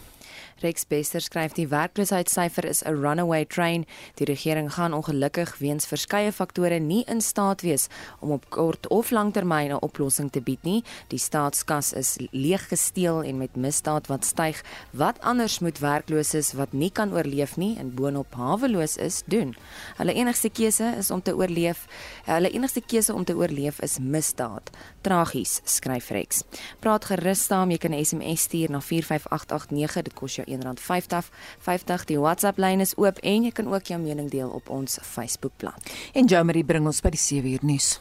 Rex 0.62 0.84
Bester 0.86 1.20
skryf 1.20 1.52
die 1.56 1.66
werkloosheidssyfer 1.68 2.64
is 2.64 2.82
'n 2.82 2.94
runaway 3.02 3.44
train. 3.44 3.86
Die 4.14 4.24
regering 4.24 4.72
gaan 4.74 4.92
ongelukkig 4.92 5.58
weens 5.58 5.86
verskeie 5.86 6.32
faktore 6.32 6.78
nie 6.78 7.04
in 7.06 7.20
staat 7.20 7.62
wees 7.62 7.88
om 8.20 8.30
op 8.30 8.50
kort 8.50 8.88
of 8.88 9.10
langtermyn 9.10 9.70
'n 9.72 9.82
oplossing 9.82 10.30
te 10.30 10.40
bied 10.40 10.62
nie. 10.62 10.84
Die 11.08 11.18
staatskas 11.18 11.92
is 11.92 12.16
leeggesteel 12.30 13.22
en 13.22 13.38
met 13.38 13.56
misdaad 13.56 14.06
wat 14.06 14.24
styg. 14.24 14.62
Wat 14.90 15.20
anders 15.20 15.58
moet 15.58 15.78
werklooses 15.78 16.52
wat 16.52 16.72
nie 16.72 16.90
kan 16.90 17.12
oorleef 17.12 17.56
nie 17.56 17.78
en 17.78 17.94
boonop 17.94 18.34
haweloos 18.34 18.96
is 18.96 19.22
doen? 19.26 19.56
Hulle 19.96 20.12
enigste 20.12 20.50
keuse 20.50 20.94
is 20.98 21.10
om 21.10 21.22
te 21.22 21.36
oorleef. 21.36 21.86
Hulle 22.24 22.50
enigste 22.50 22.80
keuse 22.80 23.14
om 23.14 23.24
te 23.24 23.34
oorleef 23.34 23.80
is 23.80 23.98
misdaad. 23.98 24.70
Tragies, 25.00 25.60
skryf 25.64 26.10
Rex. 26.10 26.42
Praat 26.80 27.04
gerus 27.04 27.44
saam, 27.44 27.70
jy 27.70 27.78
kan 27.78 28.04
SMS 28.04 28.40
stuur 28.40 28.70
na 28.70 28.80
45889. 28.80 30.02
Dit 30.02 30.14
kos 30.14 30.36
jou 30.36 30.46
R1.50. 30.56 31.30
50 31.66 32.08
die 32.10 32.18
WhatsApp 32.20 32.58
lyn 32.58 32.80
is 32.84 32.96
oop 33.00 33.20
en 33.22 33.46
jy 33.48 33.52
kan 33.54 33.68
ook 33.72 33.92
jou 33.92 34.00
mening 34.00 34.30
deel 34.32 34.50
op 34.50 34.70
ons 34.70 34.98
Facebookblad. 35.02 35.94
En 36.14 36.26
Jomari 36.30 36.64
bring 36.64 36.86
ons 36.86 37.02
by 37.04 37.14
die 37.14 37.20
7 37.20 37.56
uur 37.56 37.64
nuus. 37.66 37.94